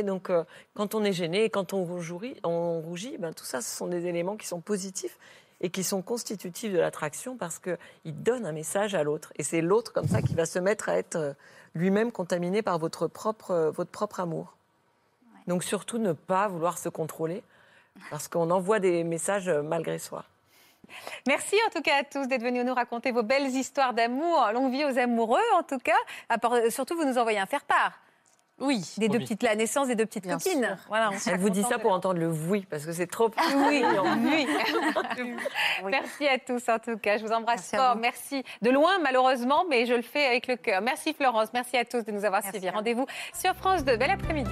[0.03, 0.29] Donc
[0.73, 4.07] quand on est gêné quand on rougit on rougit ben tout ça ce sont des
[4.07, 5.17] éléments qui sont positifs
[5.61, 9.43] et qui sont constitutifs de l'attraction parce que ils donnent un message à l'autre et
[9.43, 11.33] c'est l'autre comme ça qui va se mettre à être euh,
[11.73, 14.57] lui-même contaminé par votre propre euh, votre propre amour
[15.47, 17.41] donc surtout ne pas vouloir se contrôler,
[18.11, 20.25] parce qu'on envoie des messages euh, malgré soi.
[21.25, 24.49] Merci en tout cas à tous d'être venus nous raconter vos belles histoires d'amour.
[24.53, 25.97] Longue vie aux amoureux en tout cas.
[26.69, 27.99] Surtout, vous nous envoyez un faire-part.
[28.59, 28.83] Oui.
[28.97, 29.23] Des deux Oui.
[29.23, 30.63] petites, la naissance des deux petites Bien copines.
[30.65, 30.75] sûr.
[30.87, 33.29] Voilà, on Elle vous dit ça de pour entendre le oui, parce que c'est trop.
[33.55, 34.05] Oui, brillant.
[34.23, 34.47] oui.
[35.83, 35.91] Oui.
[35.91, 37.17] Merci à tous en tout cas.
[37.17, 37.95] Je vous embrasse Merci fort.
[37.95, 38.01] vous.
[38.01, 40.81] Merci de loin malheureusement, mais je le fais avec le cœur.
[40.81, 41.49] Merci Florence.
[41.53, 42.69] Merci à tous de nous avoir Merci suivis.
[42.73, 43.95] Rendez-vous sur France 2.
[43.97, 44.51] Bel après-midi.